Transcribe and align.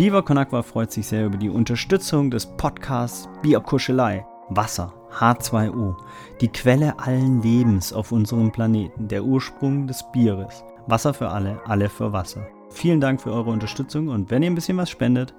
Viva 0.00 0.22
Con 0.22 0.38
Agua 0.38 0.62
freut 0.62 0.90
sich 0.90 1.06
sehr 1.06 1.26
über 1.26 1.36
die 1.36 1.50
Unterstützung 1.50 2.30
des 2.30 2.46
Podcasts 2.46 3.28
Bierkuschelei. 3.42 4.24
Wasser, 4.48 4.94
H2O, 5.12 5.94
die 6.40 6.48
Quelle 6.48 6.98
allen 6.98 7.42
Lebens 7.42 7.92
auf 7.92 8.10
unserem 8.10 8.50
Planeten, 8.50 9.08
der 9.08 9.22
Ursprung 9.22 9.86
des 9.86 10.02
Bieres. 10.10 10.64
Wasser 10.86 11.12
für 11.12 11.28
alle, 11.28 11.60
alle 11.66 11.90
für 11.90 12.14
Wasser. 12.14 12.48
Vielen 12.70 13.02
Dank 13.02 13.20
für 13.20 13.30
eure 13.30 13.50
Unterstützung 13.50 14.08
und 14.08 14.30
wenn 14.30 14.42
ihr 14.42 14.50
ein 14.50 14.54
bisschen 14.54 14.78
was 14.78 14.88
spendet, 14.88 15.34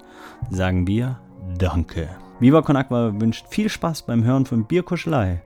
sagen 0.52 0.86
wir 0.86 1.20
Danke. 1.57 2.09
Viva 2.39 2.62
Con 2.62 2.75
Agua 2.75 3.20
wünscht 3.20 3.48
viel 3.50 3.68
Spaß 3.68 4.04
beim 4.04 4.23
Hören 4.23 4.46
von 4.46 4.66
Bierkuschelei. 4.66 5.41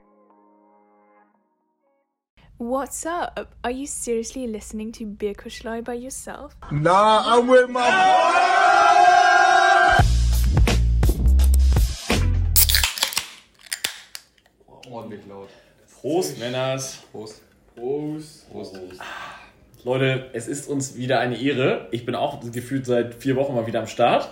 What's 2.58 3.06
up? 3.06 3.54
Are 3.62 3.72
you 3.72 3.86
seriously 3.86 4.46
listening 4.46 4.92
to 4.92 5.06
Beer 5.06 5.34
Kuschlei 5.34 5.80
by 5.80 5.94
yourself? 5.94 6.54
Nah, 6.70 7.22
I'm 7.34 7.48
with 7.48 7.70
my. 7.70 8.55
Prost, 16.06 16.38
Männers. 16.38 16.98
Prost. 17.10 17.42
Prost. 17.74 18.48
Prost. 18.48 18.78
Leute, 19.82 20.30
es 20.34 20.46
ist 20.46 20.68
uns 20.68 20.96
wieder 20.96 21.18
eine 21.18 21.36
Ehre. 21.36 21.88
Ich 21.90 22.06
bin 22.06 22.14
auch 22.14 22.40
gefühlt 22.52 22.86
seit 22.86 23.16
vier 23.16 23.34
Wochen 23.34 23.56
mal 23.56 23.66
wieder 23.66 23.80
am 23.80 23.88
Start. 23.88 24.28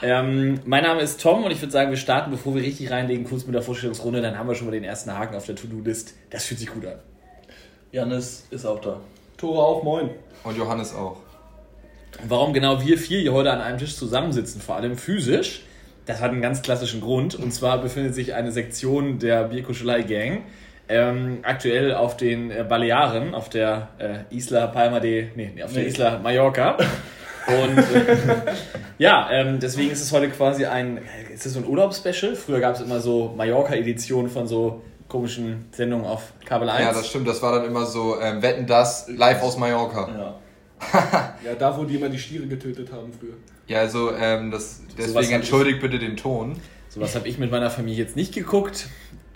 Ähm, 0.00 0.60
mein 0.64 0.84
Name 0.84 1.00
ist 1.00 1.20
Tom 1.20 1.42
und 1.42 1.50
ich 1.50 1.60
würde 1.60 1.72
sagen, 1.72 1.90
wir 1.90 1.96
starten, 1.96 2.30
bevor 2.30 2.54
wir 2.54 2.62
richtig 2.62 2.92
reinlegen, 2.92 3.24
kurz 3.24 3.46
mit 3.46 3.54
der 3.56 3.62
Vorstellungsrunde. 3.62 4.22
Dann 4.22 4.38
haben 4.38 4.46
wir 4.46 4.54
schon 4.54 4.68
mal 4.68 4.70
den 4.70 4.84
ersten 4.84 5.12
Haken 5.12 5.34
auf 5.34 5.44
der 5.44 5.56
To-Do-List. 5.56 6.14
Das 6.30 6.44
fühlt 6.44 6.60
sich 6.60 6.70
gut 6.70 6.86
an. 6.86 7.00
Janis 7.90 8.46
ist 8.52 8.64
auch 8.64 8.80
da. 8.80 9.00
Tore 9.36 9.60
auch, 9.60 9.82
moin. 9.82 10.10
Und 10.44 10.56
Johannes 10.56 10.94
auch. 10.94 11.16
Warum 12.28 12.52
genau 12.52 12.80
wir 12.80 12.96
vier 12.96 13.18
hier 13.18 13.32
heute 13.32 13.50
an 13.50 13.60
einem 13.60 13.78
Tisch 13.78 13.96
zusammensitzen, 13.96 14.60
vor 14.60 14.76
allem 14.76 14.96
physisch, 14.96 15.62
das 16.06 16.20
hat 16.20 16.30
einen 16.30 16.42
ganz 16.42 16.62
klassischen 16.62 17.00
Grund. 17.00 17.34
Und 17.34 17.52
zwar 17.52 17.82
befindet 17.82 18.14
sich 18.14 18.34
eine 18.34 18.52
Sektion 18.52 19.18
der 19.18 19.48
Bierkuschelei-Gang 19.48 20.44
ähm, 20.88 21.38
aktuell 21.42 21.94
auf 21.94 22.16
den 22.16 22.50
äh, 22.50 22.64
Balearen, 22.68 23.34
auf 23.34 23.48
der 23.48 23.88
äh, 23.98 24.34
Isla 24.34 24.68
Palma 24.68 25.00
de, 25.00 25.28
nee, 25.34 25.52
nee 25.54 25.62
auf 25.62 25.72
der 25.72 25.86
Isla 25.86 26.18
Mallorca. 26.18 26.76
Und 27.48 27.78
äh, 27.78 28.16
ja, 28.98 29.30
ähm, 29.32 29.58
deswegen 29.58 29.90
ist 29.90 30.02
es 30.02 30.12
heute 30.12 30.28
quasi 30.28 30.66
ein, 30.66 31.00
ist 31.32 31.46
es 31.46 31.54
so 31.54 31.60
ein 31.60 31.66
Urlaubsspecial? 31.66 32.34
Früher 32.34 32.60
gab 32.60 32.74
es 32.74 32.82
immer 32.82 33.00
so 33.00 33.32
Mallorca-Editionen 33.36 34.30
von 34.30 34.46
so 34.46 34.82
komischen 35.08 35.64
Sendungen 35.72 36.04
auf 36.04 36.32
Kabel 36.44 36.68
1. 36.68 36.84
Ja, 36.84 36.92
das 36.92 37.08
stimmt. 37.08 37.26
Das 37.26 37.40
war 37.42 37.52
dann 37.52 37.64
immer 37.64 37.86
so, 37.86 38.20
ähm, 38.20 38.42
wetten 38.42 38.66
das, 38.66 39.08
live 39.08 39.42
aus 39.42 39.56
Mallorca. 39.56 40.08
Ja. 40.08 40.34
Ja, 41.44 41.54
da, 41.54 41.76
wo 41.76 41.84
die 41.84 41.96
immer 41.96 42.08
die 42.08 42.18
Stiere 42.18 42.46
getötet 42.46 42.92
haben 42.92 43.12
früher. 43.18 43.34
Ja, 43.66 43.80
also 43.80 44.12
ähm, 44.12 44.50
das, 44.50 44.82
deswegen 44.96 45.32
entschuldigt 45.32 45.80
bitte 45.80 45.98
den 45.98 46.16
Ton. 46.16 46.60
Sowas 46.88 47.14
habe 47.14 47.28
ich 47.28 47.38
mit 47.38 47.50
meiner 47.50 47.70
Familie 47.70 48.04
jetzt 48.04 48.16
nicht 48.16 48.34
geguckt, 48.34 48.88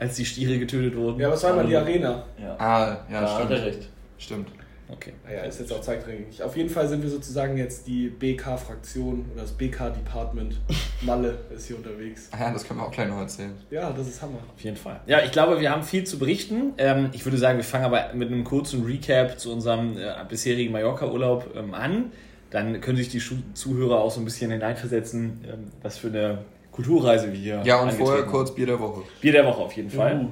als 0.03 0.17
die 0.17 0.25
Stiere 0.25 0.58
getötet 0.58 0.97
wurden. 0.97 1.20
Ja, 1.20 1.31
was 1.31 1.42
war 1.45 1.53
immer 1.53 1.64
die 1.64 1.77
Arena? 1.77 2.25
Ja. 2.41 2.56
Ah, 2.58 2.98
ja, 3.11 3.20
da 3.20 3.28
stimmt. 3.28 3.50
hat 3.50 3.58
er 3.58 3.67
recht. 3.67 3.89
Stimmt. 4.19 4.48
Okay. 4.89 5.12
Naja, 5.25 5.45
ist 5.45 5.58
jetzt 5.58 5.72
auch 5.72 5.81
zeitrangig. 5.81 6.42
Auf 6.42 6.55
jeden 6.56 6.69
Fall 6.69 6.86
sind 6.86 7.03
wir 7.03 7.08
sozusagen 7.08 7.56
jetzt 7.56 7.86
die 7.86 8.08
BK-Fraktion 8.08 9.25
oder 9.33 9.42
das 9.42 9.53
BK-Department. 9.53 10.61
Malle 11.03 11.39
ist 11.55 11.67
hier 11.69 11.77
unterwegs. 11.77 12.28
Ah 12.33 12.41
Ja, 12.41 12.53
das 12.53 12.64
können 12.67 12.80
wir 12.80 12.86
auch 12.86 12.91
gleich 12.91 13.08
noch 13.08 13.20
erzählen. 13.20 13.55
Ja, 13.70 13.91
das 13.91 14.08
ist 14.08 14.20
Hammer. 14.20 14.39
Auf 14.55 14.62
jeden 14.62 14.77
Fall. 14.77 15.00
Ja, 15.06 15.20
ich 15.25 15.30
glaube, 15.30 15.61
wir 15.61 15.70
haben 15.70 15.83
viel 15.83 16.05
zu 16.05 16.19
berichten. 16.19 16.75
Ähm, 16.77 17.08
ich 17.12 17.25
würde 17.25 17.39
sagen, 17.39 17.56
wir 17.58 17.64
fangen 17.64 17.84
aber 17.84 18.12
mit 18.12 18.28
einem 18.28 18.45
kurzen 18.45 18.84
Recap 18.84 19.39
zu 19.39 19.50
unserem 19.53 19.97
äh, 19.97 20.12
bisherigen 20.28 20.73
Mallorca-Urlaub 20.73 21.55
ähm, 21.56 21.73
an. 21.75 22.12
Dann 22.50 22.80
können 22.83 22.98
sich 22.98 23.08
die 23.08 23.20
Schu 23.20 23.36
Zuhörer 23.55 24.00
auch 24.00 24.11
so 24.11 24.20
ein 24.20 24.27
bisschen 24.27 24.50
hineinversetzen, 24.50 25.45
ähm, 25.50 25.69
was 25.80 25.97
für 25.97 26.08
eine 26.08 26.39
Kulturreise 26.72 27.30
wir 27.30 27.38
hier 27.38 27.62
Ja, 27.64 27.80
und 27.80 27.92
vorher 27.92 28.24
kurz 28.24 28.52
Bier 28.54 28.66
der 28.66 28.80
Woche. 28.80 29.02
Bier 29.20 29.32
der 29.32 29.46
Woche 29.46 29.60
auf 29.60 29.72
jeden 29.74 29.90
Fall. 29.90 30.28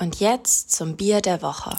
Und 0.00 0.20
jetzt 0.20 0.72
zum 0.72 0.96
Bier 0.96 1.20
der 1.20 1.42
Woche. 1.42 1.76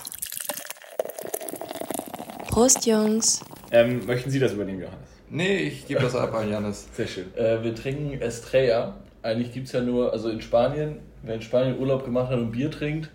Prost, 2.47 2.85
Jungs. 2.85 3.41
Ähm, 3.71 4.05
möchten 4.05 4.29
Sie 4.29 4.39
das 4.39 4.53
übernehmen, 4.53 4.81
Johannes? 4.81 5.09
Nee, 5.31 5.57
ich 5.57 5.87
gebe 5.87 5.99
das 5.99 6.15
ab 6.15 6.33
an 6.35 6.47
Janis. 6.49 6.87
Sehr 6.93 7.07
schön. 7.07 7.35
Äh, 7.35 7.63
wir 7.63 7.73
trinken 7.73 8.21
Estrella. 8.21 8.97
Eigentlich 9.23 9.51
gibt 9.51 9.65
es 9.65 9.73
ja 9.73 9.81
nur, 9.81 10.13
also 10.13 10.29
in 10.29 10.41
Spanien, 10.41 10.99
wer 11.23 11.35
in 11.35 11.41
Spanien 11.41 11.79
Urlaub 11.79 12.05
gemacht 12.05 12.29
hat 12.29 12.37
und 12.37 12.51
Bier 12.51 12.69
trinkt, 12.69 13.09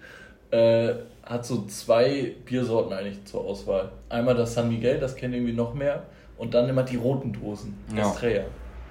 äh, 0.50 0.94
hat 1.22 1.46
so 1.46 1.66
zwei 1.66 2.34
Biersorten 2.44 2.92
eigentlich 2.92 3.24
zur 3.26 3.44
Auswahl. 3.44 3.92
Einmal 4.08 4.34
das 4.34 4.54
San 4.54 4.68
Miguel, 4.68 4.98
das 4.98 5.14
kennen 5.14 5.34
irgendwie 5.34 5.52
noch 5.52 5.74
mehr. 5.74 6.02
Und 6.36 6.54
dann 6.54 6.68
immer 6.68 6.82
die 6.82 6.96
roten 6.96 7.32
Dosen. 7.32 7.78
Ja. 7.94 8.08
Estrella. 8.10 8.44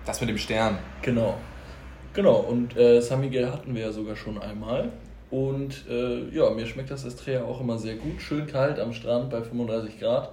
Das 0.06 0.22
mit 0.22 0.30
dem 0.30 0.38
Stern. 0.38 0.78
Genau. 1.02 1.36
Genau, 2.18 2.38
und 2.40 2.76
äh, 2.76 3.00
San 3.00 3.22
Miguel 3.22 3.50
hatten 3.52 3.74
wir 3.76 3.84
ja 3.84 3.92
sogar 3.94 4.16
schon 4.16 4.38
einmal. 4.40 4.90
Und 5.30 5.86
äh, 5.90 6.30
ja, 6.34 6.50
mir 6.52 6.66
schmeckt 6.66 6.90
das 6.90 7.04
Estrella 7.04 7.44
auch 7.44 7.60
immer 7.62 7.78
sehr 7.78 7.96
gut. 7.96 8.22
Schön 8.22 8.48
kalt 8.48 8.80
am 8.80 8.92
Strand 8.94 9.30
bei 9.30 9.42
35 9.44 10.00
Grad. 10.00 10.32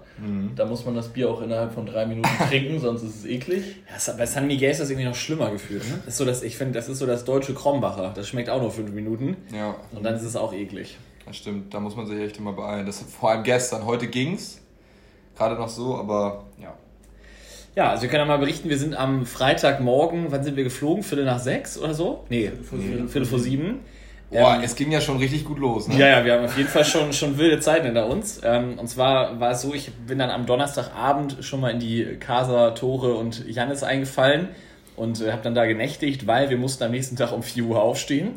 Da 0.57 0.65
muss 0.65 0.85
man 0.87 0.95
das 0.95 1.09
Bier 1.09 1.29
auch 1.31 1.43
innerhalb 1.43 1.73
von 1.75 1.85
drei 1.85 2.07
Minuten 2.07 2.29
trinken, 2.49 2.79
sonst 2.79 3.03
ist 3.03 3.17
es 3.17 3.25
eklig. 3.27 3.65
Ja, 3.91 3.97
es- 3.97 4.17
bei 4.17 4.25
San 4.25 4.47
Miguel 4.47 4.71
ist 4.71 4.81
das 4.81 4.89
irgendwie 4.91 5.09
noch 5.09 5.15
schlimmer 5.17 5.51
gefühlt. 5.51 5.83
Ne? 5.89 5.97
Das 6.07 6.15
ist 6.15 6.17
so 6.19 6.25
das, 6.25 6.43
ich 6.45 6.57
finde, 6.57 6.75
das 6.75 6.89
ist 6.89 6.99
so 7.01 7.07
das 7.07 7.25
deutsche 7.25 7.53
Krombacher. 7.55 8.13
Das 8.15 8.29
schmeckt 8.29 8.49
auch 8.49 8.61
nur 8.63 8.71
fünf 8.71 8.93
Minuten. 8.93 9.37
Ja, 9.53 9.75
Und 9.93 10.05
dann 10.05 10.15
ist 10.15 10.23
es 10.23 10.37
auch 10.37 10.53
eklig. 10.55 10.97
das 11.27 11.37
stimmt. 11.37 11.75
Da 11.75 11.81
muss 11.81 11.97
man 11.97 12.07
sich 12.07 12.19
echt 12.21 12.39
immer 12.39 12.53
beeilen. 12.53 12.87
Das 12.87 13.01
vor 13.03 13.31
allem 13.31 13.43
gestern. 13.43 13.85
Heute 13.85 14.07
ging's. 14.07 14.61
Gerade 15.37 15.57
noch 15.57 15.69
so, 15.69 15.97
aber 15.97 16.45
ja. 16.63 16.73
Ja, 17.77 17.91
also 17.91 18.03
wir 18.03 18.09
können 18.09 18.21
ja 18.21 18.27
mal 18.27 18.39
berichten, 18.39 18.69
wir 18.69 18.79
sind 18.79 18.95
am 18.95 19.27
Freitagmorgen, 19.27 20.27
wann 20.31 20.45
sind 20.45 20.57
wir 20.57 20.65
geflogen? 20.65 21.03
Viertel 21.03 21.25
nach 21.25 21.41
sechs 21.41 21.77
oder 21.79 21.95
so? 21.95 22.25
Nee, 22.29 22.53
Viertel, 22.63 23.09
Viertel 23.09 23.25
vor 23.27 23.39
sieben. 23.41 23.81
Boah, 24.31 24.57
Ähm, 24.57 24.63
es 24.65 24.75
ging 24.75 24.91
ja 24.91 25.01
schon 25.01 25.19
richtig 25.19 25.45
gut 25.45 25.59
los, 25.59 25.87
ne? 25.89 25.99
Ja, 25.99 26.09
ja, 26.09 26.25
wir 26.25 26.35
haben 26.35 26.45
auf 26.45 26.57
jeden 26.57 26.69
Fall 26.69 26.85
schon, 26.85 27.13
schon 27.13 27.37
wilde 27.37 27.61
Zeiten 27.61 27.87
hinter 27.87 28.07
uns. 28.09 28.41
Ähm, 28.45 28.79
und 28.79 28.89
zwar 28.89 29.39
war 29.41 29.53
es 29.53 29.63
so, 29.63 29.75
ich 29.75 29.93
bin 29.93 30.19
dann 30.19 30.31
am 30.31 30.47
Donnerstagabend 30.47 31.39
schon 31.41 31.61
mal 31.61 31.71
in 31.71 31.79
die 31.79 32.17
Casa, 32.19 32.71
Tore 32.71 33.15
und 33.15 33.47
Jannis 33.49 33.83
eingefallen 33.83 34.49
und 34.97 35.21
äh, 35.21 35.33
habe 35.33 35.43
dann 35.43 35.55
da 35.55 35.67
genächtigt, 35.67 36.27
weil 36.27 36.51
wir 36.51 36.57
mussten 36.57 36.85
am 36.85 36.91
nächsten 36.93 37.17
Tag 37.17 37.33
um 37.33 37.43
4 37.43 37.65
Uhr 37.65 37.83
aufstehen. 37.83 38.35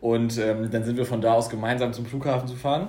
Und 0.00 0.38
ähm, 0.38 0.70
dann 0.70 0.84
sind 0.84 0.96
wir 0.96 1.06
von 1.06 1.20
da 1.20 1.34
aus 1.34 1.48
gemeinsam 1.48 1.92
zum 1.92 2.06
Flughafen 2.06 2.48
zu 2.48 2.56
fahren, 2.56 2.88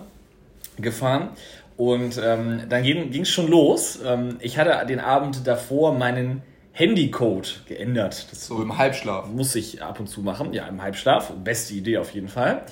gefahren. 0.77 1.29
Und 1.78 2.19
ähm, 2.23 2.63
dann 2.69 2.84
ging 2.84 3.22
es 3.22 3.29
schon 3.29 3.50
los. 3.50 4.00
Ähm, 4.06 4.38
ich 4.39 4.57
hatte 4.57 4.85
den 4.85 5.00
Abend 5.00 5.47
davor 5.47 5.94
meinen 5.94 6.44
Handycode 6.72 7.61
geändert. 7.67 8.28
Das 8.31 8.47
So 8.47 8.61
im 8.61 8.78
Halbschlaf. 8.78 9.28
muss 9.29 9.56
ich 9.56 9.81
ab 9.81 10.00
und 10.00 10.07
zu 10.07 10.22
machen, 10.22 10.53
ja, 10.53 10.66
im 10.67 10.81
Halbschlaf. 10.81 11.31
Beste 11.44 11.75
Idee 11.75 11.97
auf 11.97 12.12
jeden 12.12 12.28
Fall. 12.28 12.63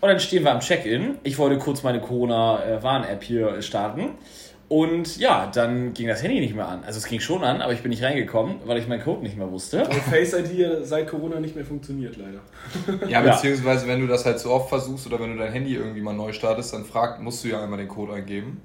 Und 0.00 0.08
dann 0.08 0.20
stehen 0.20 0.44
wir 0.44 0.52
am 0.52 0.60
Check-in. 0.60 1.16
Ich 1.22 1.38
wollte 1.38 1.58
kurz 1.58 1.82
meine 1.82 2.00
Corona-Warn-App 2.00 3.22
hier 3.22 3.62
starten. 3.62 4.10
Und 4.74 5.18
ja, 5.18 5.48
dann 5.54 5.94
ging 5.94 6.08
das 6.08 6.20
Handy 6.24 6.40
nicht 6.40 6.56
mehr 6.56 6.66
an. 6.66 6.82
Also 6.82 6.98
es 6.98 7.06
ging 7.06 7.20
schon 7.20 7.44
an, 7.44 7.62
aber 7.62 7.72
ich 7.72 7.82
bin 7.82 7.90
nicht 7.90 8.02
reingekommen, 8.02 8.56
weil 8.64 8.76
ich 8.76 8.88
meinen 8.88 9.04
Code 9.04 9.22
nicht 9.22 9.36
mehr 9.36 9.48
wusste. 9.48 9.84
Und 9.84 9.94
Face 9.94 10.32
ID 10.32 10.84
seit 10.84 11.06
Corona 11.06 11.38
nicht 11.38 11.54
mehr 11.54 11.64
funktioniert, 11.64 12.16
leider. 12.16 13.06
Ja, 13.08 13.20
beziehungsweise 13.20 13.86
wenn 13.86 14.00
du 14.00 14.08
das 14.08 14.24
halt 14.24 14.40
so 14.40 14.50
oft 14.50 14.68
versuchst 14.68 15.06
oder 15.06 15.20
wenn 15.20 15.30
du 15.30 15.38
dein 15.38 15.52
Handy 15.52 15.76
irgendwie 15.76 16.00
mal 16.00 16.12
neu 16.12 16.32
startest, 16.32 16.74
dann 16.74 16.84
fragt, 16.84 17.20
musst 17.20 17.44
du 17.44 17.50
ja 17.50 17.62
einmal 17.62 17.78
den 17.78 17.86
Code 17.86 18.14
eingeben. 18.14 18.62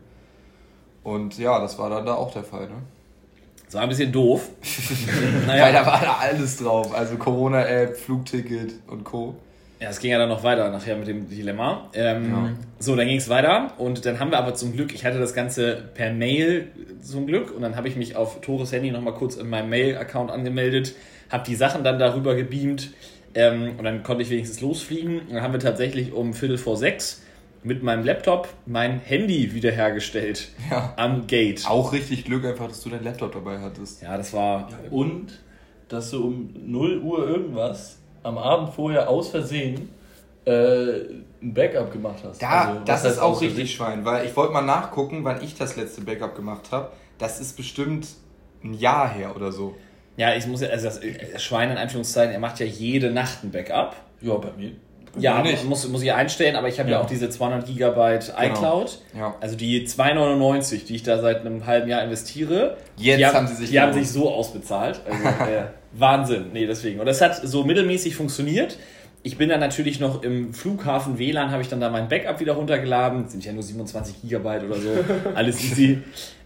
Und 1.04 1.38
ja, 1.38 1.60
das 1.60 1.78
war 1.78 1.92
dann 1.92 2.08
da 2.08 2.16
auch 2.16 2.34
der 2.34 2.44
Fall, 2.44 2.66
ne? 2.70 2.82
Das 3.66 3.76
war 3.76 3.84
ein 3.84 3.90
bisschen 3.90 4.12
doof. 4.12 4.50
Weil 5.46 5.72
da 5.72 5.86
war 5.86 6.02
da 6.02 6.18
alles 6.22 6.58
drauf. 6.58 6.92
Also 6.92 7.18
Corona-App, 7.18 7.96
Flugticket 7.96 8.74
und 8.88 9.04
Co. 9.04 9.36
Ja, 9.82 9.90
es 9.90 10.00
ging 10.00 10.12
ja 10.12 10.18
dann 10.18 10.28
noch 10.30 10.44
weiter 10.44 10.70
nachher 10.72 10.98
mit 10.98 11.08
dem 11.08 11.30
Dilemma. 11.30 11.90
Ähm, 11.94 12.32
Ja. 12.32 12.50
So, 12.80 12.96
dann 12.96 13.08
ging 13.08 13.18
es 13.18 13.30
weiter 13.30 13.74
und 13.78 14.06
dann 14.06 14.20
haben 14.20 14.32
wir 14.32 14.38
aber 14.38 14.54
zum 14.54 14.74
Glück, 14.74 14.94
ich 14.94 15.06
hatte 15.06 15.20
das 15.20 15.34
Ganze 15.34 15.90
per 15.94 16.12
Mail 16.14 16.68
zum 17.02 17.28
Glück 17.28 17.56
und 17.56 17.62
dann 17.62 17.76
habe 17.78 17.88
ich 17.88 17.96
mich 17.96 18.16
auf 18.16 18.42
Tores 18.42 18.72
Handy 18.74 18.92
nochmal 18.92 19.14
kurz 19.14 19.36
in 19.38 19.50
meinem 19.50 19.70
Mail-Account 19.70 20.32
angemeldet, 20.32 20.96
habe 21.30 21.44
die 21.48 21.56
Sachen 21.56 21.84
dann 21.84 21.98
darüber 21.98 22.36
gebeamt 22.36 22.92
ähm, 23.36 23.74
und 23.78 23.84
dann 23.86 24.04
konnte 24.04 24.24
ich 24.24 24.30
wenigstens 24.30 24.60
losfliegen. 24.60 25.20
Und 25.20 25.34
dann 25.34 25.42
haben 25.44 25.54
wir 25.54 25.60
tatsächlich 25.60 26.12
um 26.12 26.34
Viertel 26.34 26.58
vor 26.58 26.76
sechs 26.76 27.22
mit 27.64 27.84
meinem 27.84 28.04
Laptop 28.06 28.50
mein 28.66 29.00
Handy 29.00 29.54
wiederhergestellt 29.54 30.50
Ja. 30.70 30.94
am 30.98 31.28
Gate. 31.28 31.66
Auch 31.70 31.94
richtig 31.94 32.26
Glück 32.26 32.44
einfach, 32.46 32.68
dass 32.68 32.82
du 32.82 32.90
dein 32.90 33.04
Laptop 33.04 33.34
dabei 33.34 33.60
hattest. 33.60 34.02
Ja, 34.02 34.18
das 34.18 34.34
war 34.34 34.70
Und 34.92 35.40
dass 35.90 36.12
du 36.12 36.26
um 36.26 36.50
0 36.66 37.00
Uhr 37.00 37.28
irgendwas 37.28 37.99
am 38.24 38.38
Abend 38.38 38.74
vorher 38.74 39.10
aus 39.10 39.30
Versehen 39.30 39.90
äh, 40.46 40.52
ein 41.42 41.54
Backup 41.54 41.92
gemacht 41.92 42.20
hast. 42.24 42.42
Da, 42.42 42.70
Also, 42.70 42.82
das 42.86 43.06
ist 43.06 43.20
auch 43.20 43.40
richtig 43.42 43.74
Schwein, 43.74 44.06
weil 44.06 44.26
ich 44.26 44.36
wollte 44.36 44.54
mal 44.54 44.62
nachgucken, 44.62 45.24
wann 45.24 45.42
ich 45.44 45.56
das 45.56 45.76
letzte 45.76 46.02
Backup 46.02 46.36
gemacht 46.36 46.72
habe. 46.72 46.92
Das 47.18 47.40
ist 47.40 47.56
bestimmt 47.58 48.08
ein 48.64 48.74
Jahr 48.74 49.10
her 49.10 49.36
oder 49.36 49.52
so. 49.52 49.76
Ja, 50.18 50.36
ich 50.36 50.48
muss 50.48 50.62
ja, 50.62 50.70
also 50.70 50.86
das 50.86 50.98
äh, 51.02 51.40
Schwein 51.40 51.72
in 51.72 51.78
Anführungszeichen, 51.78 52.34
er 52.34 52.40
macht 52.40 52.60
ja 52.60 52.66
jede 52.66 53.10
Nacht 53.12 53.44
ein 53.44 53.52
Backup. 53.52 53.96
Ja, 54.22 54.36
bei 54.36 54.52
mir 54.58 54.72
Ja, 55.18 55.42
Nicht. 55.42 55.64
muss, 55.66 55.88
muss 55.88 56.02
ich 56.02 56.12
einstellen, 56.12 56.58
aber 56.58 56.68
ich 56.68 56.80
habe 56.80 56.90
ja. 56.90 56.98
Ja. 56.98 57.04
auch 57.04 57.08
diese 57.08 57.30
200 57.30 57.66
Gigabyte 57.66 58.34
iCloud. 58.38 59.00
Ja. 59.18 59.36
Also 59.40 59.56
die 59.56 59.88
2,99, 59.88 60.86
die 60.86 60.96
ich 60.96 61.04
da 61.04 61.20
seit 61.20 61.42
einem 61.46 61.66
halben 61.66 61.88
Jahr 61.88 62.04
investiere. 62.04 62.76
Jetzt 62.98 63.20
die 63.20 63.26
haben 63.26 63.48
sie 63.48 63.56
sich 63.56 63.70
Die 63.70 63.80
haben 63.80 63.94
sich 63.94 64.12
so 64.12 64.30
ausbezahlt. 64.30 65.02
Also, 65.10 65.24
äh, 65.50 65.64
Wahnsinn. 65.94 66.48
Nee, 66.54 66.66
deswegen. 66.66 67.00
Und 67.00 67.06
das 67.06 67.22
hat 67.22 67.36
so 67.36 67.64
mittelmäßig 67.64 68.16
funktioniert. 68.16 68.78
Ich 69.22 69.38
bin 69.38 69.50
dann 69.50 69.60
natürlich 69.60 70.00
noch 70.00 70.24
im 70.24 70.54
Flughafen 70.54 71.20
WLAN, 71.20 71.52
habe 71.52 71.62
ich 71.62 71.68
dann 71.68 71.82
da 71.82 71.90
mein 71.90 72.08
Backup 72.08 72.40
wieder 72.40 72.54
runtergeladen. 72.54 73.28
Sind 73.28 73.44
ja 73.44 73.52
nur 73.52 73.64
27 73.64 74.22
Gigabyte 74.22 74.64
oder 74.64 74.76
so. 74.76 74.90
Alles 75.36 75.62
easy. 75.64 76.00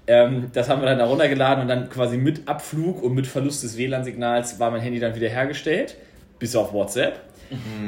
Ähm, 0.08 0.50
das 0.54 0.70
haben 0.70 0.82
wir 0.82 0.88
dann 0.88 1.00
da 1.00 1.06
runtergeladen 1.06 1.62
und 1.62 1.68
dann 1.68 1.90
quasi 1.90 2.18
mit 2.18 2.48
Abflug 2.48 3.04
und 3.04 3.14
mit 3.14 3.28
Verlust 3.28 3.64
des 3.64 3.78
WLAN-Signals 3.78 4.60
war 4.60 4.72
mein 4.72 4.82
Handy 4.82 5.00
dann 5.00 5.16
wieder 5.16 5.30
hergestellt. 5.30 5.98
Bis 6.40 6.56
auf 6.56 6.74
WhatsApp. 6.74 7.22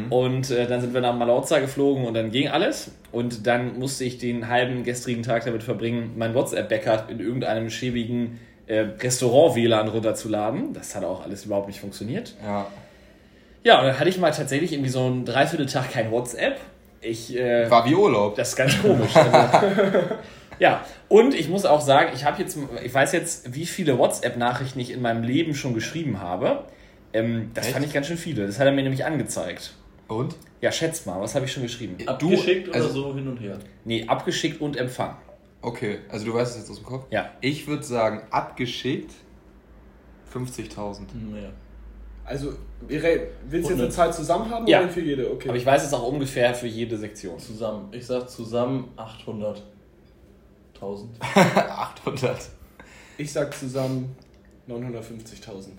Und 0.09 0.51
äh, 0.51 0.67
dann 0.67 0.81
sind 0.81 0.93
wir 0.93 1.01
nach 1.01 1.15
Malauza 1.15 1.59
geflogen 1.59 2.05
und 2.05 2.13
dann 2.13 2.31
ging 2.31 2.47
alles. 2.47 2.91
Und 3.11 3.47
dann 3.47 3.79
musste 3.79 4.03
ich 4.03 4.17
den 4.17 4.47
halben 4.47 4.83
gestrigen 4.83 5.23
Tag 5.23 5.45
damit 5.45 5.63
verbringen, 5.63 6.11
mein 6.15 6.33
WhatsApp-Backup 6.33 7.09
in 7.09 7.19
irgendeinem 7.19 7.69
schäbigen 7.69 8.39
äh, 8.67 8.79
Restaurant-WLAN 8.99 9.87
runterzuladen. 9.87 10.73
Das 10.73 10.95
hat 10.95 11.03
auch 11.03 11.23
alles 11.23 11.45
überhaupt 11.45 11.67
nicht 11.67 11.79
funktioniert. 11.79 12.35
Ja. 12.43 12.67
Ja, 13.63 13.79
und 13.79 13.87
dann 13.87 13.99
hatte 13.99 14.09
ich 14.09 14.19
mal 14.19 14.31
tatsächlich 14.31 14.73
irgendwie 14.73 14.91
so 14.91 15.05
einen 15.05 15.25
Dreivierteltag 15.25 15.91
kein 15.91 16.11
WhatsApp. 16.11 16.59
Ich, 17.01 17.35
äh, 17.35 17.69
War 17.69 17.85
wie 17.85 17.95
Urlaub. 17.95 18.35
das 18.35 18.49
ist 18.49 18.55
ganz 18.55 18.79
komisch. 18.81 19.15
Also, 19.15 19.97
ja, 20.59 20.85
und 21.09 21.33
ich 21.33 21.49
muss 21.49 21.65
auch 21.65 21.81
sagen, 21.81 22.11
ich 22.13 22.25
habe 22.25 22.41
jetzt, 22.41 22.57
ich 22.83 22.93
weiß 22.93 23.11
jetzt, 23.13 23.53
wie 23.55 23.65
viele 23.65 23.97
WhatsApp-Nachrichten 23.97 24.79
ich 24.79 24.91
in 24.91 25.01
meinem 25.01 25.23
Leben 25.23 25.55
schon 25.55 25.73
geschrieben 25.73 26.21
habe. 26.21 26.65
Ähm, 27.13 27.51
das 27.53 27.65
Echt? 27.65 27.73
fand 27.73 27.85
ich 27.85 27.93
ganz 27.93 28.07
schön 28.07 28.17
viele. 28.17 28.45
Das 28.45 28.59
hat 28.59 28.65
er 28.67 28.71
mir 28.71 28.83
nämlich 28.83 29.05
angezeigt. 29.05 29.73
Und? 30.07 30.35
Ja, 30.61 30.71
schätzt 30.71 31.07
mal, 31.07 31.19
was 31.19 31.33
habe 31.35 31.45
ich 31.45 31.51
schon 31.51 31.63
geschrieben? 31.63 31.97
Abgeschickt 32.07 32.69
oder 32.69 32.77
also- 32.77 32.89
so 32.89 33.15
hin 33.15 33.27
und 33.27 33.37
her? 33.37 33.57
Nee, 33.83 34.05
abgeschickt 34.07 34.61
und 34.61 34.77
empfangen. 34.77 35.15
Okay, 35.65 35.97
also 36.09 36.25
du 36.27 36.33
weißt 36.35 36.51
es 36.51 36.57
jetzt 36.61 36.69
aus 36.69 36.77
dem 36.77 36.85
Kopf? 36.85 37.05
Ja. 37.09 37.31
Ich 37.41 37.65
würde 37.65 37.81
sagen, 37.81 38.21
abgeschickt 38.29 39.11
50.000. 40.31 41.05
Naja. 41.31 41.49
Also, 42.23 42.53
willst 42.87 43.01
du 43.01 43.55
jetzt 43.57 43.65
eine 43.65 43.73
100. 43.73 43.93
Zahl 43.93 44.13
zusammen 44.13 44.49
haben 44.51 44.67
Ja. 44.67 44.81
oder 44.81 44.89
für 44.89 45.01
jede? 45.01 45.31
Okay. 45.31 45.49
Aber 45.49 45.57
ich 45.57 45.65
weiß 45.65 45.83
es 45.85 45.91
auch 45.93 46.07
ungefähr 46.07 46.53
für 46.53 46.67
jede 46.67 46.97
Sektion. 46.97 47.39
Zusammen. 47.39 47.89
Ich 47.93 48.05
sag 48.05 48.29
zusammen 48.29 48.91
800. 48.95 49.63
1000. 50.75 51.19
800. 51.21 52.37
Ich 53.17 53.31
sag 53.31 53.51
zusammen 53.57 54.15
950.000. 54.69 55.69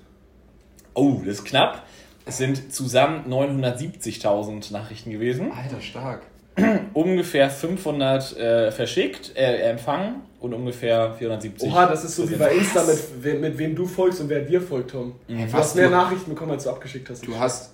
Oh, 0.95 1.21
das 1.25 1.39
ist 1.39 1.45
knapp. 1.45 1.87
Es 2.25 2.39
sind 2.39 2.73
zusammen 2.75 3.25
970.000 3.33 4.73
Nachrichten 4.73 5.11
gewesen. 5.13 5.53
Alter, 5.53 5.81
stark. 5.81 6.23
Ungefähr 6.95 7.51
500 7.51 8.37
äh, 8.37 8.73
verschickt, 8.73 9.33
äh, 9.37 9.57
empfangen 9.71 10.23
und 10.41 10.55
ungefähr 10.55 11.13
470. 11.15 11.71
Oha, 11.71 11.87
das 11.87 12.05
ist 12.05 12.17
so 12.17 12.29
wie 12.31 12.37
bei 12.37 12.55
Insta, 12.55 12.83
mit, 12.85 12.99
we- 13.23 13.35
mit 13.39 13.59
wem 13.59 13.75
du 13.75 13.87
folgst 13.87 14.21
und 14.21 14.29
wer 14.29 14.41
dir 14.41 14.61
folgt, 14.61 14.93
Tom. 14.93 15.15
Du 15.29 15.35
was 15.45 15.53
hast 15.53 15.77
mehr 15.77 15.87
du- 15.87 15.91
Nachrichten 15.93 16.31
bekommen, 16.31 16.53
als 16.53 16.65
du 16.65 16.71
abgeschickt 16.71 17.11
hast. 17.11 17.27
Du 17.27 17.39
hast. 17.39 17.73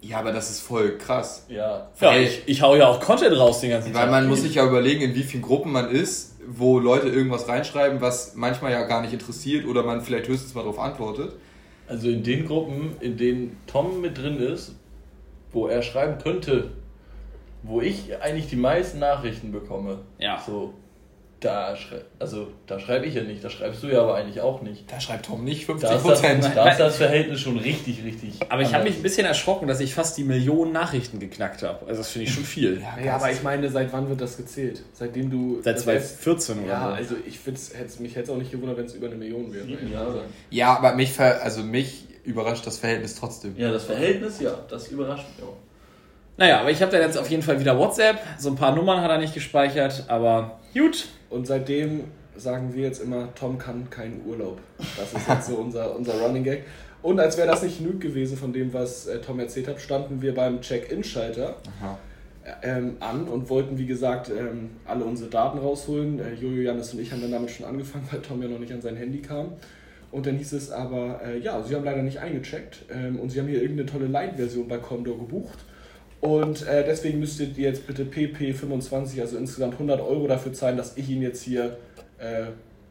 Ja, 0.00 0.18
aber 0.18 0.32
das 0.32 0.50
ist 0.50 0.60
voll 0.60 0.98
krass. 0.98 1.46
Ja. 1.48 1.88
Ja, 1.98 2.14
ich, 2.16 2.42
ich 2.46 2.60
hau 2.62 2.76
ja 2.76 2.88
auch 2.88 3.00
Content 3.00 3.36
raus 3.38 3.60
den 3.62 3.70
ganzen 3.70 3.94
Weil 3.94 4.02
Tag. 4.02 4.10
man 4.10 4.28
muss 4.28 4.42
sich 4.42 4.54
ja 4.56 4.66
überlegen, 4.66 5.00
in 5.00 5.14
wie 5.14 5.22
vielen 5.22 5.42
Gruppen 5.42 5.72
man 5.72 5.90
ist, 5.90 6.36
wo 6.46 6.78
Leute 6.78 7.08
irgendwas 7.08 7.48
reinschreiben, 7.48 8.02
was 8.02 8.34
manchmal 8.34 8.70
ja 8.72 8.82
gar 8.84 9.00
nicht 9.00 9.14
interessiert 9.14 9.66
oder 9.66 9.82
man 9.82 10.02
vielleicht 10.02 10.28
höchstens 10.28 10.54
mal 10.54 10.60
darauf 10.60 10.78
antwortet. 10.78 11.32
Also 11.88 12.08
in 12.10 12.22
den 12.22 12.46
Gruppen, 12.46 12.96
in 13.00 13.16
denen 13.16 13.56
Tom 13.66 14.02
mit 14.02 14.18
drin 14.18 14.38
ist, 14.38 14.74
wo 15.52 15.68
er 15.68 15.80
schreiben 15.80 16.18
könnte, 16.22 16.72
wo 17.64 17.80
ich 17.80 18.16
eigentlich 18.20 18.48
die 18.48 18.56
meisten 18.56 18.98
Nachrichten 18.98 19.50
bekomme. 19.50 20.00
Ja. 20.18 20.40
So, 20.46 20.74
da 21.40 21.76
schrei 21.76 22.00
also 22.18 22.48
da 22.66 22.78
schreibe 22.80 23.04
ich 23.04 23.14
ja 23.14 23.22
nicht, 23.22 23.44
da 23.44 23.50
schreibst 23.50 23.82
du 23.82 23.88
ja 23.88 24.00
aber 24.02 24.14
eigentlich 24.14 24.40
auch 24.40 24.62
nicht. 24.62 24.90
Da 24.90 24.98
schreibt 25.00 25.26
Tom 25.26 25.44
nicht 25.44 25.66
50 25.66 25.88
Da 25.88 25.96
ist 25.96 26.06
das, 26.06 26.20
Prozent. 26.20 26.50
da 26.54 26.70
ist 26.70 26.80
das 26.80 26.96
Verhältnis 26.96 27.40
schon 27.40 27.58
richtig, 27.58 28.02
richtig. 28.04 28.34
Aber 28.48 28.62
ich 28.62 28.72
habe 28.72 28.84
mich 28.84 28.96
ein 28.96 29.02
bisschen 29.02 29.26
erschrocken, 29.26 29.66
dass 29.68 29.80
ich 29.80 29.92
fast 29.94 30.16
die 30.16 30.24
Millionen 30.24 30.72
Nachrichten 30.72 31.18
geknackt 31.18 31.62
habe. 31.62 31.86
Also 31.86 32.00
das 32.00 32.10
finde 32.10 32.28
ich 32.28 32.34
schon 32.34 32.44
viel. 32.44 32.82
Ja, 33.04 33.16
aber 33.16 33.30
ich 33.30 33.42
meine, 33.42 33.68
seit 33.70 33.92
wann 33.92 34.08
wird 34.08 34.20
das 34.20 34.36
gezählt? 34.36 34.82
Seitdem 34.92 35.30
du. 35.30 35.60
Seit 35.62 35.76
das 35.76 35.84
2014 35.84 36.58
oder 36.60 36.66
Ja, 36.68 36.88
so. 36.88 36.94
also 36.94 37.14
ich 37.26 37.38
hätt's, 37.46 38.00
mich 38.00 38.12
hätte 38.14 38.24
es 38.24 38.30
auch 38.30 38.38
nicht 38.38 38.50
gewundert, 38.50 38.78
wenn 38.78 38.86
es 38.86 38.94
über 38.94 39.06
eine 39.08 39.16
Million 39.16 39.52
wäre. 39.52 39.66
Ja, 40.50 40.76
aber 40.78 40.94
mich, 40.94 41.12
ver 41.12 41.42
also 41.42 41.62
mich 41.62 42.06
überrascht 42.24 42.66
das 42.66 42.78
Verhältnis 42.78 43.16
trotzdem. 43.16 43.54
Ja, 43.58 43.70
das 43.70 43.84
Verhältnis, 43.84 44.40
ja, 44.40 44.54
das 44.70 44.88
überrascht 44.88 45.26
mich 45.36 45.46
auch. 45.46 45.56
Naja, 46.36 46.60
aber 46.60 46.70
ich 46.70 46.82
habe 46.82 46.90
dann 46.90 47.02
jetzt 47.02 47.16
auf 47.16 47.30
jeden 47.30 47.42
Fall 47.42 47.60
wieder 47.60 47.78
WhatsApp. 47.78 48.18
So 48.38 48.50
ein 48.50 48.56
paar 48.56 48.74
Nummern 48.74 49.00
hat 49.00 49.10
er 49.10 49.18
nicht 49.18 49.34
gespeichert, 49.34 50.04
aber 50.08 50.58
gut. 50.72 51.06
Und 51.30 51.46
seitdem 51.46 52.04
sagen 52.36 52.74
wir 52.74 52.82
jetzt 52.82 53.00
immer, 53.00 53.32
Tom 53.34 53.58
kann 53.58 53.88
keinen 53.88 54.24
Urlaub. 54.26 54.58
Das 54.78 55.12
ist 55.12 55.28
jetzt 55.28 55.46
so 55.46 55.54
unser, 55.58 55.94
unser 55.94 56.14
Running 56.20 56.42
Gag. 56.42 56.64
Und 57.02 57.20
als 57.20 57.36
wäre 57.36 57.46
das 57.46 57.62
nicht 57.62 57.78
genug 57.78 58.00
gewesen 58.00 58.36
von 58.36 58.52
dem, 58.52 58.72
was 58.72 59.06
äh, 59.06 59.20
Tom 59.20 59.38
erzählt 59.38 59.68
hat, 59.68 59.80
standen 59.80 60.22
wir 60.22 60.34
beim 60.34 60.60
Check-In-Schalter 60.60 61.56
Aha. 61.80 61.98
ähm, 62.62 62.96
an 62.98 63.28
und 63.28 63.48
wollten, 63.50 63.78
wie 63.78 63.86
gesagt, 63.86 64.30
ähm, 64.30 64.70
alle 64.86 65.04
unsere 65.04 65.30
Daten 65.30 65.58
rausholen. 65.58 66.18
Äh, 66.18 66.34
Jojo, 66.34 66.62
Janis 66.62 66.94
und 66.94 67.00
ich 67.00 67.12
haben 67.12 67.20
dann 67.20 67.30
damit 67.30 67.50
schon 67.50 67.66
angefangen, 67.66 68.08
weil 68.10 68.20
Tom 68.22 68.42
ja 68.42 68.48
noch 68.48 68.58
nicht 68.58 68.72
an 68.72 68.80
sein 68.80 68.96
Handy 68.96 69.20
kam. 69.20 69.52
Und 70.10 70.26
dann 70.26 70.36
hieß 70.36 70.52
es 70.54 70.70
aber, 70.70 71.20
äh, 71.24 71.38
ja, 71.38 71.62
sie 71.62 71.74
haben 71.74 71.84
leider 71.84 72.02
nicht 72.02 72.18
eingecheckt 72.18 72.86
ähm, 72.92 73.20
und 73.20 73.30
sie 73.30 73.38
haben 73.38 73.48
hier 73.48 73.60
irgendeine 73.60 73.88
tolle 73.88 74.06
Light-Version 74.06 74.66
bei 74.66 74.78
Condor 74.78 75.18
gebucht. 75.18 75.58
Und 76.24 76.66
äh, 76.66 76.82
deswegen 76.86 77.20
müsstet 77.20 77.58
ihr 77.58 77.68
jetzt 77.68 77.86
bitte 77.86 78.04
PP25, 78.04 79.20
also 79.20 79.36
insgesamt 79.36 79.74
100 79.74 80.00
Euro 80.00 80.26
dafür 80.26 80.54
zahlen, 80.54 80.78
dass 80.78 80.96
ich 80.96 81.10
Ihnen 81.10 81.20
jetzt 81.20 81.42
hier 81.42 81.76
äh, 82.18 82.44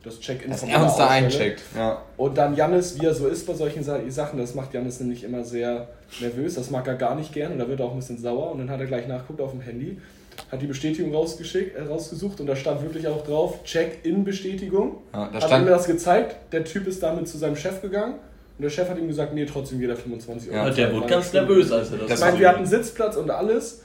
das 0.03 0.19
Check-in 0.19 0.51
Dass 0.51 0.61
er 0.61 0.83
uns 0.83 0.97
da 0.97 1.07
eincheckt. 1.07 1.63
Ja. 1.75 2.03
Und 2.15 2.37
dann 2.37 2.55
Jannis, 2.55 2.99
wie 3.01 3.05
er 3.07 3.13
so 3.15 3.27
ist 3.27 3.47
bei 3.47 3.55
solchen 3.55 3.83
Sa- 3.83 4.01
Sachen, 4.09 4.37
das 4.37 4.53
macht 4.53 4.73
Jannis 4.75 4.99
nämlich 4.99 5.23
immer 5.23 5.43
sehr 5.43 5.87
nervös, 6.21 6.53
das 6.53 6.69
mag 6.69 6.87
er 6.87 6.93
gar 6.93 7.15
nicht 7.15 7.33
gern 7.33 7.53
und 7.53 7.57
da 7.57 7.67
wird 7.67 7.79
er 7.79 7.87
auch 7.87 7.93
ein 7.93 7.97
bisschen 7.99 8.19
sauer 8.19 8.51
und 8.51 8.59
dann 8.59 8.69
hat 8.69 8.79
er 8.79 8.85
gleich 8.85 9.07
nachgeguckt 9.07 9.41
auf 9.41 9.49
dem 9.51 9.61
Handy, 9.61 9.97
hat 10.51 10.61
die 10.61 10.67
Bestätigung 10.67 11.11
rausgeschickt, 11.15 11.75
äh, 11.75 11.81
rausgesucht 11.83 12.39
und 12.39 12.45
da 12.45 12.55
stand 12.55 12.83
wirklich 12.83 13.07
auch 13.07 13.25
drauf, 13.25 13.63
Check-in-Bestätigung. 13.63 14.97
Ja, 15.11 15.19
da 15.19 15.25
Hat 15.25 15.33
ihm 15.33 15.47
stand, 15.47 15.69
das 15.69 15.87
gezeigt, 15.87 16.35
der 16.51 16.65
Typ 16.65 16.85
ist 16.85 17.01
damit 17.01 17.27
zu 17.27 17.39
seinem 17.39 17.55
Chef 17.55 17.81
gegangen 17.81 18.15
und 18.57 18.61
der 18.63 18.69
Chef 18.69 18.89
hat 18.89 18.97
ihm 18.97 19.07
gesagt, 19.07 19.33
nee, 19.33 19.45
trotzdem 19.45 19.81
jeder 19.81 19.95
25 19.95 20.51
Euro. 20.51 20.67
Ja, 20.67 20.69
der 20.69 20.93
wurde 20.93 21.07
ganz 21.07 21.33
nervös, 21.33 21.71
als 21.71 21.91
er 21.91 21.99
das 21.99 22.11
Ich 22.11 22.19
meine, 22.19 22.39
wir 22.39 22.49
hatten 22.49 22.65
Sitzplatz 22.65 23.15
und 23.15 23.29
alles 23.31 23.81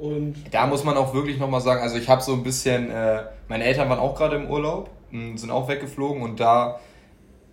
und 0.00 0.34
da 0.50 0.66
muss 0.66 0.82
man 0.82 0.96
auch 0.96 1.12
wirklich 1.12 1.38
nochmal 1.38 1.60
sagen, 1.60 1.82
also 1.82 1.98
ich 1.98 2.08
habe 2.08 2.22
so 2.22 2.32
ein 2.32 2.42
bisschen, 2.42 2.90
äh, 2.90 3.24
meine 3.48 3.64
Eltern 3.64 3.90
waren 3.90 3.98
auch 3.98 4.16
gerade 4.16 4.36
im 4.36 4.50
Urlaub, 4.50 4.88
sind 5.10 5.50
auch 5.50 5.68
weggeflogen 5.68 6.22
und 6.22 6.40
da 6.40 6.80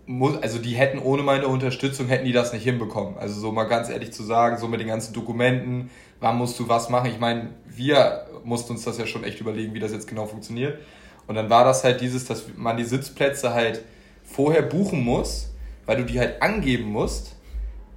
muss, 0.05 0.41
also 0.41 0.57
die 0.57 0.73
hätten 0.73 0.99
ohne 0.99 1.23
meine 1.23 1.47
Unterstützung, 1.49 2.07
hätten 2.07 2.23
die 2.23 2.31
das 2.31 2.53
nicht 2.53 2.63
hinbekommen. 2.63 3.17
Also 3.17 3.37
so 3.39 3.51
mal 3.51 3.65
ganz 3.65 3.89
ehrlich 3.89 4.13
zu 4.13 4.23
sagen, 4.23 4.57
so 4.57 4.69
mit 4.69 4.79
den 4.79 4.87
ganzen 4.87 5.13
Dokumenten, 5.13 5.89
wann 6.21 6.37
musst 6.37 6.57
du 6.59 6.69
was 6.69 6.89
machen. 6.89 7.09
Ich 7.09 7.19
meine, 7.19 7.49
wir 7.65 8.25
mussten 8.45 8.73
uns 8.73 8.85
das 8.85 8.97
ja 8.97 9.05
schon 9.05 9.25
echt 9.25 9.41
überlegen, 9.41 9.73
wie 9.73 9.79
das 9.79 9.91
jetzt 9.91 10.07
genau 10.07 10.25
funktioniert. 10.25 10.79
Und 11.27 11.35
dann 11.35 11.49
war 11.49 11.65
das 11.65 11.83
halt 11.83 11.99
dieses, 11.99 12.23
dass 12.23 12.45
man 12.55 12.77
die 12.77 12.85
Sitzplätze 12.85 13.53
halt 13.53 13.81
vorher 14.23 14.61
buchen 14.61 15.03
muss, 15.03 15.49
weil 15.87 15.97
du 15.97 16.03
die 16.05 16.19
halt 16.19 16.41
angeben 16.43 16.91
musst, 16.91 17.35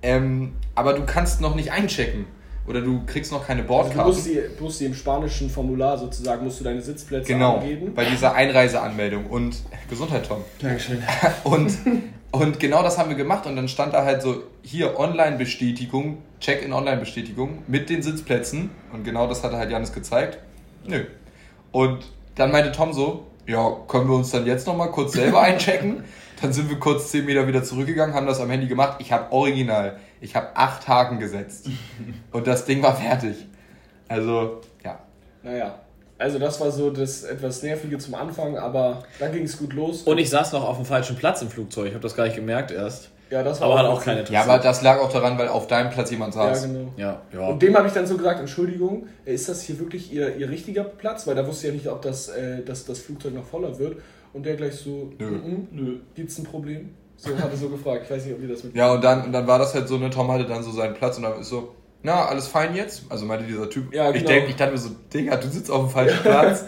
ähm, 0.02 0.52
aber 0.74 0.94
du 0.94 1.04
kannst 1.04 1.42
noch 1.42 1.54
nicht 1.54 1.70
einchecken. 1.72 2.24
Oder 2.66 2.82
du 2.82 3.02
kriegst 3.04 3.32
noch 3.32 3.46
keine 3.46 3.62
also 3.62 3.72
du 3.72 3.82
Bordkarte. 3.82 4.08
musst 4.10 4.26
die, 4.26 4.40
du 4.56 4.64
musst 4.64 4.80
die 4.80 4.84
im 4.84 4.94
spanischen 4.94 5.50
Formular 5.50 5.98
sozusagen, 5.98 6.44
musst 6.44 6.60
du 6.60 6.64
deine 6.64 6.80
Sitzplätze 6.80 7.26
Genau, 7.32 7.56
angeben. 7.56 7.92
bei 7.94 8.04
dieser 8.04 8.34
Einreiseanmeldung. 8.34 9.26
Und 9.26 9.56
Gesundheit, 9.88 10.26
Tom. 10.28 10.38
Dankeschön. 10.60 11.02
Und, 11.44 11.72
und 12.30 12.60
genau 12.60 12.82
das 12.84 12.96
haben 12.96 13.08
wir 13.08 13.16
gemacht. 13.16 13.46
Und 13.46 13.56
dann 13.56 13.66
stand 13.66 13.92
da 13.92 14.04
halt 14.04 14.22
so, 14.22 14.44
hier 14.62 15.00
Online-Bestätigung, 15.00 16.18
Check-in-Online-Bestätigung 16.38 17.64
mit 17.66 17.90
den 17.90 18.02
Sitzplätzen. 18.02 18.70
Und 18.92 19.02
genau 19.04 19.26
das 19.26 19.42
hat 19.42 19.52
halt 19.52 19.70
Janis 19.70 19.92
gezeigt. 19.92 20.38
Nö. 20.86 21.04
Und 21.72 21.98
dann 22.36 22.52
meinte 22.52 22.70
Tom 22.70 22.92
so, 22.92 23.26
ja, 23.48 23.68
können 23.88 24.08
wir 24.08 24.14
uns 24.16 24.30
dann 24.30 24.46
jetzt 24.46 24.66
nochmal 24.68 24.90
kurz 24.92 25.14
selber 25.14 25.40
einchecken? 25.42 26.04
Dann 26.42 26.52
sind 26.52 26.70
wir 26.70 26.78
kurz 26.78 27.10
10 27.10 27.24
Meter 27.24 27.46
wieder 27.46 27.62
zurückgegangen, 27.62 28.14
haben 28.14 28.26
das 28.26 28.40
am 28.40 28.50
Handy 28.50 28.66
gemacht. 28.66 28.96
Ich 29.00 29.12
habe 29.12 29.30
original, 29.32 29.98
ich 30.20 30.34
habe 30.36 30.48
acht 30.54 30.88
Haken 30.88 31.18
gesetzt. 31.18 31.68
Und 32.32 32.46
das 32.46 32.64
Ding 32.64 32.82
war 32.82 32.96
fertig. 32.96 33.36
Also, 34.08 34.60
ja. 34.84 34.98
Naja, 35.42 35.80
also 36.18 36.38
das 36.38 36.60
war 36.60 36.70
so 36.70 36.90
das 36.90 37.22
etwas 37.24 37.62
Nervige 37.62 37.98
zum 37.98 38.14
Anfang, 38.14 38.56
aber 38.58 39.02
dann 39.18 39.32
ging 39.32 39.44
es 39.44 39.56
gut 39.58 39.72
los. 39.72 40.02
Und 40.02 40.18
ich 40.18 40.28
saß 40.30 40.52
noch 40.52 40.66
auf 40.66 40.76
dem 40.76 40.84
falschen 40.84 41.16
Platz 41.16 41.42
im 41.42 41.48
Flugzeug. 41.48 41.86
Ich 41.88 41.92
habe 41.94 42.02
das 42.02 42.14
gar 42.16 42.24
nicht 42.24 42.36
gemerkt 42.36 42.70
erst. 42.70 43.10
ja, 43.30 43.42
das 43.42 43.60
war 43.60 43.68
Aber 43.70 43.78
hat 43.78 43.86
auch 43.86 44.02
keine 44.04 44.24
Ja, 44.28 44.42
aber 44.42 44.58
das 44.58 44.82
lag 44.82 44.98
auch 44.98 45.10
daran, 45.12 45.38
weil 45.38 45.48
auf 45.48 45.66
deinem 45.66 45.90
Platz 45.90 46.10
jemand 46.10 46.34
Ja, 46.34 46.52
saß. 46.54 46.64
genau. 46.64 46.92
Ja, 46.96 47.22
ja. 47.32 47.46
Und 47.48 47.62
dem 47.62 47.74
habe 47.76 47.86
ich 47.86 47.94
dann 47.94 48.06
so 48.06 48.16
gesagt, 48.16 48.40
Entschuldigung, 48.40 49.06
äh, 49.24 49.32
ist 49.32 49.48
das 49.48 49.62
hier 49.62 49.78
wirklich 49.78 50.12
ihr, 50.12 50.36
ihr 50.36 50.50
richtiger 50.50 50.84
Platz? 50.84 51.26
Weil 51.26 51.36
da 51.36 51.46
wusste 51.46 51.68
ja 51.68 51.72
nicht, 51.72 51.88
ob 51.88 52.02
das, 52.02 52.28
äh, 52.28 52.62
dass 52.64 52.84
das 52.84 52.98
Flugzeug 52.98 53.34
noch 53.34 53.44
voller 53.44 53.78
wird. 53.78 53.98
Und 54.32 54.46
der 54.46 54.56
gleich 54.56 54.74
so, 54.76 55.12
Nö. 55.18 55.30
"Mm, 55.30 55.68
nö, 55.72 55.96
gibt's 56.14 56.38
ein 56.38 56.44
Problem? 56.44 56.90
So 57.16 57.36
hat 57.36 57.50
er 57.50 57.56
so 57.56 57.68
gefragt. 57.68 58.02
Ich 58.04 58.10
weiß 58.10 58.24
nicht, 58.24 58.34
ob 58.34 58.42
ihr 58.42 58.48
das 58.48 58.64
mit. 58.64 58.74
Ja, 58.74 58.92
und 58.92 59.02
dann, 59.04 59.24
und 59.24 59.32
dann 59.32 59.46
war 59.46 59.58
das 59.58 59.74
halt 59.74 59.88
so, 59.88 59.98
ne, 59.98 60.08
Tom 60.10 60.30
hatte 60.30 60.46
dann 60.46 60.62
so 60.62 60.70
seinen 60.70 60.94
Platz 60.94 61.16
und 61.18 61.24
dann 61.24 61.40
ist 61.40 61.48
so, 61.50 61.74
na, 62.02 62.24
alles 62.26 62.46
fein 62.46 62.74
jetzt? 62.74 63.04
Also 63.10 63.26
meinte 63.26 63.44
dieser 63.46 63.68
Typ, 63.68 63.92
Ja, 63.94 64.08
ich 64.10 64.14
genau. 64.18 64.28
denke, 64.28 64.50
ich 64.50 64.56
dachte 64.56 64.72
mir 64.72 64.78
so, 64.78 64.90
Digga, 65.12 65.36
du 65.36 65.48
sitzt 65.48 65.70
auf 65.70 65.82
dem 65.86 65.90
falschen 65.90 66.18
Platz. 66.22 66.64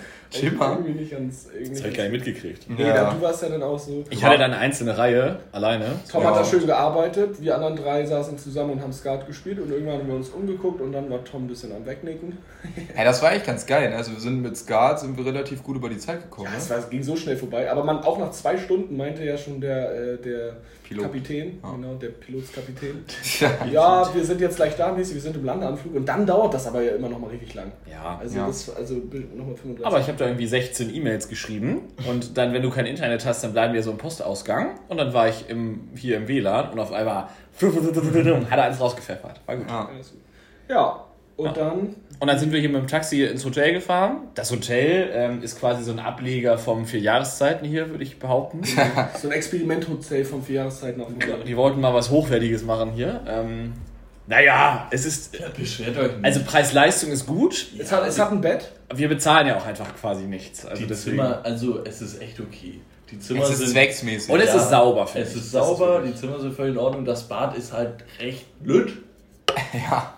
Mal. 0.58 0.72
Irgendwie 0.78 0.92
nicht 1.00 1.10
ganz. 1.12 1.46
Irgendwie 1.52 1.70
Das 1.70 1.78
habe 1.80 1.88
ich 1.90 1.96
gar 1.96 2.02
nicht 2.04 2.12
mitgekriegt. 2.12 2.66
Nee, 2.70 2.82
Ja. 2.88 2.94
dann, 2.94 3.16
du 3.18 3.22
warst 3.22 3.42
ja 3.42 3.48
dann 3.48 3.62
auch 3.62 3.78
so. 3.78 4.04
Ich 4.10 4.24
hatte 4.24 4.38
dann 4.38 4.52
eine 4.52 4.60
einzelne 4.60 4.96
Reihe 4.96 5.40
alleine. 5.52 5.84
Tom 6.10 6.22
Ja. 6.22 6.30
hat 6.30 6.36
da 6.36 6.44
schön 6.44 6.66
gearbeitet, 6.66 7.40
wir 7.40 7.54
anderen 7.54 7.76
drei 7.76 8.04
saßen 8.06 8.38
zusammen 8.38 8.72
und 8.72 8.82
haben 8.82 8.92
Skat 8.92 9.26
gespielt 9.26 9.58
und 9.60 9.70
irgendwann 9.70 9.98
haben 9.98 10.08
wir 10.08 10.14
uns 10.16 10.30
umgeguckt 10.30 10.80
und 10.80 10.92
dann 10.92 11.10
war 11.10 11.22
Tom 11.24 11.44
ein 11.44 11.48
bisschen 11.48 11.74
am 11.74 11.84
Wegnicken. 11.86 12.38
Ja, 12.96 13.04
das 13.04 13.22
war 13.22 13.32
echt 13.32 13.46
ganz 13.46 13.66
geil. 13.66 13.90
Ne? 13.90 13.96
Also 13.96 14.12
wir 14.12 14.20
sind 14.20 14.40
mit 14.42 14.56
Skat 14.56 15.00
sind 15.00 15.16
wir 15.16 15.26
relativ 15.26 15.62
gut 15.62 15.76
über 15.76 15.88
die 15.88 15.98
Zeit 15.98 16.22
gekommen. 16.22 16.48
Ja, 16.52 16.56
es, 16.58 16.68
ne? 16.68 16.76
war, 16.76 16.82
es 16.82 16.90
ging 16.90 17.02
so 17.02 17.16
schnell 17.16 17.36
vorbei, 17.36 17.70
aber 17.70 17.82
man 17.84 17.98
auch 18.04 18.18
nach 18.18 18.30
zwei 18.30 18.56
Stunden 18.56 18.96
meinte 18.96 19.24
ja 19.24 19.36
schon 19.36 19.60
der, 19.60 19.92
äh, 20.14 20.16
der 20.18 20.56
Pilot. 20.84 21.04
Kapitän, 21.04 21.58
Ja. 21.62 21.72
genau, 21.72 21.94
der 21.94 22.08
Pilotskapitän. 22.08 23.04
Ja. 23.40 23.50
Ja, 23.70 24.14
wir 24.14 24.24
sind 24.24 24.40
jetzt 24.40 24.56
gleich 24.56 24.76
da, 24.76 24.92
mäßig, 24.92 25.14
wir 25.14 25.22
sind 25.22 25.36
im 25.36 25.44
Landeanflug 25.44 25.94
und 25.94 26.06
dann 26.06 26.26
dauert 26.26 26.54
das 26.54 26.66
aber 26.66 26.82
ja 26.82 26.92
immer 26.92 27.08
noch 27.08 27.18
mal 27.18 27.30
richtig 27.30 27.54
lang. 27.54 27.72
Ja. 27.90 28.18
Also 28.20 28.36
Ja. 28.38 28.46
das, 28.46 28.74
also 28.76 28.94
nochmal 28.94 29.56
35. 29.56 29.86
Aber 29.86 30.00
ich 30.00 30.06
habe 30.08 30.18
da 30.22 30.28
irgendwie 30.28 30.46
16 30.46 30.94
E-Mails 30.94 31.28
geschrieben 31.28 31.82
und 32.08 32.36
dann, 32.38 32.52
wenn 32.52 32.62
du 32.62 32.70
kein 32.70 32.86
Internet 32.86 33.26
hast, 33.26 33.44
dann 33.44 33.52
bleiben 33.52 33.74
wir 33.74 33.82
so 33.82 33.90
im 33.90 33.98
Postausgang 33.98 34.78
und 34.88 34.96
dann 34.96 35.12
war 35.12 35.28
ich 35.28 35.48
im, 35.48 35.88
hier 35.94 36.16
im 36.16 36.28
WLAN 36.28 36.70
und 36.70 36.78
auf 36.80 36.92
einmal 36.92 37.28
hat 37.60 38.58
er 38.58 38.62
alles 38.64 38.80
rausgepfeffert. 38.80 39.40
War 39.46 39.56
gut. 39.56 39.66
Gut. 39.66 40.12
Ja, 40.68 41.04
und 41.36 41.46
Ja. 41.46 41.52
dann, 41.52 41.94
Und 42.20 42.28
dann 42.28 42.38
sind 42.38 42.52
wir 42.52 42.60
hier 42.60 42.68
mit 42.68 42.80
dem 42.82 42.86
Taxi 42.86 43.24
ins 43.24 43.44
Hotel 43.44 43.72
gefahren. 43.72 44.18
Das 44.34 44.50
Hotel 44.52 45.10
ähm, 45.12 45.42
ist 45.42 45.58
quasi 45.58 45.82
so 45.82 45.90
ein 45.92 45.98
Ableger 45.98 46.56
vom 46.58 46.86
vier 46.86 47.00
Jahreszeiten 47.00 47.66
hier, 47.66 47.90
würde 47.90 48.04
ich 48.04 48.18
behaupten. 48.18 48.62
so 49.20 49.28
ein 49.28 49.32
Experimenthotel 49.32 50.24
von 50.24 50.42
vier 50.42 50.56
Jahreszeiten 50.56 51.00
auf 51.00 51.08
dem 51.08 51.16
Hotel. 51.16 51.44
Die 51.46 51.56
wollten 51.56 51.80
mal 51.80 51.94
was 51.94 52.10
Hochwertiges 52.10 52.64
machen 52.64 52.92
hier. 52.92 53.22
Ähm, 53.26 53.72
naja, 54.26 54.86
es 54.90 55.04
ist. 55.04 55.38
Ja, 55.38 55.48
beschwert 55.48 55.96
euch 55.96 56.12
nicht. 56.16 56.24
Also 56.24 56.40
Preis-Leistung 56.44 57.10
ist 57.10 57.26
gut. 57.26 57.66
Es 57.78 57.90
hat, 57.92 58.06
es 58.06 58.18
hat 58.18 58.30
ein 58.32 58.40
Bett. 58.40 58.70
Wir 58.94 59.08
bezahlen 59.08 59.46
ja 59.46 59.56
auch 59.56 59.66
einfach 59.66 59.94
quasi 59.96 60.24
nichts. 60.24 60.64
Also 60.66 60.82
die 60.82 60.88
deswegen. 60.88 61.16
Zimmer, 61.18 61.40
also 61.44 61.84
es 61.84 62.00
ist 62.02 62.20
echt 62.22 62.38
okay. 62.40 62.80
Die 63.10 63.18
Zimmer 63.18 63.42
Es 63.42 63.50
ist 63.50 63.58
sind 63.58 63.70
zwecksmäßig. 63.70 64.32
Und 64.32 64.40
es 64.40 64.54
ist 64.54 64.70
sauber, 64.70 65.06
finde 65.06 65.26
Es 65.26 65.34
ich. 65.34 65.42
ist 65.42 65.54
Das 65.54 65.66
sauber, 65.66 65.88
wirklich- 65.94 66.12
die 66.14 66.20
Zimmer 66.20 66.38
sind 66.40 66.54
völlig 66.54 66.72
in 66.74 66.78
Ordnung. 66.78 67.04
Das 67.04 67.28
Bad 67.28 67.56
ist 67.56 67.72
halt 67.72 68.04
recht 68.20 68.46
blöd. 68.62 68.92
ja. 69.74 70.14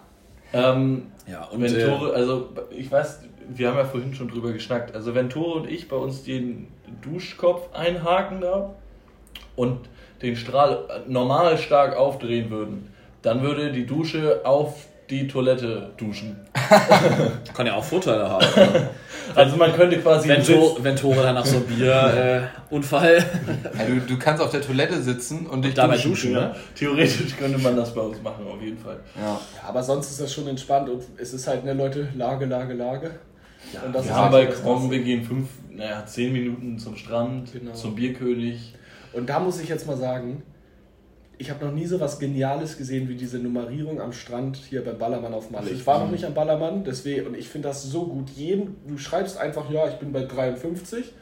Ähm, 0.52 1.06
Ja, 1.26 1.44
und 1.46 1.62
wenn 1.62 1.74
äh, 1.74 1.86
Tore, 1.86 2.12
also 2.14 2.50
ich 2.70 2.90
weiß, 2.92 3.20
wir 3.48 3.68
haben 3.68 3.76
ja 3.78 3.84
vorhin 3.84 4.14
schon 4.14 4.28
drüber 4.28 4.52
geschnackt. 4.52 4.94
Also 4.94 5.14
wenn 5.14 5.28
Tore 5.30 5.60
und 5.60 5.68
ich 5.70 5.88
bei 5.88 5.96
uns 5.96 6.22
den 6.22 6.68
Duschkopf 7.02 7.72
einhaken 7.74 8.40
da 8.40 8.74
und 9.56 9.88
den 10.22 10.36
Strahl 10.36 11.02
normal 11.08 11.58
stark 11.58 11.96
aufdrehen 11.96 12.50
würden, 12.50 12.90
dann 13.24 13.42
würde 13.42 13.72
die 13.72 13.86
Dusche 13.86 14.42
auf 14.44 14.74
die 15.10 15.26
Toilette 15.26 15.90
duschen. 15.96 16.36
kann 17.54 17.66
ja 17.66 17.74
auch 17.74 17.84
Vorteile 17.84 18.28
haben. 18.28 18.46
Also 19.34 19.56
man 19.56 19.72
könnte 19.72 19.98
quasi 20.00 20.28
wenn, 20.28 20.44
Tor, 20.44 20.76
wenn 20.82 20.96
Tore 20.96 21.22
dann 21.22 21.34
nach 21.34 21.46
so 21.46 21.56
einem 21.56 21.66
Bier-Unfall. 21.66 23.24
Ja, 23.78 23.84
du, 23.86 24.00
du 24.00 24.18
kannst 24.18 24.42
auf 24.42 24.50
der 24.50 24.60
Toilette 24.60 25.02
sitzen 25.02 25.46
und 25.46 25.64
dich 25.64 25.72
dabei 25.72 25.94
duschen. 25.94 26.10
duschen, 26.10 26.32
ja, 26.32 26.40
ne? 26.40 26.54
theoretisch 26.74 27.34
könnte 27.38 27.58
man 27.58 27.74
das 27.74 27.94
bei 27.94 28.02
uns 28.02 28.20
machen, 28.22 28.46
auf 28.46 28.60
jeden 28.60 28.76
Fall. 28.76 29.00
Ja. 29.16 29.22
Ja, 29.22 29.40
aber 29.66 29.82
sonst 29.82 30.10
ist 30.10 30.20
das 30.20 30.32
schon 30.32 30.46
entspannt 30.46 30.90
und 30.90 31.04
es 31.16 31.32
ist 31.32 31.46
halt, 31.48 31.64
ne 31.64 31.72
Leute, 31.72 32.08
Lage, 32.14 32.44
Lage, 32.44 32.74
Lage. 32.74 33.12
und 33.84 33.94
das 33.94 34.04
wir 34.04 34.10
ist 34.10 34.16
haben 34.16 34.32
halt 34.34 34.50
Balkon, 34.50 34.82
das 34.82 34.90
wir 34.90 35.02
gehen 35.02 35.24
fünf, 35.24 35.48
naja, 35.70 36.04
zehn 36.04 36.30
Minuten 36.30 36.78
zum 36.78 36.94
Strand, 36.96 37.50
Genau. 37.54 37.72
zum 37.72 37.94
Bierkönig. 37.94 38.74
Und 39.14 39.30
da 39.30 39.40
muss 39.40 39.58
ich 39.58 39.70
jetzt 39.70 39.86
mal 39.86 39.96
sagen, 39.96 40.42
ich 41.38 41.50
habe 41.50 41.64
noch 41.64 41.72
nie 41.72 41.86
so 41.86 42.00
was 42.00 42.18
Geniales 42.18 42.76
gesehen 42.76 43.08
wie 43.08 43.14
diese 43.14 43.38
Nummerierung 43.38 44.00
am 44.00 44.12
Strand 44.12 44.56
hier 44.56 44.84
beim 44.84 44.98
Ballermann 44.98 45.34
auf 45.34 45.50
Malle. 45.50 45.70
Ich 45.70 45.86
war 45.86 45.98
noch 45.98 46.10
nicht 46.10 46.24
am 46.24 46.34
Ballermann, 46.34 46.84
deswegen, 46.84 47.26
und 47.26 47.36
ich 47.36 47.48
finde 47.48 47.68
das 47.68 47.82
so 47.82 48.06
gut. 48.06 48.30
Jedem, 48.30 48.76
du 48.86 48.98
schreibst 48.98 49.38
einfach, 49.38 49.70
ja, 49.70 49.88
ich 49.88 49.94
bin 49.94 50.12
bei 50.12 50.24
53, 50.24 51.12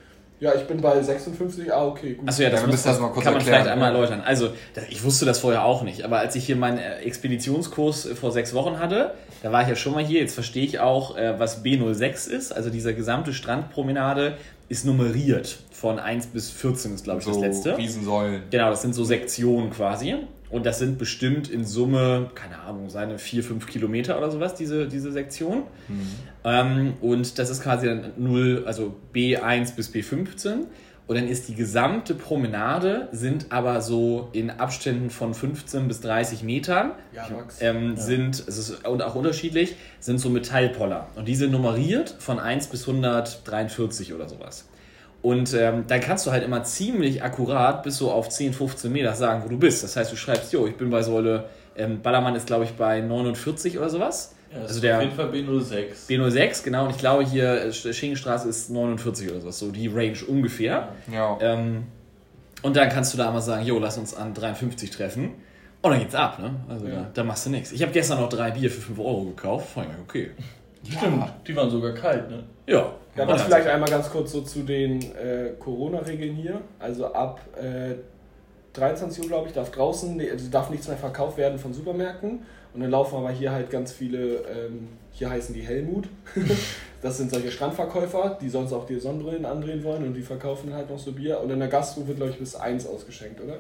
ja, 0.43 0.53
ich 0.57 0.67
bin 0.67 0.81
bei 0.81 1.01
56, 1.01 1.73
ah, 1.73 1.87
okay, 1.87 2.15
gut. 2.15 2.29
Achso, 2.29 2.43
ja, 2.43 2.51
das, 2.51 2.67
muss, 2.67 2.83
das 2.83 2.99
mal 2.99 3.11
kurz 3.11 3.25
kann 3.25 3.35
man 3.35 3.41
erklären. 3.41 3.63
vielleicht 3.63 3.73
einmal 3.73 3.95
erläutern. 3.95 4.23
Also, 4.23 4.51
ich 4.91 5.05
wusste 5.05 5.25
das 5.25 5.39
vorher 5.39 5.65
auch 5.65 5.83
nicht, 5.83 6.03
aber 6.03 6.19
als 6.19 6.35
ich 6.35 6.45
hier 6.45 6.57
meinen 6.57 6.79
äh, 6.79 6.97
Expeditionskurs 6.97 8.07
äh, 8.07 8.15
vor 8.17 8.33
sechs 8.33 8.53
Wochen 8.53 8.81
hatte, 8.81 9.15
da 9.45 9.53
war 9.53 9.63
ich 9.63 9.69
ja 9.69 9.77
schon 9.77 9.93
mal 9.93 10.05
hier, 10.05 10.21
jetzt 10.21 10.35
verstehe 10.35 10.65
ich 10.65 10.81
auch, 10.81 11.17
äh, 11.17 11.39
was 11.39 11.65
B06 11.65 12.29
ist. 12.29 12.51
Also, 12.51 12.71
dieser 12.71 12.93
gesamte 12.93 13.33
Strandpromenade 13.33 14.37
ist 14.73 14.87
nummeriert. 14.87 15.59
Von 15.71 15.99
1 15.99 16.29
bis 16.29 16.51
14 16.51 16.95
ist, 16.95 17.05
glaube 17.05 17.19
ich, 17.21 17.27
So 17.27 17.33
das 17.33 17.41
letzte. 17.41 17.77
Riesensäulen. 17.77 18.45
Genau, 18.51 18.71
das 18.71 18.81
sind 18.81 18.95
so 18.95 19.05
Sektionen 19.05 19.71
quasi. 19.71 20.15
Und 20.49 20.65
das 20.65 20.79
sind 20.79 20.99
bestimmt 20.99 21.51
in 21.51 21.65
Summe, 21.67 22.31
keine 22.35 22.59
Ahnung, 22.59 22.89
seine 22.89 23.19
4, 23.19 23.45
5 23.45 23.67
Kilometer 23.67 24.17
oder 24.17 24.31
sowas, 24.31 24.55
diese, 24.55 24.89
diese 24.89 25.13
Sektion. 25.13 25.65
Ähm, 26.45 26.95
und 27.03 27.39
das 27.39 27.51
ist 27.51 27.63
quasi 27.63 27.87
dann 27.87 28.13
0, 28.17 28.65
also 28.67 28.95
B1 29.15 29.77
bis 29.77 29.91
B15. 29.91 30.65
Und 31.09 31.17
dann 31.17 31.27
ist 31.27 31.49
die 31.49 31.55
gesamte 31.55 32.15
Promenade, 32.15 33.09
sind 33.13 33.47
aber 33.51 33.81
so 33.81 34.29
in 34.33 34.51
Abständen 34.51 35.11
von 35.11 35.35
15 35.35 35.89
bis 35.89 36.01
30 36.01 36.43
Metern. 36.45 36.93
Ja. 37.13 37.29
Ähm, 37.61 37.97
sind, 37.97 38.37
es 38.37 38.57
ist 38.57 38.87
und 38.87 39.03
auch 39.03 39.15
unterschiedlich, 39.15 39.77
sind 39.99 40.19
so 40.19 40.31
Metallpoller. 40.31 41.09
Und 41.17 41.27
die 41.27 41.35
sind 41.35 41.51
nummeriert 41.53 42.17
von 42.19 42.39
1 42.39 42.69
bis 42.69 42.87
143 42.87 44.15
oder 44.15 44.29
sowas. 44.29 44.69
Und 45.23 45.55
ähm, 45.55 45.85
dann 45.87 46.01
kannst 46.01 46.27
du 46.27 46.33
halt 46.33 46.45
immer 46.45 46.65
ziemlich 46.65 47.23
akkurat 47.23 47.83
bis 47.83 47.97
so 47.97 48.11
auf 48.11 48.29
10, 48.29 48.53
15 48.53 48.93
Meter 48.93 49.15
sagen, 49.15 49.43
wo 49.45 49.49
du 49.49 49.59
bist. 49.59 49.83
Das 49.85 49.97
heißt, 49.97 50.11
du 50.11 50.17
schreibst, 50.17 50.53
jo, 50.53 50.67
ich 50.67 50.77
bin 50.77 50.91
bei 50.91 51.03
Säule, 51.03 51.49
ähm, 51.77 52.03
Ballermann 52.03 52.35
ist 52.35 52.47
glaube 52.47 52.65
ich 52.65 52.73
bei 52.73 53.01
49 53.01 53.79
oder 53.79 53.89
sowas. 53.91 54.35
Ja, 54.55 54.61
also 54.63 54.81
der 54.81 54.97
auf 54.99 55.03
jeden 55.03 55.15
Fall 55.17 55.31
B06. 55.31 56.09
B06, 56.09 56.63
genau. 56.65 56.85
Und 56.85 56.91
ich 56.91 56.99
glaube 56.99 57.25
hier, 57.25 57.65
äh, 57.65 57.73
Schinkenstraße 57.73 58.49
ist 58.49 58.71
49 58.71 59.31
oder 59.31 59.41
sowas, 59.41 59.59
so 59.59 59.71
die 59.71 59.89
Range 59.89 60.19
ungefähr. 60.29 60.89
Ja. 61.11 61.39
Ähm, 61.41 61.85
und 62.63 62.77
dann 62.77 62.89
kannst 62.91 63.15
du 63.15 63.19
da 63.19 63.31
mal 63.31 63.41
sagen, 63.41 63.65
jo, 63.65 63.79
lass 63.79 63.97
uns 63.99 64.15
an 64.15 64.35
53 64.35 64.91
treffen. 64.91 65.31
Und 65.81 65.91
dann 65.91 65.99
geht's 66.01 66.15
ab, 66.15 66.39
ne? 66.39 66.55
Also 66.69 66.87
da, 66.87 67.11
da 67.13 67.25
machst 67.25 67.47
du 67.47 67.51
nichts. 67.51 67.73
Ich 67.73 67.83
habe 67.83 67.91
gestern 67.93 68.21
noch 68.21 68.29
drei 68.29 68.51
Bier 68.53 68.71
für 68.71 68.81
5 68.83 68.99
Euro 69.01 69.25
gekauft. 69.25 69.71
Fand 69.75 69.89
ich 69.91 69.99
okay. 70.01 70.31
Stimmt, 70.89 71.25
die 71.47 71.57
waren 71.57 71.71
sogar 71.71 71.93
kalt, 71.93 72.31
ne? 72.31 72.45
Ja. 72.67 72.93
Ja, 73.17 73.23
Und 73.25 73.31
das 73.31 73.39
dann- 73.43 73.47
vielleicht 73.51 73.69
einmal 73.69 73.89
ganz 73.91 74.11
kurz 74.11 74.33
so 74.33 74.43
zu 74.43 74.61
den 74.61 75.01
äh, 75.03 75.51
Corona-Regeln 75.59 76.35
hier. 76.37 76.61
Also 76.79 77.13
ab 77.13 77.41
äh, 77.61 77.95
23 78.75 79.23
Uhr, 79.25 79.29
glaube 79.29 79.49
ich, 79.49 79.55
darf 79.55 79.71
draußen, 79.71 80.21
also 80.31 80.49
darf 80.51 80.71
nichts 80.71 80.89
mehr 80.89 80.97
verkauft 80.97 81.37
werden 81.37 81.59
von 81.59 81.73
Supermärkten. 81.75 82.41
Und 82.75 82.81
dann 82.81 82.91
laufen 82.91 83.17
aber 83.17 83.31
hier 83.31 83.53
halt 83.53 83.71
ganz 83.71 83.93
viele, 83.93 84.37
ähm, 84.49 84.89
hier 85.13 85.29
heißen 85.29 85.55
die 85.55 85.61
Helmut. 85.61 86.09
das 87.03 87.19
sind 87.19 87.31
solche 87.31 87.51
Strandverkäufer, 87.51 88.39
die 88.41 88.49
sonst 88.49 88.73
auch 88.73 88.87
die 88.87 88.99
Sonnenbrillen 88.99 89.45
andrehen 89.45 89.85
wollen 89.85 90.05
und 90.07 90.15
die 90.15 90.23
verkaufen 90.23 90.73
halt 90.73 90.89
noch 90.89 90.99
so 90.99 91.13
Bier. 91.13 91.39
Und 91.41 91.51
in 91.51 91.59
der 91.59 91.69
Gastro 91.69 92.07
wird, 92.07 92.17
glaube 92.17 92.33
ich, 92.33 92.39
bis 92.39 92.57
1 92.57 92.87
ausgeschenkt, 92.87 93.43
oder? 93.43 93.59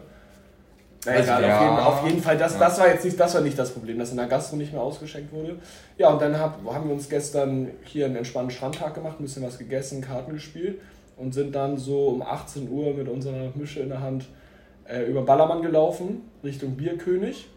Na, 1.04 1.12
Weiß 1.12 1.24
egal, 1.24 1.42
ich 1.42 1.50
auf, 1.52 1.60
jeden, 1.60 1.76
Ja. 1.76 1.86
auf 1.86 2.06
jeden 2.06 2.22
Fall, 2.22 2.38
das, 2.38 2.54
Ja. 2.54 2.60
das 2.60 2.78
war 2.78 2.88
jetzt 2.88 3.04
nicht, 3.04 3.20
das 3.20 3.34
war 3.34 3.40
nicht 3.42 3.58
das 3.58 3.70
Problem, 3.72 3.98
dass 3.98 4.12
in 4.12 4.16
der 4.16 4.26
Gastro 4.28 4.56
nicht 4.56 4.72
mehr 4.72 4.80
ausgeschenkt 4.80 5.32
wurde. 5.32 5.56
Ja, 5.98 6.10
und 6.10 6.22
dann 6.22 6.38
hab, 6.38 6.64
haben 6.64 6.88
wir 6.88 6.94
uns 6.94 7.08
gestern 7.08 7.68
hier 7.84 8.06
einen 8.06 8.16
entspannten 8.16 8.52
Strandtag 8.52 8.94
gemacht, 8.94 9.20
ein 9.20 9.24
bisschen 9.24 9.42
was 9.42 9.58
gegessen, 9.58 10.00
Karten 10.00 10.32
gespielt 10.32 10.80
und 11.18 11.34
sind 11.34 11.54
dann 11.54 11.76
so 11.76 12.06
um 12.06 12.22
18 12.22 12.70
Uhr 12.70 12.94
mit 12.94 13.08
unserer 13.08 13.50
Mische 13.56 13.80
in 13.80 13.90
der 13.90 14.00
Hand 14.00 14.26
äh, 14.92 15.04
über 15.04 15.22
Ballermann 15.22 15.62
gelaufen, 15.62 16.22
Richtung 16.44 16.76
Bierkönig. 16.76 17.48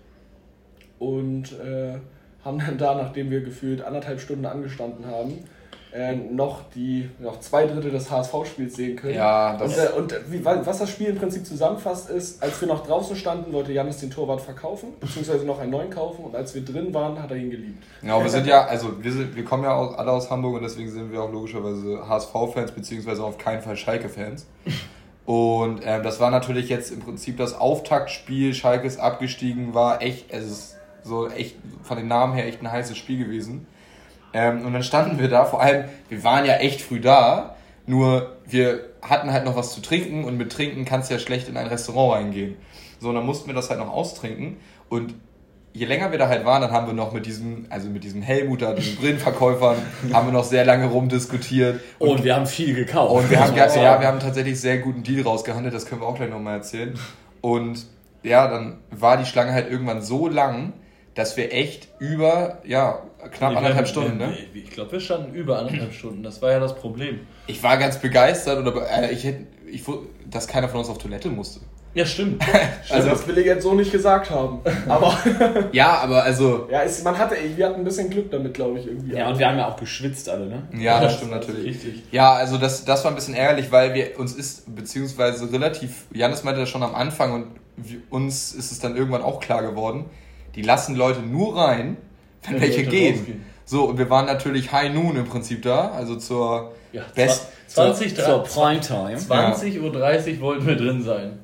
Und 0.98 1.52
äh, 1.54 2.00
haben 2.44 2.60
dann 2.60 2.78
da, 2.78 2.96
nachdem 2.96 3.32
wir 3.32 3.42
gefühlt 3.42 3.84
anderthalb 3.84 4.22
Stunden 4.22 4.46
angestanden 4.46 5.08
haben, 5.08 5.44
äh, 5.92 6.14
noch, 6.14 6.70
die, 6.76 7.10
noch 7.20 7.40
zwei 7.40 7.66
Drittel 7.66 7.90
des 7.90 8.12
HSV-Spiels 8.12 8.76
sehen 8.76 8.98
können. 8.98 9.16
Ja, 9.16 9.56
das- 9.58 9.78
und 9.92 10.12
äh, 10.12 10.16
und 10.18 10.32
wie, 10.32 10.44
was 10.44 10.80
das 10.80 10.90
Spiel 10.90 11.08
im 11.08 11.18
Prinzip 11.18 11.46
zusammenfasst, 11.46 12.10
ist, 12.10 12.44
als 12.44 12.60
wir 12.60 12.68
noch 12.68 12.86
draußen 12.86 13.16
standen, 13.16 13.54
wollte 13.54 13.72
Janis 13.72 13.98
den 14.00 14.12
Torwart 14.12 14.42
verkaufen, 14.42 14.90
beziehungsweise 15.00 15.46
noch 15.46 15.60
einen 15.60 15.72
neuen 15.72 15.90
kaufen. 15.90 16.26
Und 16.26 16.36
als 16.36 16.54
wir 16.54 16.64
drin 16.66 16.94
waren, 16.94 17.22
hat 17.22 17.32
er 17.32 17.38
ihn 17.38 17.50
geliebt. 17.50 17.84
Genau, 18.02 18.22
wir 18.22 18.30
sind 18.30 18.46
ja, 18.46 18.66
also 18.66 19.02
wir, 19.02 19.12
sind, 19.12 19.36
wir 19.36 19.46
kommen 19.46 19.64
ja 19.64 19.74
auch 19.74 19.98
alle 19.98 20.12
aus 20.12 20.30
Hamburg 20.30 20.56
und 20.56 20.64
deswegen 20.64 20.92
sind 20.92 21.12
wir 21.12 21.24
auch 21.24 21.32
logischerweise 21.32 22.08
HSV-Fans, 22.08 22.72
beziehungsweise 22.72 23.24
auf 23.24 23.38
keinen 23.38 23.62
Fall 23.62 23.78
Schalke-Fans. 23.78 24.46
Und 25.26 25.82
ähm, 25.84 26.04
das 26.04 26.20
war 26.20 26.30
natürlich 26.30 26.70
jetzt 26.70 26.92
im 26.92 27.00
Prinzip 27.00 27.38
das 27.38 27.58
Auftaktspiel. 27.58 28.54
Schalke 28.54 28.86
ist 28.86 29.00
abgestiegen, 29.00 29.74
war 29.74 30.02
echt, 30.02 30.32
es 30.32 30.46
ist 30.46 30.76
so 31.04 31.30
echt 31.30 31.56
von 31.84 31.98
den 31.98 32.08
Namen 32.08 32.34
her 32.34 32.46
echt 32.46 32.62
ein 32.62 32.72
heißes 32.72 32.98
Spiel 32.98 33.24
gewesen. 33.24 33.68
Ähm, 34.34 34.66
und 34.66 34.74
dann 34.74 34.84
standen 34.84 35.18
wir 35.18 35.30
da, 35.30 35.46
vor 35.46 35.62
allem, 35.62 35.86
wir 36.10 36.24
waren 36.24 36.46
ja 36.46 36.56
echt 36.56 36.82
früh 36.82 37.00
da, 37.00 37.56
nur 37.88 38.38
wir 38.46 38.90
hatten 39.02 39.32
halt 39.32 39.46
noch 39.46 39.56
was 39.56 39.74
zu 39.74 39.82
trinken 39.82 40.26
und 40.26 40.38
mit 40.38 40.52
Trinken 40.52 40.86
kannst 40.86 41.10
du 41.10 41.16
ja 41.16 41.20
schlecht 41.20 41.48
in 41.48 41.58
ein 41.58 41.68
Restaurant 41.68 42.16
reingehen. 42.16 42.58
So, 43.00 43.10
und 43.10 43.16
dann 43.16 43.26
mussten 43.26 43.48
wir 43.48 43.54
das 43.54 43.70
halt 43.70 43.80
noch 43.80 43.92
austrinken 43.92 44.58
und 44.90 45.14
je 45.76 45.86
länger 45.86 46.10
wir 46.12 46.18
da 46.18 46.28
halt 46.30 46.46
waren, 46.46 46.62
dann 46.62 46.72
haben 46.72 46.88
wir 46.88 46.94
noch 46.94 47.12
mit 47.12 47.26
diesem, 47.26 47.66
also 47.70 47.90
mit 47.90 48.04
diesem 48.04 48.22
Helmut 48.22 48.62
da, 48.62 48.74
diesen 48.74 48.96
Brillenverkäufern, 48.96 49.76
haben 50.14 50.28
wir 50.28 50.32
noch 50.34 50.46
sehr 50.46 50.64
lange 50.66 50.86
rumdiskutiert. 50.88 51.82
Und 52.00 52.24
wir 52.24 52.36
haben 52.36 52.46
viel 52.48 52.74
gekauft. 52.74 53.12
Und 53.14 53.30
wir 53.30 53.40
haben, 53.40 53.56
ja, 53.56 53.68
ja, 53.76 54.00
wir 54.00 54.08
haben 54.08 54.20
tatsächlich 54.22 54.60
sehr 54.60 54.78
guten 54.80 55.04
Deal 55.04 55.24
rausgehandelt, 55.24 55.76
das 55.76 55.86
können 55.86 56.02
wir 56.02 56.08
auch 56.08 56.16
gleich 56.16 56.30
nochmal 56.30 56.56
erzählen. 56.56 56.98
Und 57.42 57.86
ja, 58.24 58.48
dann 58.48 58.78
war 58.90 59.18
die 59.18 59.26
Schlange 59.26 59.52
halt 59.52 59.70
irgendwann 59.70 60.02
so 60.02 60.28
lang, 60.28 60.74
dass 61.14 61.38
wir 61.38 61.54
echt 61.54 61.90
über, 62.00 62.60
ja, 62.66 63.00
knapp 63.32 63.52
Ich 63.52 63.58
anderthalb 63.58 63.86
weiß- 63.86 63.90
Stunden, 63.90 64.18
ne? 64.18 64.34
nee, 64.54 64.60
Ich 64.60 64.72
glaube, 64.72 64.94
wir 64.94 65.00
standen 65.00 65.34
über 65.36 65.60
anderthalb 65.60 65.94
Stunden. 65.94 66.24
Das 66.24 66.42
war 66.42 66.52
ja 66.52 66.60
das 66.60 66.76
Problem. 66.76 67.20
Ich 67.48 67.62
war 67.64 67.78
ganz 67.78 68.00
begeistert 68.00 68.60
oder 68.66 68.88
äh, 68.90 69.12
ich 69.14 69.24
hätte, 69.26 69.46
ich, 69.70 69.84
dass 70.30 70.48
keiner 70.48 70.68
von 70.70 70.80
uns 70.80 70.90
auf 70.90 70.98
Toilette 70.98 71.30
musste. 71.30 71.60
Ja, 71.96 72.06
stimmt. 72.06 72.44
Also, 72.90 73.10
das 73.10 73.28
will 73.28 73.38
ich 73.40 73.46
jetzt 73.48 73.64
so 73.64 73.74
nicht 73.74 73.92
gesagt 73.92 74.30
haben. 74.30 74.60
Aber 74.88 75.18
Ja, 75.72 75.98
aber 76.04 76.22
also, 76.24 76.68
ja, 76.72 76.84
es, 76.84 77.04
man 77.04 77.18
hatte, 77.18 77.36
wir 77.56 77.66
hatten 77.66 77.80
ein 77.80 77.84
bisschen 77.84 78.10
Glück 78.12 78.30
damit, 78.30 78.54
glaube 78.54 78.78
ich, 78.80 78.86
irgendwie. 78.86 79.16
Ja, 79.16 79.30
und 79.30 79.40
wir 79.40 79.48
haben 79.48 79.58
ja 79.58 79.68
auch 79.70 79.76
geschwitzt 79.78 80.30
alle, 80.30 80.46
ne? 80.46 80.64
ja, 80.78 81.00
das 81.02 81.16
stimmt 81.16 81.32
natürlich. 81.32 81.66
Richtig. 81.66 82.04
Ja, 82.12 82.34
also 82.34 82.58
das, 82.58 82.86
das 82.86 83.04
war 83.04 83.12
ein 83.12 83.16
bisschen 83.16 83.34
ärgerlich, 83.34 83.72
weil 83.72 83.94
wir 83.96 84.20
uns 84.20 84.34
ist, 84.34 84.76
beziehungsweise 84.76 85.52
relativ, 85.52 86.04
Janis 86.14 86.44
meinte 86.44 86.60
das 86.60 86.70
schon 86.70 86.84
am 86.84 86.94
Anfang 86.94 87.34
und 87.34 87.48
wir, 87.78 88.00
uns 88.12 88.54
ist 88.54 88.72
es 88.72 88.80
dann 88.80 88.96
irgendwann 88.96 89.24
auch 89.24 89.40
klar 89.40 89.64
geworden, 89.64 90.06
die 90.56 90.62
lassen 90.62 90.96
Leute 90.96 91.22
nur 91.22 91.58
rein, 91.58 91.98
wenn 92.44 92.54
Wenn 92.56 92.62
welche 92.62 92.84
gehen. 92.84 93.16
rausgehen. 93.18 93.46
So, 93.66 93.86
und 93.86 93.98
wir 93.98 94.10
waren 94.12 94.28
natürlich 94.28 94.72
High 94.72 94.94
Noon 94.94 95.16
im 95.16 95.26
Prinzip 95.26 95.64
da, 95.64 95.90
also 95.92 96.18
zur 96.18 96.74
Ja, 96.94 97.02
Best. 97.16 97.48
20, 97.68 98.16
Zur 98.16 98.44
Primetime. 98.44 99.18
20.30 99.18 99.80
Uhr 100.36 100.42
wollten 100.42 100.68
wir 100.68 100.76
drin 100.76 101.02
sein. 101.04 101.40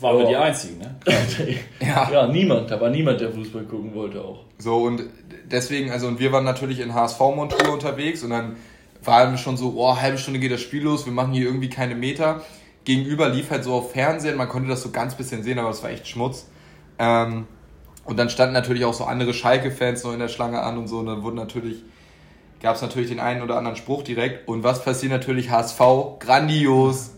Waren 0.00 0.18
wir 0.18 0.26
die 0.26 0.36
Einzigen, 0.36 0.78
ne? 0.78 0.94
Ja. 1.80 2.10
Ja, 2.10 2.26
niemand. 2.26 2.70
Da 2.70 2.80
war 2.80 2.90
niemand, 2.90 3.20
der 3.20 3.32
Fußball 3.32 3.62
gucken 3.64 3.94
wollte 3.94 4.20
auch. 4.20 4.44
So, 4.58 4.76
und 4.76 5.04
deswegen, 5.50 5.90
also, 5.90 6.08
und 6.08 6.18
wir 6.18 6.32
waren 6.32 6.44
natürlich 6.44 6.80
in 6.80 6.94
HSV-Montur 6.94 7.72
unterwegs 7.72 8.22
und 8.22 8.30
dann 8.30 8.56
war 9.04 9.24
dann 9.24 9.38
schon 9.38 9.56
so, 9.56 9.74
oh, 9.76 9.96
halbe 9.96 10.18
Stunde 10.18 10.40
geht 10.40 10.52
das 10.52 10.60
Spiel 10.60 10.82
los, 10.82 11.06
wir 11.06 11.12
machen 11.12 11.32
hier 11.32 11.46
irgendwie 11.46 11.70
keine 11.70 11.94
Meter. 11.94 12.42
Gegenüber 12.84 13.28
lief 13.28 13.50
halt 13.50 13.64
so 13.64 13.74
auf 13.74 13.92
Fernsehen, 13.92 14.36
man 14.36 14.48
konnte 14.48 14.68
das 14.68 14.82
so 14.82 14.90
ganz 14.90 15.14
bisschen 15.14 15.42
sehen, 15.42 15.58
aber 15.58 15.70
es 15.70 15.82
war 15.82 15.90
echt 15.90 16.06
Schmutz. 16.08 16.46
Ähm, 16.98 17.46
und 18.04 18.18
dann 18.18 18.28
standen 18.30 18.54
natürlich 18.54 18.84
auch 18.84 18.94
so 18.94 19.04
andere 19.04 19.32
Schalke-Fans 19.32 20.02
noch 20.04 20.12
in 20.12 20.18
der 20.18 20.28
Schlange 20.28 20.60
an 20.60 20.78
und 20.78 20.88
so, 20.88 20.98
und 20.98 21.06
dann 21.06 21.22
wurde 21.22 21.36
natürlich, 21.36 21.82
gab 22.62 22.76
es 22.76 22.82
natürlich 22.82 23.10
den 23.10 23.20
einen 23.20 23.42
oder 23.42 23.56
anderen 23.56 23.76
Spruch 23.76 24.02
direkt. 24.04 24.48
Und 24.48 24.62
was 24.62 24.84
passiert 24.84 25.12
natürlich? 25.12 25.50
HSV, 25.50 25.80
grandios, 26.20 27.10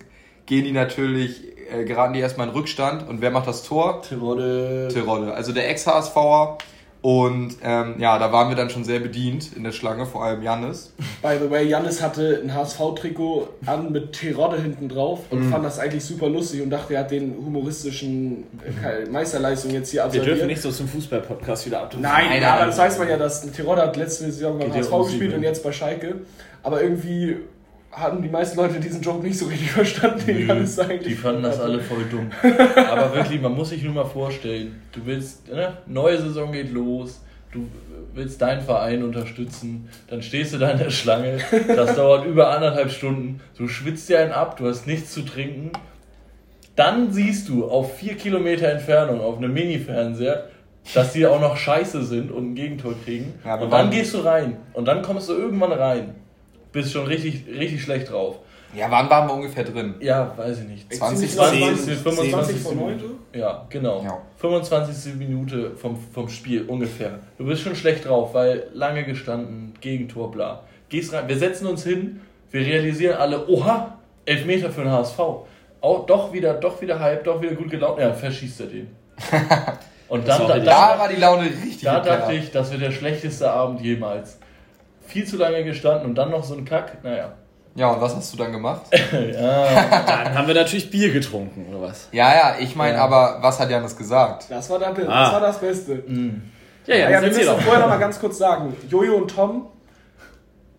gehen 0.46 0.64
die 0.64 0.72
natürlich, 0.72 1.42
äh, 1.70 1.84
geraten 1.84 2.14
die 2.14 2.20
erstmal 2.20 2.48
in 2.48 2.54
Rückstand. 2.54 3.06
Und 3.06 3.20
wer 3.20 3.30
macht 3.30 3.46
das 3.46 3.62
Tor? 3.62 4.02
Tirode. 4.02 4.88
Tirode, 4.92 5.34
also 5.34 5.52
der 5.52 5.68
Ex-HSVer. 5.70 6.58
Und 7.04 7.56
ähm, 7.62 7.96
ja, 7.98 8.18
da 8.18 8.32
waren 8.32 8.48
wir 8.48 8.56
dann 8.56 8.70
schon 8.70 8.82
sehr 8.82 8.98
bedient 8.98 9.54
in 9.54 9.62
der 9.62 9.72
Schlange, 9.72 10.06
vor 10.06 10.24
allem 10.24 10.42
Jannis. 10.42 10.94
By 11.20 11.34
the 11.38 11.50
way, 11.50 11.68
Jannis 11.68 12.00
hatte 12.00 12.40
ein 12.42 12.54
HSV-Trikot 12.54 13.46
an 13.66 13.92
mit 13.92 14.14
Terodde 14.14 14.56
hinten 14.56 14.88
drauf 14.88 15.18
und 15.28 15.40
Mhm. 15.40 15.50
fand 15.50 15.66
das 15.66 15.78
eigentlich 15.78 16.02
super 16.02 16.30
lustig 16.30 16.62
und 16.62 16.70
dachte, 16.70 16.94
er 16.94 17.00
hat 17.00 17.10
den 17.10 17.34
humoristischen 17.36 18.44
äh, 18.82 19.06
Meisterleistung 19.10 19.72
jetzt 19.72 19.90
hier 19.90 19.98
Wir 20.00 20.04
absolviert. 20.06 20.28
dürfen 20.36 20.46
nicht 20.46 20.62
so 20.62 20.70
zum 20.70 20.88
Fußball-Podcast 20.88 21.66
wieder 21.66 21.82
abdrücken. 21.82 22.04
Nein, 22.04 22.24
Nein, 22.26 22.42
aber 22.44 22.60
nein. 22.60 22.68
das 22.68 22.78
weiß 22.78 22.98
man 22.98 23.08
ja, 23.10 23.18
dass 23.18 23.52
Terodde 23.52 23.82
hat 23.82 23.98
letzte 23.98 24.24
Saison 24.24 24.58
beim 24.58 24.72
HSV 24.72 24.90
gespielt 25.04 25.34
und 25.34 25.42
jetzt 25.42 25.62
bei 25.62 25.72
Schalke. 25.72 26.22
Aber 26.62 26.82
irgendwie 26.82 27.36
hatten 27.96 28.22
die 28.22 28.28
meisten 28.28 28.56
Leute 28.56 28.80
diesen 28.80 29.00
Joke 29.02 29.24
nicht 29.26 29.38
so 29.38 29.46
richtig 29.46 29.70
verstanden, 29.70 30.50
eigentlich. 30.50 31.08
Die 31.08 31.14
fanden 31.14 31.42
das 31.42 31.60
alle 31.60 31.80
voll 31.80 32.04
dumm. 32.10 32.30
Aber 32.76 33.14
wirklich, 33.14 33.40
man 33.40 33.54
muss 33.54 33.70
sich 33.70 33.82
nur 33.82 33.94
mal 33.94 34.04
vorstellen, 34.04 34.80
du 34.92 35.00
willst, 35.04 35.48
ne, 35.48 35.78
neue 35.86 36.20
Saison 36.20 36.52
geht 36.52 36.72
los, 36.72 37.22
du 37.52 37.68
willst 38.14 38.40
deinen 38.42 38.62
Verein 38.62 39.02
unterstützen, 39.02 39.88
dann 40.08 40.22
stehst 40.22 40.54
du 40.54 40.58
da 40.58 40.70
in 40.70 40.78
der 40.78 40.90
Schlange, 40.90 41.38
das 41.68 41.94
dauert 41.96 42.26
über 42.26 42.50
anderthalb 42.50 42.90
Stunden, 42.90 43.40
du 43.56 43.68
schwitzt 43.68 44.08
dir 44.08 44.18
einen 44.20 44.32
ab, 44.32 44.56
du 44.56 44.66
hast 44.66 44.86
nichts 44.86 45.12
zu 45.12 45.22
trinken. 45.22 45.70
Dann 46.76 47.12
siehst 47.12 47.48
du 47.48 47.68
auf 47.68 47.96
vier 47.98 48.14
Kilometer 48.16 48.68
Entfernung 48.68 49.20
auf 49.20 49.38
einem 49.38 49.52
Mini-Fernseher, 49.52 50.48
dass 50.92 51.12
die 51.12 51.24
auch 51.26 51.40
noch 51.40 51.56
scheiße 51.56 52.02
sind 52.04 52.32
und 52.32 52.50
ein 52.50 52.54
Gegentor 52.56 52.94
kriegen. 53.04 53.32
Ja, 53.44 53.54
und 53.54 53.60
dann 53.62 53.70
wann- 53.70 53.90
gehst 53.90 54.12
du 54.14 54.18
rein. 54.18 54.56
Und 54.72 54.86
dann 54.86 55.02
kommst 55.02 55.28
du 55.28 55.34
irgendwann 55.34 55.72
rein. 55.72 56.14
Bist 56.74 56.92
schon 56.92 57.06
richtig, 57.06 57.44
richtig 57.46 57.82
schlecht 57.82 58.10
drauf. 58.10 58.40
Ja, 58.74 58.90
wann 58.90 59.08
waren 59.08 59.28
wir 59.28 59.34
ungefähr 59.34 59.62
drin? 59.62 59.94
Ja, 60.00 60.36
weiß 60.36 60.62
ich 60.62 60.66
nicht. 60.66 60.92
20, 60.92 61.32
20, 61.32 61.60
20, 61.60 61.98
25 61.98 62.60
von 62.60 62.80
heute? 62.80 63.04
Ja, 63.32 63.64
genau. 63.68 64.02
Ja. 64.02 64.18
25. 64.38 65.14
Minute 65.14 65.76
vom, 65.76 65.96
vom 66.12 66.28
Spiel 66.28 66.62
ungefähr. 66.62 67.20
Du 67.38 67.46
bist 67.46 67.62
schon 67.62 67.76
schlecht 67.76 68.08
drauf, 68.08 68.34
weil 68.34 68.66
lange 68.72 69.04
gestanden, 69.04 69.74
Gegentor, 69.80 70.32
bla. 70.32 70.64
Gehst 70.88 71.12
rein, 71.12 71.28
wir 71.28 71.38
setzen 71.38 71.68
uns 71.68 71.84
hin, 71.84 72.20
wir 72.50 72.62
realisieren 72.62 73.18
alle, 73.18 73.48
oha, 73.48 73.96
Elfmeter 74.26 74.70
für 74.70 74.82
den 74.82 74.90
HSV. 74.90 75.18
Auch 75.80 76.06
doch 76.06 76.32
wieder, 76.32 76.54
doch 76.54 76.82
wieder 76.82 76.98
Hype, 76.98 77.22
doch 77.22 77.40
wieder 77.40 77.54
gut 77.54 77.70
gelaunt. 77.70 78.00
Ja, 78.00 78.12
verschießt 78.12 78.62
er 78.62 78.66
den. 78.66 78.88
Und 80.08 80.26
dann, 80.26 80.42
war 80.42 80.48
da, 80.48 80.58
Da 80.58 80.64
da, 80.64 80.98
war 80.98 81.08
die 81.08 81.20
Laune 81.20 81.44
richtig 81.44 81.82
da 81.82 82.00
dachte 82.00 82.34
ich, 82.34 82.50
das 82.50 82.72
wird 82.72 82.82
der 82.82 82.90
schlechteste 82.90 83.50
Abend 83.50 83.80
jemals. 83.80 84.38
Viel 85.06 85.26
zu 85.26 85.36
lange 85.36 85.64
gestanden 85.64 86.06
und 86.06 86.14
dann 86.14 86.30
noch 86.30 86.44
so 86.44 86.54
ein 86.54 86.64
Kack. 86.64 87.02
Naja. 87.04 87.32
Ja, 87.76 87.88
und 87.90 88.00
was 88.00 88.14
hast 88.14 88.32
du 88.32 88.36
dann 88.38 88.52
gemacht? 88.52 88.82
Ja, 89.12 89.64
Dann 90.24 90.34
haben 90.38 90.46
wir 90.46 90.54
natürlich 90.54 90.90
Bier 90.90 91.12
getrunken, 91.12 91.66
oder 91.74 91.88
was? 91.88 92.08
ja, 92.12 92.32
ja, 92.32 92.54
ich 92.60 92.76
meine, 92.76 92.96
Ja. 92.98 93.04
aber 93.04 93.38
was 93.40 93.58
hat 93.58 93.68
Janis 93.70 93.96
gesagt? 93.96 94.46
Das 94.48 94.70
war, 94.70 94.78
der, 94.78 94.92
das, 94.92 95.08
Ah. 95.08 95.32
war 95.32 95.40
das 95.40 95.58
Beste. 95.58 96.04
Ja, 96.86 96.94
Ja, 96.96 97.08
wir 97.08 97.14
erzähl 97.16 97.28
müssen 97.30 97.46
doch. 97.46 97.60
vorher 97.60 97.80
noch 97.82 97.88
mal 97.88 97.98
ganz 97.98 98.20
kurz 98.20 98.38
sagen, 98.38 98.76
Jojo 98.88 99.16
und 99.16 99.28
Tom 99.34 99.66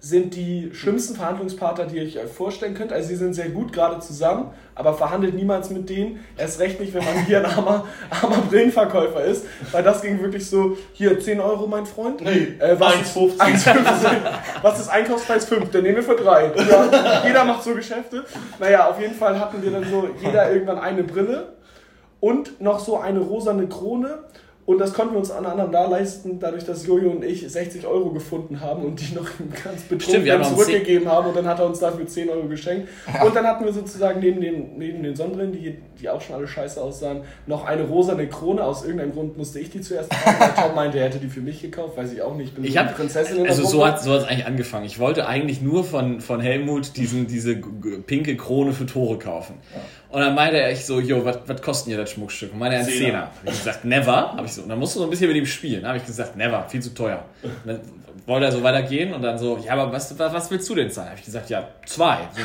sind 0.05 0.35
die 0.35 0.69
schlimmsten 0.71 1.15
Verhandlungspartner, 1.15 1.85
die 1.85 1.97
ihr 1.97 2.03
euch 2.03 2.31
vorstellen 2.31 2.75
könnt. 2.75 2.93
Also 2.93 3.07
sie 3.07 3.15
sind 3.15 3.33
sehr 3.33 3.49
gut 3.49 3.73
gerade 3.73 3.99
zusammen, 3.99 4.51
aber 4.75 4.93
verhandelt 4.93 5.33
niemals 5.33 5.71
mit 5.71 5.89
denen. 5.89 6.23
Erst 6.37 6.59
recht 6.59 6.79
nicht, 6.79 6.93
wenn 6.93 7.03
man 7.03 7.25
hier 7.25 7.39
ein 7.39 7.45
armer, 7.47 7.85
armer 8.11 8.37
Brillenverkäufer 8.47 9.23
ist. 9.23 9.47
Weil 9.71 9.81
das 9.81 10.03
ging 10.03 10.21
wirklich 10.21 10.47
so, 10.47 10.77
hier 10.93 11.19
10 11.19 11.39
Euro, 11.39 11.65
mein 11.65 11.87
Freund. 11.87 12.21
Nee, 12.21 12.53
äh, 12.59 12.79
was 12.79 13.15
1,50. 13.15 13.29
ist 13.29 13.41
1,15. 13.41 14.15
Was 14.61 14.79
ist 14.79 14.89
Einkaufspreis 14.89 15.45
5? 15.45 15.71
Den 15.71 15.81
nehmen 15.81 15.95
wir 15.95 16.03
für 16.03 16.15
3. 16.15 16.51
Ja, 16.55 17.23
jeder 17.25 17.43
macht 17.43 17.63
so 17.63 17.73
Geschäfte. 17.73 18.25
Naja, 18.59 18.87
auf 18.87 19.01
jeden 19.01 19.15
Fall 19.15 19.39
hatten 19.39 19.63
wir 19.63 19.71
dann 19.71 19.89
so, 19.89 20.07
jeder 20.21 20.51
irgendwann 20.51 20.77
eine 20.77 21.01
Brille 21.01 21.55
und 22.19 22.61
noch 22.61 22.79
so 22.79 22.99
eine 22.99 23.21
rosane 23.21 23.67
Krone. 23.67 24.19
Und 24.65 24.79
das 24.79 24.93
konnten 24.93 25.13
wir 25.13 25.19
uns 25.19 25.29
an 25.29 25.45
anderem 25.45 25.71
da 25.71 25.85
leisten, 25.85 26.39
dadurch, 26.39 26.65
dass 26.65 26.87
Jojo 26.87 27.11
und 27.11 27.23
ich 27.23 27.47
60 27.47 27.85
Euro 27.85 28.09
gefunden 28.09 28.61
haben 28.61 28.83
und 28.83 28.99
die 28.99 29.13
noch 29.13 29.27
ganz 29.63 29.83
Stimmt, 29.83 29.89
betrunken 29.89 30.31
haben 30.31 30.41
noch 30.41 30.53
zurückgegeben 30.53 31.07
haben. 31.07 31.27
Und 31.27 31.37
dann 31.37 31.47
hat 31.47 31.59
er 31.59 31.67
uns 31.67 31.79
dafür 31.79 32.07
10 32.07 32.29
Euro 32.29 32.47
geschenkt. 32.47 32.89
Und 33.23 33.35
dann 33.35 33.45
hatten 33.45 33.63
wir 33.63 33.71
sozusagen 33.73 34.21
neben 34.21 34.41
den, 34.41 34.77
neben 34.79 35.03
den 35.03 35.15
Sonnenbrillen, 35.15 35.51
die, 35.53 35.77
die 36.01 36.09
auch 36.09 36.19
schon 36.19 36.35
alle 36.35 36.47
scheiße 36.47 36.81
aussahen, 36.81 37.21
noch 37.45 37.65
eine 37.65 37.83
rosane 37.83 38.27
Krone. 38.27 38.63
Aus 38.63 38.83
irgendeinem 38.83 39.11
Grund 39.11 39.37
musste 39.37 39.59
ich 39.59 39.69
die 39.69 39.81
zuerst 39.81 40.09
weil 40.09 40.49
Tom 40.55 40.73
meinte, 40.73 40.97
er 40.97 41.05
hätte 41.05 41.19
die 41.19 41.29
für 41.29 41.41
mich 41.41 41.61
gekauft. 41.61 41.95
Weiß 41.95 42.11
ich 42.11 42.23
auch 42.23 42.35
nicht. 42.35 42.49
Ich 42.49 42.55
bin 42.55 42.63
Ich 42.63 42.75
hab, 42.75 42.95
Prinzessin 42.95 43.41
in 43.41 43.47
also 43.47 43.67
so 43.67 43.85
hat 43.85 44.01
so 44.01 44.13
hat's 44.13 44.25
eigentlich 44.25 44.47
angefangen. 44.47 44.85
Ich 44.85 44.97
wollte 44.97 45.27
eigentlich 45.27 45.61
nur 45.61 45.83
von, 45.83 46.21
von 46.21 46.41
Helmut 46.41 46.97
diesen, 46.97 47.27
diese 47.27 47.55
pinke 47.55 48.35
Krone 48.35 48.73
für 48.73 48.87
Tore 48.87 49.19
kaufen. 49.19 49.55
Und 50.15 50.21
dann 50.21 50.33
meinte 50.33 50.57
er 50.57 50.71
ich 50.71 50.85
so, 50.85 51.01
jo, 51.01 51.25
was 51.25 51.39
was 51.45 51.61
kostet 51.61 51.91
dir 51.91 51.97
das 51.97 52.11
Schmuckstück? 52.11 52.53
Und 52.53 52.59
meinte 52.59 52.77
er 52.77 52.83
ein 52.83 52.87
Zehner. 52.87 53.23
Hab 53.23 53.31
ich 53.43 53.57
gesagt, 53.57 53.83
never. 53.83 54.31
Hab 54.37 54.45
ich 54.45 54.53
so, 54.53 54.61
und 54.61 54.69
dann 54.69 54.79
musst 54.79 54.95
du 54.95 54.99
so 54.99 55.03
ein 55.03 55.09
bisschen 55.09 55.27
mit 55.27 55.35
ihm 55.35 55.45
spielen. 55.45 55.85
Habe 55.85 55.97
ich 55.97 56.05
gesagt, 56.05 56.37
never, 56.37 56.63
viel 56.69 56.81
zu 56.81 56.93
teuer. 56.93 57.25
Und 57.43 57.51
dann 57.65 57.81
wollte 58.25 58.45
er 58.45 58.53
so 58.53 58.63
weitergehen 58.63 59.13
und 59.13 59.21
dann 59.21 59.37
so, 59.37 59.57
ja, 59.57 59.73
aber 59.73 59.91
was, 59.91 60.17
was, 60.17 60.49
willst 60.49 60.69
du 60.69 60.75
denn 60.75 60.89
zahlen? 60.89 61.09
Habe 61.09 61.19
ich 61.19 61.25
gesagt, 61.25 61.49
ja, 61.49 61.67
zwei. 61.85 62.19
So, 62.33 62.41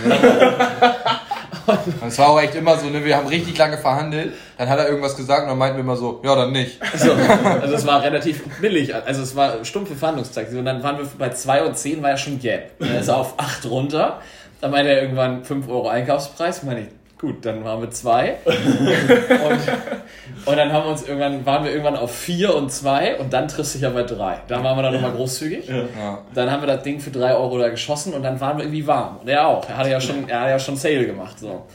und 2.02 2.08
es 2.08 2.18
war 2.18 2.30
auch 2.30 2.40
echt 2.40 2.56
immer 2.56 2.76
so, 2.76 2.88
ne, 2.88 3.04
wir 3.04 3.16
haben 3.16 3.28
richtig 3.28 3.56
lange 3.56 3.78
verhandelt, 3.78 4.32
dann 4.58 4.68
hat 4.68 4.80
er 4.80 4.88
irgendwas 4.88 5.16
gesagt 5.16 5.44
und 5.44 5.50
dann 5.50 5.58
meinten 5.58 5.76
wir 5.76 5.84
immer 5.84 5.96
so, 5.96 6.20
ja, 6.24 6.34
dann 6.34 6.50
nicht. 6.50 6.80
So, 6.96 7.12
also 7.12 7.72
es 7.76 7.86
war 7.86 8.02
relativ 8.02 8.42
billig, 8.60 8.92
also 8.92 9.22
es 9.22 9.36
war 9.36 9.64
stumpfe 9.64 9.94
Verhandlungszeit. 9.94 10.52
Und 10.52 10.64
dann 10.64 10.82
waren 10.82 10.98
wir 10.98 11.06
bei 11.16 11.28
2 11.28 11.62
und 11.66 11.78
10 11.78 12.02
war 12.02 12.10
ja 12.10 12.16
schon 12.16 12.40
Gap. 12.40 12.72
Dann 12.80 12.96
ist 12.96 13.06
er 13.06 13.18
auf 13.18 13.34
8 13.38 13.64
runter. 13.66 14.20
Dann 14.60 14.72
meinte 14.72 14.90
er 14.90 15.02
irgendwann 15.02 15.44
5 15.44 15.68
Euro 15.68 15.88
Einkaufspreis. 15.88 16.64
Meine 16.64 16.80
ich, 16.80 16.88
gut, 17.20 17.44
dann 17.44 17.64
waren 17.64 17.82
wir 17.82 17.90
2. 17.90 18.36
Und, 18.46 20.46
und 20.46 20.56
dann 20.56 20.72
haben 20.72 20.84
wir 20.84 20.90
uns 20.90 21.06
irgendwann, 21.06 21.44
waren 21.44 21.64
wir 21.64 21.70
irgendwann 21.70 21.96
auf 21.96 22.14
4 22.14 22.54
und 22.54 22.72
2 22.72 23.18
und 23.18 23.32
dann 23.32 23.48
trifft 23.48 23.70
sich 23.70 23.82
ja 23.82 23.90
bei 23.90 24.02
3. 24.02 24.40
Dann 24.48 24.64
waren 24.64 24.76
wir 24.76 24.82
dann 24.82 24.94
nochmal 24.94 25.12
großzügig. 25.12 25.68
Ja. 25.68 26.18
Dann 26.34 26.50
haben 26.50 26.62
wir 26.62 26.66
das 26.66 26.82
Ding 26.82 27.00
für 27.00 27.10
3 27.10 27.34
Euro 27.34 27.58
da 27.58 27.68
geschossen 27.68 28.14
und 28.14 28.22
dann 28.22 28.40
waren 28.40 28.56
wir 28.56 28.64
irgendwie 28.64 28.86
warm. 28.86 29.18
Und 29.18 29.28
er 29.28 29.46
auch. 29.46 29.68
Er 29.68 29.76
hatte 29.76 29.90
ja 29.90 30.00
schon, 30.00 30.28
er 30.28 30.40
hatte 30.40 30.50
ja 30.50 30.58
schon 30.58 30.76
Sale 30.76 31.06
gemacht. 31.06 31.38
So. 31.38 31.66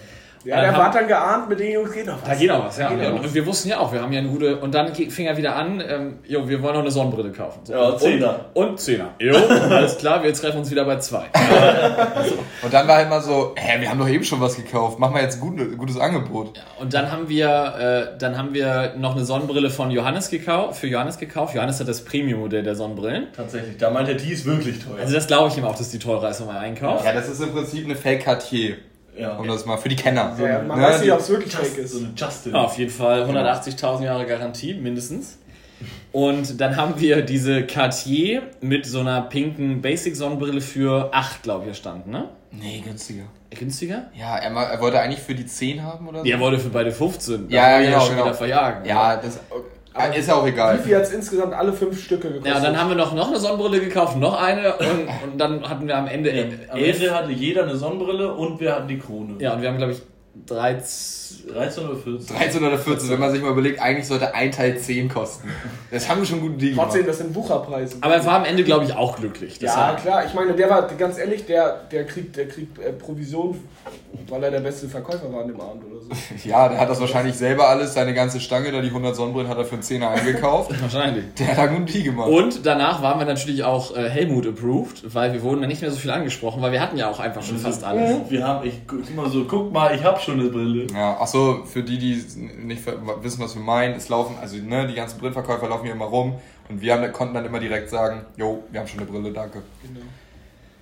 Ja, 0.46 0.62
Dann 0.62 0.76
der 0.76 0.84
hat 0.84 0.96
dann 0.96 1.08
geahnt, 1.08 1.50
mit 1.50 1.60
den 1.60 1.72
Jungs 1.72 1.92
geht 1.92 2.06
noch 2.06 2.22
was. 2.22 2.30
Da 2.30 2.36
geht 2.36 2.50
noch 2.50 2.66
was, 2.66 2.78
ja. 2.78 2.92
Noch 2.92 3.24
Und 3.24 3.34
wir 3.34 3.46
wussten 3.48 3.70
ja 3.70 3.80
auch, 3.80 3.92
wir 3.92 4.00
haben 4.00 4.14
ja 4.14 4.20
eine 4.20 4.30
gute. 4.30 4.58
Und 4.58 4.76
dann 4.76 4.94
fing 4.94 5.26
er 5.26 5.38
wieder 5.38 5.56
an, 5.56 5.82
ähm, 5.88 6.20
jo, 6.28 6.48
wir 6.48 6.62
wollen 6.62 6.76
noch 6.76 6.82
eine 6.82 6.92
Sonnenbrille 6.92 7.32
kaufen. 7.32 7.62
So. 7.64 7.74
Ja, 7.74 7.98
Zehner. 7.98 8.46
Und, 8.54 8.68
und 8.68 8.80
Zehner. 8.80 9.16
Jo, 9.20 9.36
alles 9.70 9.98
klar, 9.98 10.24
wir 10.24 10.32
treffen 10.34 10.60
uns 10.60 10.70
wieder 10.70 10.86
bei 10.86 10.98
zwei. 10.98 11.26
Und 12.62 12.74
dann 12.74 12.88
war 12.88 12.96
halt 12.98 13.10
mal 13.10 13.22
so, 13.22 13.54
hä, 13.56 13.80
wir 13.80 13.90
haben 13.90 14.00
doch 14.00 14.08
eben 14.08 14.24
schon 14.24 14.42
was 14.42 14.56
gekauft, 14.56 14.98
mach 15.00 15.12
mal 15.12 15.22
jetzt 15.22 15.36
ein 15.36 15.42
gut, 15.42 15.78
gutes 15.78 16.00
Angebot. 16.00 16.60
Und 16.80 16.94
dann 16.94 17.12
haben 17.12 17.30
wir, 17.30 18.10
äh, 18.16 18.18
dann 18.18 18.38
haben 18.38 18.54
wir 18.54 18.94
noch 18.98 19.16
eine 19.16 19.26
Sonnenbrille 19.26 19.70
von 19.70 19.92
Johannes 19.92 20.30
gekauft, 20.30 20.80
für 20.80 20.88
Johannes 20.88 21.18
gekauft. 21.18 21.56
Johannes 21.56 21.80
hat 21.80 21.88
das 21.88 22.04
Premium-Modell 22.04 22.64
der 22.64 22.76
Sonnenbrillen. 22.76 23.28
Tatsächlich, 23.36 23.78
da 23.78 23.90
meinte 23.90 24.12
er, 24.12 24.18
die 24.18 24.32
ist 24.32 24.46
wirklich 24.46 24.84
teuer. 24.84 25.00
Also 25.00 25.14
das 25.14 25.28
glaube 25.28 25.50
ich 25.50 25.58
ihm 25.58 25.66
auch, 25.66 25.78
dass 25.78 25.90
die 25.90 26.00
teurer 26.00 26.30
ist, 26.30 26.40
wenn 26.40 26.48
man 26.48 26.58
einkauft. 26.58 27.06
Ja, 27.06 27.14
das 27.14 27.28
ist 27.30 27.42
im 27.42 27.52
Prinzip 27.52 27.86
eine 27.86 27.96
Fake 27.96 28.24
Cartier, 28.24 28.78
ja. 29.18 29.38
um 29.38 29.48
das 29.48 29.66
mal 29.66 29.78
für 29.78 29.90
die 29.90 29.96
Kenner. 29.96 30.36
Ja, 30.40 30.62
man 30.62 30.80
Ne, 30.80 30.86
weiß 30.86 31.02
nicht, 31.02 31.12
ob 31.12 31.20
es 31.20 31.30
wirklich 31.30 31.54
fake 31.56 31.66
Just, 31.66 31.78
ist. 31.78 31.92
so 31.94 32.00
eine 32.00 32.10
Justin. 32.16 32.54
Ja, 32.54 32.62
auf 32.64 32.78
jeden 32.78 32.92
Fall 32.92 33.24
180.000 33.24 34.04
Jahre 34.04 34.26
Garantie, 34.26 34.74
mindestens. 34.74 35.38
Und 36.12 36.62
dann 36.62 36.78
haben 36.78 36.94
wir 37.00 37.22
diese 37.22 37.66
Cartier 37.66 38.44
mit 38.62 38.86
so 38.86 39.02
einer 39.02 39.22
pinken 39.24 39.82
Basic-Sonnenbrille 39.82 40.62
für 40.62 41.10
8, 41.14 41.44
glaube 41.44 41.62
ich, 41.62 41.66
hier 41.66 41.74
stand, 41.74 42.08
ne? 42.08 42.30
Nee, 42.52 42.82
günstiger. 42.86 43.24
Günstiger? 43.50 44.04
Ja, 44.18 44.38
er, 44.38 44.52
er 44.56 44.80
wollte 44.82 45.00
eigentlich 45.00 45.20
für 45.20 45.36
die 45.36 45.46
10 45.46 45.84
haben 45.84 46.08
oder 46.08 46.20
so. 46.22 46.26
Ja, 46.26 46.40
wollte 46.40 46.60
für 46.60 46.70
beide 46.70 46.92
15. 46.92 47.50
Da 47.50 47.56
Ja, 47.56 47.64
wollen 47.74 47.82
wir 47.82 47.88
genau, 47.90 48.00
schon 48.02 48.10
genau. 48.16 48.26
wieder 48.28 48.34
verjagen. 48.36 48.86
Ja, 48.86 49.18
das 49.18 49.40
äh, 49.98 50.20
ist 50.20 50.28
ja 50.28 50.36
auch 50.36 50.46
Wie 50.46 50.50
egal. 50.50 50.80
viel 50.80 50.96
hat 50.96 51.04
es 51.04 51.12
insgesamt 51.12 51.54
alle 51.54 51.74
fünf 51.74 52.02
Stücke 52.04 52.28
gekostet? 52.28 52.48
Ja, 52.48 52.58
und 52.58 52.64
dann 52.64 52.80
haben 52.80 52.90
wir 52.90 52.96
noch, 52.96 53.14
noch 53.14 53.30
eine 53.30 53.40
Sonnenbrille 53.40 53.80
gekauft, 53.80 54.18
noch 54.18 54.42
eine 54.42 54.76
und, 54.78 55.08
und 55.32 55.38
dann 55.38 55.68
hatten 55.68 55.88
wir 55.88 55.98
am 55.98 56.08
Ende 56.08 56.32
Nee, 56.32 56.52
am. 56.70 56.78
Ende 56.78 57.14
hatte 57.16 57.32
jeder 57.32 57.64
eine 57.64 57.76
Sonnenbrille 57.76 58.34
und 58.34 58.60
wir 58.60 58.76
hatten 58.76 58.88
die 58.88 59.00
Krone. 59.00 59.36
Ja, 59.40 59.54
und 59.54 59.62
wir 59.62 59.70
haben, 59.70 59.78
glaube 59.78 59.94
ich, 59.94 60.02
13. 60.48 61.54
13 61.54 61.86
oder 61.88 61.96
14. 61.98 62.38
13 62.38 62.64
oder 62.66 62.78
14, 62.78 63.10
wenn 63.10 63.20
man 63.20 63.32
sich 63.32 63.42
mal 63.42 63.52
überlegt, 63.52 63.80
eigentlich 63.82 64.08
sollte 64.08 64.34
ein 64.36 64.52
Teil 64.52 64.78
10 64.78 65.10
kosten. 65.10 65.50
Das 65.92 66.10
haben 66.10 66.20
wir 66.20 66.26
schon 66.26 66.42
guten 66.42 66.58
Deal. 66.58 66.76
Trotzdem, 66.76 67.06
das 67.06 67.20
sind 67.20 67.34
Wucherpreise. 67.34 67.98
Aber 68.02 68.16
er 68.16 68.26
war 68.26 68.36
am 68.40 68.46
Ende, 68.46 68.64
glaube 68.64 68.86
ich, 68.86 68.94
auch 68.94 69.16
glücklich. 69.16 69.60
Das 69.60 69.76
ja, 69.76 69.96
klar. 69.96 70.26
Ich 70.26 70.34
meine, 70.34 70.54
der 70.54 70.70
war 70.70 70.88
ganz 70.98 71.18
ehrlich, 71.18 71.46
der, 71.46 71.82
der 71.92 72.06
kriegt, 72.06 72.36
der 72.36 72.48
kriegt 72.48 72.80
äh, 72.80 72.92
Provision, 72.92 73.60
weil 74.30 74.44
er 74.44 74.52
der 74.52 74.60
beste 74.60 74.88
Verkäufer 74.88 75.32
war 75.32 75.42
an 75.42 75.48
dem 75.48 75.60
Abend 75.60 75.84
oder 75.86 76.02
so. 76.02 76.10
Ja, 76.44 76.70
der 76.70 76.80
hat 76.80 76.90
das 76.90 77.00
wahrscheinlich 77.00 77.36
selber 77.36 77.68
alles, 77.68 77.94
seine 77.94 78.14
ganze 78.14 78.40
Stange, 78.40 78.72
da 78.72 78.82
die 78.82 78.88
100 78.88 79.16
Sonnenbrillen 79.16 79.50
hat 79.50 79.58
er 79.58 79.66
für 79.66 79.74
einen 79.74 79.84
Zehner 79.84 80.10
eingekauft. 80.10 80.72
Wahrscheinlich. 80.82 81.26
Der 81.40 81.48
hat 81.48 81.58
einen 81.58 81.78
guten 81.78 81.86
Deal 81.92 82.04
gemacht. 82.04 82.30
Und 82.30 82.66
danach 82.66 83.02
waren 83.02 83.20
wir 83.20 83.26
natürlich 83.26 83.64
auch 83.64 83.96
äh, 83.96 84.10
Helmut 84.10 84.46
approved, 84.46 85.14
weil 85.14 85.34
wir 85.34 85.42
wurden 85.42 85.62
dann 85.62 85.70
nicht 85.70 85.82
mehr 85.82 85.92
so 85.92 85.98
viel 85.98 86.12
angesprochen, 86.12 86.62
weil 86.62 86.72
wir 86.72 86.82
hatten 86.82 86.98
ja 86.98 87.10
auch 87.10 87.20
einfach 87.20 87.44
schon 87.44 87.58
fast 87.58 87.84
alles. 87.84 88.30
Wir 88.30 88.46
haben, 88.48 88.68
ich 88.68 88.82
guck 88.88 89.10
immer 89.10 89.30
so, 89.30 89.46
guck 89.46 89.72
mal, 89.72 89.96
ich 89.96 90.04
habe 90.04 90.20
schon 90.20 90.40
eine 90.40 90.50
Brille. 90.50 90.88
Ja, 90.94 91.18
ach 91.20 91.28
so, 91.28 91.64
für 91.66 91.84
die, 91.84 91.98
die 91.98 92.24
nicht 92.64 92.84
wissen, 93.22 93.44
was 93.44 93.56
wir 93.56 93.64
meinen, 93.64 93.96
es 93.96 94.10
laufen, 94.10 94.36
also 94.40 94.58
ne, 94.58 94.88
die 94.88 94.96
ganzen 94.96 95.20
Brillenverkäufer 95.20 95.68
laufen 95.68 95.86
hier 95.86 95.94
immer 95.94 96.06
rum 96.06 96.36
und 96.70 96.82
wir 96.82 96.94
haben, 96.94 97.12
konnten 97.14 97.34
dann 97.34 97.46
immer 97.46 97.60
direkt 97.60 97.90
sagen, 97.90 98.26
jo, 98.38 98.64
wir 98.72 98.80
haben 98.80 98.88
schon 98.88 99.00
eine 99.00 99.10
Brille, 99.10 99.32
danke. 99.32 99.62
Genau. 99.84 100.06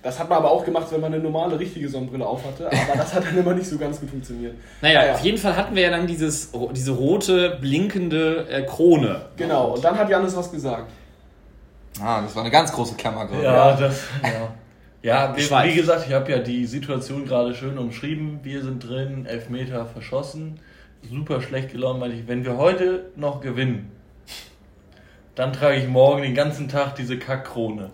Das 0.04 0.18
hat 0.20 0.28
man 0.28 0.38
aber 0.38 0.50
auch 0.50 0.64
gemacht, 0.64 0.86
wenn 0.90 1.00
man 1.00 1.12
eine 1.14 1.22
normale, 1.22 1.58
richtige 1.58 1.88
Sonnenbrille 1.88 2.26
aufhatte. 2.26 2.66
Aber 2.66 2.96
das 2.98 3.14
hat 3.14 3.24
dann 3.24 3.38
immer 3.38 3.54
nicht 3.54 3.66
so 3.66 3.78
ganz 3.78 3.98
gut 3.98 4.10
funktioniert. 4.10 4.54
Naja, 4.82 5.00
Ah, 5.00 5.06
ja. 5.06 5.12
auf 5.14 5.20
jeden 5.20 5.38
Fall 5.38 5.56
hatten 5.56 5.74
wir 5.74 5.82
ja 5.82 5.90
dann 5.90 6.06
dieses, 6.06 6.52
diese 6.72 6.92
rote, 6.92 7.56
blinkende 7.60 8.46
äh, 8.50 8.62
Krone. 8.64 9.22
Genau, 9.36 9.72
und 9.74 9.82
dann 9.82 9.98
hat 9.98 10.10
Janis 10.10 10.36
was 10.36 10.52
gesagt. 10.52 10.92
Ah, 12.00 12.20
das 12.22 12.36
war 12.36 12.42
eine 12.42 12.52
ganz 12.52 12.70
große 12.72 12.94
Klammer 12.96 13.26
gerade. 13.26 13.42
Ja, 13.44 13.72
das, 13.76 14.02
ja. 14.22 14.54
Ja, 15.02 15.36
wie, 15.36 15.40
wie 15.70 15.74
gesagt, 15.74 16.06
ich 16.06 16.12
habe 16.14 16.30
ja 16.30 16.38
die 16.38 16.64
Situation 16.66 17.24
gerade 17.26 17.54
schön 17.54 17.76
umschrieben. 17.78 18.40
Wir 18.42 18.62
sind 18.62 18.86
drin, 18.86 19.26
Elfmeter 19.26 19.86
verschossen, 19.86 20.60
super 21.08 21.40
schlecht 21.42 21.72
gelaunt, 21.72 22.00
weil 22.00 22.12
ich, 22.12 22.26
wenn 22.28 22.44
wir 22.44 22.56
heute 22.56 23.10
noch 23.16 23.40
gewinnen, 23.40 23.90
dann 25.34 25.52
trage 25.52 25.76
ich 25.76 25.88
morgen 25.88 26.22
den 26.22 26.34
ganzen 26.34 26.68
Tag 26.68 26.94
diese 26.96 27.18
Kackkrone. 27.18 27.90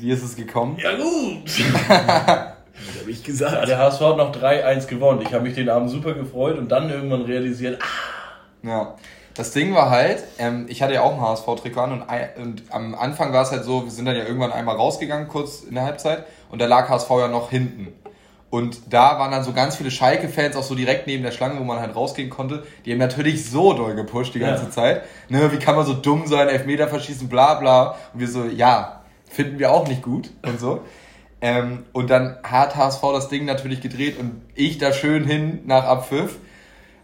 Wie 0.00 0.10
ist 0.10 0.22
es 0.22 0.36
gekommen? 0.36 0.76
Ja 0.82 0.96
gut! 0.96 1.44
Das 2.80 3.00
habe 3.00 3.10
ich 3.10 3.18
Ja, 3.20 3.26
gesagt. 3.26 3.68
der 3.68 3.76
HSV 3.78 4.00
hat 4.00 4.16
noch 4.18 4.32
3-1 4.32 4.86
gewonnen. 4.86 5.20
Ich 5.22 5.32
habe 5.34 5.42
mich 5.42 5.54
den 5.56 5.68
Abend 5.68 5.90
super 5.90 6.14
gefreut 6.14 6.56
und 6.58 6.68
dann 6.70 6.88
irgendwann 6.88 7.22
realisiert, 7.22 7.82
ah, 7.82 8.66
Ja. 8.66 8.94
Das 9.34 9.52
Ding 9.52 9.72
war 9.74 9.90
halt, 9.90 10.22
ähm, 10.38 10.66
ich 10.68 10.80
hatte 10.82 10.94
ja 10.94 11.02
auch 11.02 11.12
ein 11.14 11.20
HSV-Trikot 11.20 11.80
an 11.80 11.92
und, 11.92 12.02
und 12.42 12.62
am 12.70 12.94
Anfang 12.96 13.32
war 13.32 13.42
es 13.42 13.50
halt 13.52 13.62
so, 13.64 13.84
wir 13.84 13.90
sind 13.90 14.04
dann 14.06 14.16
ja 14.16 14.24
irgendwann 14.24 14.52
einmal 14.52 14.74
rausgegangen, 14.76 15.28
kurz 15.28 15.60
in 15.62 15.74
der 15.76 15.84
Halbzeit, 15.84 16.24
und 16.50 16.60
da 16.60 16.66
lag 16.66 16.88
HSV 16.88 17.08
ja 17.10 17.28
noch 17.28 17.50
hinten. 17.50 17.88
Und 18.50 18.92
da 18.92 19.18
waren 19.18 19.30
dann 19.30 19.44
so 19.44 19.52
ganz 19.52 19.76
viele 19.76 19.90
Schalke-Fans 19.90 20.56
auch 20.56 20.62
so 20.64 20.74
direkt 20.74 21.06
neben 21.06 21.22
der 21.22 21.32
Schlange, 21.32 21.58
wo 21.60 21.64
man 21.64 21.78
halt 21.80 21.94
rausgehen 21.94 22.30
konnte. 22.30 22.64
Die 22.84 22.90
haben 22.92 22.98
natürlich 22.98 23.48
so 23.48 23.74
doll 23.74 23.94
gepusht 23.94 24.34
die 24.34 24.38
ganze 24.40 24.64
Ja. 24.64 24.70
Zeit. 24.70 25.02
Ne, 25.28 25.52
wie 25.52 25.58
kann 25.58 25.76
man 25.76 25.84
so 25.86 25.94
dumm 25.94 26.26
sein, 26.26 26.48
Elfmeter 26.48 26.88
verschießen, 26.88 27.28
bla 27.28 27.54
bla. 27.54 27.96
Und 28.14 28.20
wir 28.20 28.28
so, 28.28 28.44
ja, 28.44 28.97
finden 29.30 29.58
wir 29.58 29.72
auch 29.72 29.86
nicht 29.88 30.02
gut 30.02 30.30
und 30.42 30.58
so. 30.60 30.82
Ähm, 31.40 31.84
und 31.92 32.10
dann 32.10 32.38
hat 32.42 32.74
HSV 32.76 33.00
das 33.12 33.28
Ding 33.28 33.44
natürlich 33.44 33.80
gedreht 33.80 34.18
und 34.18 34.42
ich 34.54 34.78
da 34.78 34.92
schön 34.92 35.24
hin 35.24 35.60
nach 35.66 35.84
Abpfiff. 35.84 36.36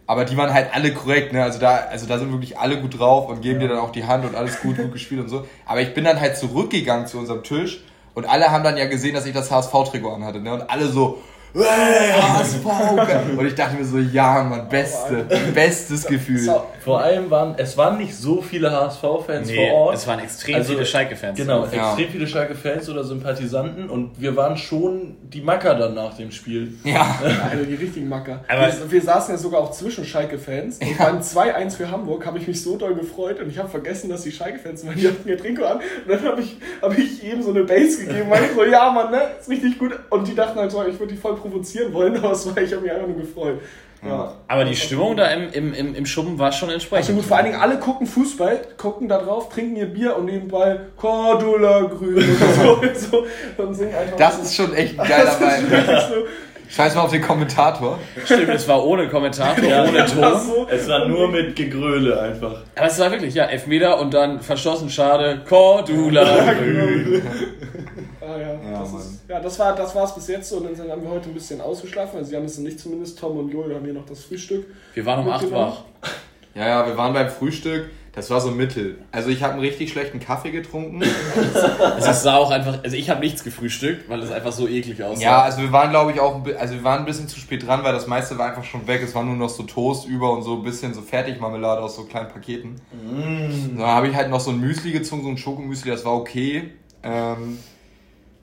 Aber 0.07 0.25
die 0.25 0.37
waren 0.37 0.53
halt 0.53 0.75
alle 0.75 0.93
korrekt, 0.93 1.33
ne? 1.33 1.43
Also 1.43 1.59
da, 1.59 1.77
also 1.77 2.07
da 2.07 2.19
sind 2.19 2.31
wirklich 2.31 2.59
alle 2.59 2.79
gut 2.81 2.99
drauf 2.99 3.29
und 3.29 3.41
geben 3.41 3.61
dir 3.61 3.69
dann 3.69 3.79
auch 3.79 3.91
die 3.91 4.05
Hand 4.05 4.25
und 4.27 4.35
alles 4.35 4.61
gut, 4.61 4.77
gut 4.77 4.93
gespielt 4.93 5.21
und 5.21 5.29
so. 5.29 5.47
Aber 5.65 5.81
ich 5.81 5.95
bin 5.95 6.05
dann 6.05 6.21
halt 6.21 6.37
zurückgegangen 6.37 7.07
zu 7.07 7.19
unserem 7.19 7.43
Tisch 7.43 7.85
und 8.13 8.27
alle 8.27 8.51
haben 8.51 8.65
dann 8.65 8.77
ja 8.77 8.87
gesehen, 8.87 9.15
dass 9.15 9.25
ich 9.25 9.33
das 9.33 9.51
HSV-Trikot 9.51 10.13
anhatte, 10.13 10.41
ne? 10.41 10.53
Und 10.53 10.69
alle 10.69 10.89
so, 10.89 11.23
hey, 11.55 12.13
HSV! 12.21 12.65
und 13.39 13.47
ich 13.47 13.55
dachte 13.55 13.77
mir 13.77 13.85
so, 13.85 13.99
ja, 13.99 14.43
Mann, 14.43 14.69
beste, 14.69 15.25
bestes 15.55 16.07
Gefühl. 16.07 16.53
Vor 16.81 17.01
allem 17.01 17.31
waren, 17.31 17.55
es 17.57 17.77
waren 17.77 17.97
nicht 17.99 18.15
so 18.15 18.43
viele 18.43 18.71
HSV-Fans 18.71 19.49
Nee, 19.49 19.69
vor 19.71 19.77
Ort. 19.87 19.95
es 19.97 20.07
waren 20.07 20.19
extrem 20.21 20.57
Also, 20.57 20.73
viele 20.75 20.85
Schalke-Fans. 20.85 21.39
Genau, 21.39 21.67
Ja. 21.73 21.89
extrem 21.93 22.09
viele 22.11 22.27
Schalke-Fans 22.27 22.89
oder 22.91 23.05
Sympathisanten 23.05 23.89
und 23.89 24.21
wir 24.21 24.37
waren 24.37 24.57
schon 24.57 25.17
die 25.23 25.41
Macker 25.41 25.75
dann 25.77 25.95
nach 25.95 26.15
dem 26.17 26.31
Spiel. 26.31 26.75
Ja. 26.85 27.19
also 27.51 27.65
die 27.65 27.75
richtigen 27.75 28.09
Macker. 28.09 28.45
Aber- 28.49 28.67
wir, 28.67 28.91
wir 28.91 29.01
saßen 29.03 29.35
ja 29.35 29.39
sogar 29.39 29.61
auch 29.61 29.71
zwischen 29.71 30.05
Schalke-Fans. 30.05 30.79
Und 30.81 30.99
beim 30.99 31.21
2-1 31.21 31.77
für 31.77 31.91
Hamburg 31.91 32.27
habe 32.27 32.39
ich 32.39 32.47
mich 32.49 32.63
so 32.63 32.77
doll 32.77 32.95
gefreut 32.95 33.41
und 33.41 33.49
ich 33.49 33.59
habe 33.59 33.69
vergessen, 33.69 34.11
dass 34.11 34.23
die 34.23 34.33
Schalke-Fans 34.33 34.85
waren. 34.87 34.97
Die 34.97 35.09
hatten 35.09 35.27
ihr 35.29 35.39
Trikot 35.39 35.65
an. 35.65 35.77
Und 35.79 36.09
dann 36.09 36.23
habe 36.25 36.43
ich, 36.43 36.57
hab 36.83 36.97
ich 36.99 37.23
ihm 37.25 37.43
so 37.43 37.51
eine 37.51 37.65
Base 37.65 38.05
gegeben. 38.05 38.29
Weil 38.29 38.45
ich 38.45 38.51
so, 38.55 38.65
ja, 38.65 38.91
Mann, 38.91 39.11
ne? 39.11 39.23
Ist 39.41 39.49
richtig 39.49 39.79
gut. 39.79 39.93
Und 40.11 40.29
die 40.29 40.35
dachten 40.35 40.59
halt 40.59 40.71
so, 40.71 40.85
ich 40.87 40.99
würde 40.99 41.13
die 41.15 41.19
voll 41.19 41.37
provozieren 41.45 41.93
wollen. 41.93 42.17
Aber 42.23 42.33
es 42.33 42.47
war, 42.47 42.63
ich 42.63 42.73
habe 42.73 42.83
mich 42.83 42.93
einfach 42.93 43.07
nur 43.07 43.19
gefreut. 43.19 43.61
Ja. 44.07 44.35
Aber 44.49 44.65
die 44.67 44.77
Stimmung 44.77 45.17
da 45.17 45.29
im, 45.29 45.51
im, 45.53 45.73
im, 45.73 45.95
im 45.95 46.05
Schuppen 46.07 46.39
war 46.39 46.53
schon 46.53 46.69
entsprechend. 46.69 47.09
Also 47.09 47.15
gut, 47.15 47.25
vor 47.25 47.39
allen 47.39 47.47
Dingen 47.47 47.59
alle 47.59 47.79
gucken 47.79 48.07
Fußball, 48.07 48.61
gucken 48.77 49.09
da 49.09 49.17
drauf, 49.19 49.49
trinken 49.49 49.77
ihr 49.77 49.87
Bier 49.87 50.15
und 50.17 50.27
nebenbei 50.27 50.79
Cordula 50.99 51.81
Grün 51.85 52.17
oder 52.19 52.95
so, 52.95 53.25
so 53.57 53.63
und 53.63 53.75
singen 53.75 53.95
einfach. 53.95 54.17
Das 54.17 54.39
ist 54.41 54.55
schon 54.55 54.75
echt 54.75 55.01
ein 55.01 55.09
geiler 55.09 55.41
Wein. 55.41 55.65
so. 56.11 56.17
Scheiß 56.69 56.95
mal 56.97 57.03
auf 57.03 57.13
den 57.13 57.23
Kommentator. 57.23 57.99
Stimmt, 58.25 58.49
es 58.49 58.67
war 58.67 58.85
ohne 58.85 59.09
Kommentator, 59.09 59.65
ohne 59.89 59.93
Das 59.99 60.13
Ton. 60.15 60.41
so. 60.41 60.67
Es 60.69 60.89
war 60.89 61.07
nur 61.07 61.29
mit 61.29 61.55
Gegröle 61.57 62.21
einfach. 62.21 62.63
Aber 62.75 62.87
es 62.87 62.99
war 62.99 63.11
wirklich, 63.11 63.35
ja, 63.35 63.45
Elfmeter 63.45 64.01
und 64.01 64.13
dann 64.13 64.41
verschossen, 64.41 64.91
schade, 64.91 65.43
Cordula. 65.49 66.53
Ah, 68.27 68.39
ja, 68.39 68.71
Ja, 68.71 68.81
das, 68.81 68.93
ist, 68.93 69.21
ja, 69.29 69.41
das 69.41 69.59
war 69.59 69.75
das 69.75 69.95
war's 69.95 70.15
bis 70.15 70.29
jetzt 70.29 70.49
so. 70.49 70.57
Und 70.57 70.79
dann 70.79 70.91
haben 70.91 71.03
wir 71.03 71.11
heute 71.11 71.29
ein 71.29 71.35
bisschen 71.35 71.61
ausgeschlafen. 71.61 72.19
Also 72.19 72.33
Janis 72.33 72.59
und 72.59 72.67
ich 72.67 72.79
zumindest, 72.79 73.19
Tom 73.19 73.39
und 73.39 73.51
Joel 73.51 73.75
haben 73.75 73.85
hier 73.85 73.95
noch 73.95 74.07
das 74.07 74.25
Frühstück. 74.25 74.67
Wir 74.95 75.05
waren 75.05 75.27
um 75.27 75.33
8 75.33 75.51
wach. 75.51 75.85
Ja, 76.55 76.69
ja, 76.69 76.87
wir 76.87 76.97
waren 76.97 77.13
beim 77.13 77.31
Frühstück. 77.31 77.91
Das 78.15 78.31
war 78.31 78.41
so 78.41 78.53
mittel. 78.53 78.99
Also 79.11 79.29
ich 79.29 79.43
habe 79.43 79.55
einen 79.55 79.63
richtig 79.63 79.91
schlechten 79.91 80.21
Kaffee 80.21 80.53
getrunken. 80.53 81.03
Es 81.99 82.23
sah 82.23 82.37
auch 82.37 82.51
einfach, 82.51 82.79
also 82.85 82.97
ich 82.97 83.11
habe 83.11 83.21
nichts 83.21 83.43
gefrühstückt, 83.43 84.09
weil 84.09 84.23
es 84.23 84.31
einfach 84.31 84.53
so 84.53 84.69
eklig 84.69 85.03
aussah. 85.03 85.21
Ja, 85.21 85.43
also 85.43 85.63
wir 85.63 85.73
waren, 85.73 85.91
glaube 85.91 86.13
ich, 86.13 86.21
auch, 86.21 86.41
also 86.59 86.75
wir 86.75 86.85
waren 86.85 87.01
ein 87.01 87.07
bisschen 87.07 87.27
zu 87.27 87.41
spät 87.41 87.67
dran, 87.67 87.83
weil 87.83 87.93
das 87.93 88.07
meiste 88.07 88.39
war 88.39 88.49
einfach 88.49 88.63
schon 88.63 88.87
weg. 88.87 89.03
Es 89.03 89.15
war 89.17 89.25
nur 89.25 89.35
noch 89.35 89.49
so 89.49 89.65
Toast 89.65 90.07
über 90.07 90.33
und 90.33 90.43
so 90.43 90.55
ein 90.55 90.63
bisschen 90.63 90.95
so 90.95 91.03
Fertigmarmelade 91.03 91.83
aus 91.83 91.97
so 91.97 92.05
kleinen 92.05 92.29
Paketen. 92.29 92.77
Mm. 92.93 93.79
Dann 93.79 93.87
habe 93.87 94.07
ich 94.09 94.15
halt 94.15 94.31
noch 94.31 94.41
so 94.41 94.51
ein 94.51 94.61
Müsli 94.61 94.93
gezogen, 94.93 95.25
so 95.25 95.29
ein 95.31 95.39
Schokomüsli, 95.39 95.91
das 95.91 96.05
war 96.05 96.15
okay. 96.15 96.71
Ähm, 97.03 97.59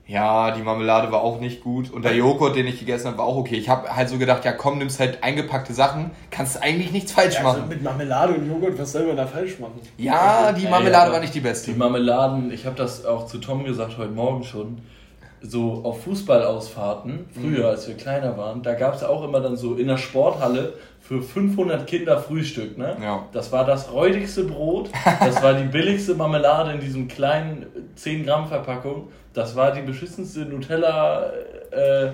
ja, 0.06 0.50
die 0.50 0.62
Marmelade 0.62 1.10
war 1.12 1.22
auch 1.22 1.40
nicht 1.40 1.62
gut. 1.62 1.90
Und 1.90 2.04
der 2.04 2.14
Joghurt, 2.14 2.56
den 2.56 2.66
ich 2.66 2.78
gegessen 2.80 3.06
habe, 3.06 3.18
war 3.18 3.24
auch 3.24 3.36
okay. 3.36 3.54
Ich 3.56 3.68
habe 3.68 3.94
halt 3.94 4.08
so 4.08 4.18
gedacht, 4.18 4.44
ja 4.44 4.52
komm, 4.52 4.78
nimmst 4.78 4.98
halt 5.00 5.22
eingepackte 5.22 5.72
Sachen, 5.72 6.10
kannst 6.30 6.62
eigentlich 6.62 6.92
nichts 6.92 7.12
falsch 7.12 7.36
Also 7.38 7.60
machen. 7.60 7.68
mit 7.68 7.82
Marmelade 7.82 8.34
und 8.34 8.48
Joghurt, 8.48 8.78
was 8.78 8.92
soll 8.92 9.06
man 9.06 9.16
da 9.16 9.26
falsch 9.26 9.58
machen? 9.58 9.80
Ja, 9.98 10.52
die 10.52 10.64
Ey, 10.64 10.70
Marmelade 10.70 11.04
aber 11.04 11.12
war 11.14 11.20
nicht 11.20 11.34
die 11.34 11.40
beste. 11.40 11.70
Die 11.72 11.78
Marmeladen, 11.78 12.52
ich 12.52 12.66
habe 12.66 12.76
das 12.76 13.06
auch 13.06 13.26
zu 13.26 13.38
Tom 13.38 13.64
gesagt 13.64 13.96
heute 13.96 14.12
Morgen 14.12 14.42
schon, 14.44 14.78
so 15.44 15.80
auf 15.84 16.04
Fußballausfahrten, 16.04 17.26
früher 17.32 17.68
als 17.68 17.88
wir 17.88 17.96
kleiner 17.96 18.36
waren, 18.36 18.62
da 18.62 18.74
gab 18.74 18.94
es 18.94 19.00
ja 19.00 19.08
auch 19.08 19.24
immer 19.24 19.40
dann 19.40 19.56
so 19.56 19.74
in 19.74 19.88
der 19.88 19.96
Sporthalle 19.96 20.74
für 21.00 21.20
500 21.20 21.86
Kinder 21.86 22.18
Frühstück, 22.20 22.78
ne? 22.78 22.96
Ja. 23.02 23.26
Das 23.32 23.50
war 23.50 23.64
das 23.64 23.92
räudigste 23.92 24.44
Brot, 24.44 24.90
das 25.20 25.42
war 25.42 25.54
die 25.54 25.64
billigste 25.64 26.14
Marmelade 26.14 26.72
in 26.72 26.80
diesem 26.80 27.08
kleinen 27.08 27.66
10 27.96 28.24
Gramm 28.24 28.46
Verpackung, 28.46 29.08
das 29.34 29.56
war 29.56 29.72
die 29.72 29.82
beschissenste 29.82 30.40
Nutella 30.40 31.30
äh. 31.70 32.08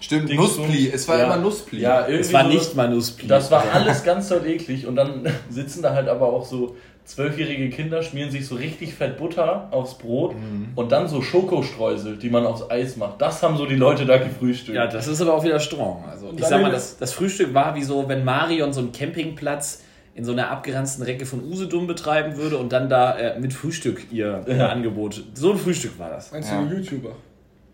Stimmt, 0.00 0.28
Dings 0.28 0.40
Nusspli. 0.56 0.90
Es 0.94 1.08
war 1.08 1.18
ja. 1.18 1.24
immer 1.24 1.36
Nusspli. 1.38 1.80
Ja, 1.80 2.02
irgendwie 2.02 2.20
es 2.20 2.32
war 2.32 2.44
so- 2.44 2.48
nicht 2.50 2.76
mal 2.76 2.88
Nusspi. 2.88 3.26
Das 3.26 3.50
war 3.50 3.64
alles 3.72 4.04
ganz 4.04 4.28
doll 4.28 4.46
eklig 4.46 4.86
und 4.86 4.94
dann 4.96 5.26
sitzen 5.50 5.82
da 5.82 5.92
halt 5.92 6.08
aber 6.08 6.26
auch 6.32 6.44
so 6.44 6.76
zwölfjährige 7.04 7.70
Kinder, 7.70 8.02
schmieren 8.02 8.30
sich 8.30 8.46
so 8.46 8.54
richtig 8.54 8.94
fett 8.94 9.16
Butter 9.16 9.68
aufs 9.70 9.94
Brot 9.96 10.34
Mhm. 10.36 10.68
und 10.76 10.92
dann 10.92 11.08
so 11.08 11.22
Schokostreusel, 11.22 12.16
die 12.18 12.28
man 12.28 12.46
aufs 12.46 12.70
Eis 12.70 12.96
macht. 12.96 13.20
Das 13.20 13.42
haben 13.42 13.56
so 13.56 13.64
die 13.66 13.76
Leute 13.76 14.04
da 14.04 14.18
gefrühstückt. 14.18 14.76
Ja, 14.76 14.86
das 14.86 15.08
ist 15.08 15.20
aber 15.22 15.34
auch 15.34 15.42
wieder 15.42 15.58
strong. 15.58 16.04
Also 16.08 16.32
ich 16.36 16.44
sag 16.44 16.60
mal, 16.62 16.70
das, 16.70 16.98
das 16.98 17.12
Frühstück 17.12 17.54
war 17.54 17.74
wie 17.74 17.82
so, 17.82 18.08
wenn 18.08 18.24
Marion 18.24 18.72
so 18.74 18.80
einen 18.80 18.92
Campingplatz 18.92 19.82
in 20.18 20.24
so 20.24 20.32
einer 20.32 20.50
abgeranzten 20.50 21.04
Recke 21.04 21.24
von 21.26 21.44
Usedom 21.44 21.86
betreiben 21.86 22.36
würde 22.36 22.58
und 22.58 22.72
dann 22.72 22.88
da 22.88 23.16
äh, 23.16 23.38
mit 23.38 23.52
Frühstück 23.52 24.08
ihr, 24.10 24.42
ihr 24.48 24.56
Ja. 24.56 24.68
Angebot. 24.70 25.22
So 25.34 25.52
ein 25.52 25.58
Frühstück 25.58 25.96
war 25.98 26.10
das. 26.10 26.32
Meinst 26.32 26.50
Ja. 26.50 26.60
du 26.60 26.74
YouTuber? 26.74 27.10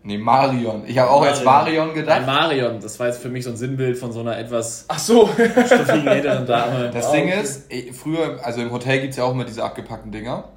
Nee, 0.03 0.19
Marion. 0.19 0.83
Ich 0.85 0.95
habe 0.99 1.09
auch 1.09 1.25
jetzt 1.25 1.43
Marion 1.43 1.87
Nein, 1.87 1.95
gedacht. 1.95 2.25
Marion, 2.27 2.79
das 2.79 2.99
war 2.99 3.07
jetzt 3.07 3.19
für 3.19 3.29
mich 3.29 3.43
so 3.43 3.49
ein 3.49 3.57
Sinnbild 3.57 3.97
von 3.97 4.11
so 4.11 4.19
einer 4.19 4.37
etwas 4.37 4.85
Ach 4.87 4.99
so. 4.99 5.27
stuffigen 5.27 6.05
älteren 6.07 6.45
Dame. 6.45 6.91
Das 6.93 7.11
Ding 7.11 7.27
ist, 7.29 7.71
eh, 7.73 7.91
früher, 7.91 8.37
also 8.43 8.61
im 8.61 8.71
Hotel 8.71 9.01
gibt's 9.01 9.17
ja 9.17 9.23
auch 9.23 9.31
immer 9.31 9.45
diese 9.45 9.63
abgepackten 9.63 10.11
Dinger. 10.11 10.49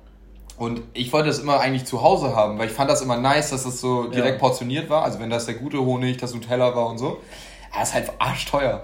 Und 0.58 0.82
ich 0.92 1.10
wollte 1.14 1.28
das 1.28 1.38
immer 1.38 1.60
eigentlich 1.60 1.86
zu 1.86 2.02
Hause 2.02 2.36
haben, 2.36 2.58
weil 2.58 2.66
ich 2.66 2.72
fand 2.74 2.90
das 2.90 3.00
immer 3.00 3.16
nice, 3.16 3.48
dass 3.48 3.64
das 3.64 3.80
so 3.80 4.08
direkt 4.08 4.34
Ja. 4.34 4.38
portioniert 4.46 4.90
war. 4.90 5.04
Also 5.04 5.18
wenn 5.20 5.30
das 5.30 5.46
der 5.46 5.54
gute 5.54 5.78
Honig, 5.78 6.18
das 6.18 6.34
Nutella 6.34 6.76
war 6.76 6.86
und 6.90 6.98
so. 6.98 7.18
Aber 7.70 7.80
das 7.80 7.88
ist 7.88 7.94
halt 7.94 8.10
arschteuer. 8.18 8.82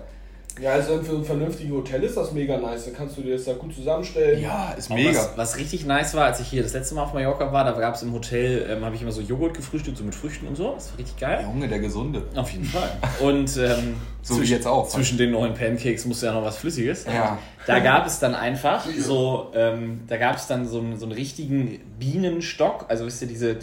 Ja, 0.60 0.70
also 0.70 1.02
für 1.02 1.16
ein 1.16 1.24
vernünftiges 1.24 1.72
Hotel 1.72 2.02
ist 2.04 2.16
das 2.16 2.30
mega 2.32 2.56
nice. 2.56 2.84
Da 2.84 2.92
kannst 2.92 3.16
du 3.16 3.22
dir 3.22 3.34
das 3.34 3.44
da 3.44 3.54
gut 3.54 3.74
zusammenstellen. 3.74 4.40
Ja, 4.40 4.70
ist 4.72 4.88
mega. 4.88 5.10
Was, 5.18 5.32
was 5.36 5.56
richtig 5.56 5.84
nice 5.84 6.14
war, 6.14 6.26
als 6.26 6.38
ich 6.38 6.46
hier 6.46 6.62
das 6.62 6.72
letzte 6.74 6.94
Mal 6.94 7.02
auf 7.02 7.12
Mallorca 7.12 7.52
war, 7.52 7.64
da 7.64 7.72
gab 7.72 7.96
es 7.96 8.02
im 8.02 8.12
Hotel, 8.12 8.64
ähm, 8.70 8.84
habe 8.84 8.94
ich 8.94 9.02
immer 9.02 9.10
so 9.10 9.20
Joghurt 9.20 9.54
gefrühstückt, 9.54 9.98
so 9.98 10.04
mit 10.04 10.14
Früchten 10.14 10.46
und 10.46 10.56
so. 10.56 10.74
Das 10.74 10.92
war 10.92 10.98
richtig 10.98 11.16
geil. 11.18 11.40
Junge, 11.42 11.66
der 11.66 11.80
Gesunde. 11.80 12.22
Auf 12.36 12.50
jeden 12.50 12.66
Fall. 12.66 12.88
Und 13.20 13.56
ähm, 13.56 13.96
So 14.22 14.34
wie 14.34 14.38
zwischen- 14.38 14.52
jetzt 14.52 14.66
auch. 14.68 14.88
Zwischen 14.88 15.18
den 15.18 15.32
neuen 15.32 15.54
Pancakes 15.54 16.04
musste 16.04 16.26
ja 16.26 16.32
noch 16.32 16.44
was 16.44 16.56
Flüssiges. 16.56 17.04
Ja. 17.06 17.36
Da 17.66 17.80
gab 17.80 18.06
es 18.06 18.20
dann 18.20 18.36
einfach 18.36 18.86
so, 18.98 19.50
ähm, 19.54 20.02
da 20.06 20.18
gab 20.18 20.36
es 20.36 20.46
dann 20.46 20.68
so, 20.68 20.78
einen- 20.78 20.98
so 21.00 21.06
einen 21.06 21.14
richtigen 21.14 21.80
Bienenstock. 21.98 22.86
Also 22.88 23.06
wisst 23.06 23.20
ihr, 23.22 23.28
diese, 23.28 23.56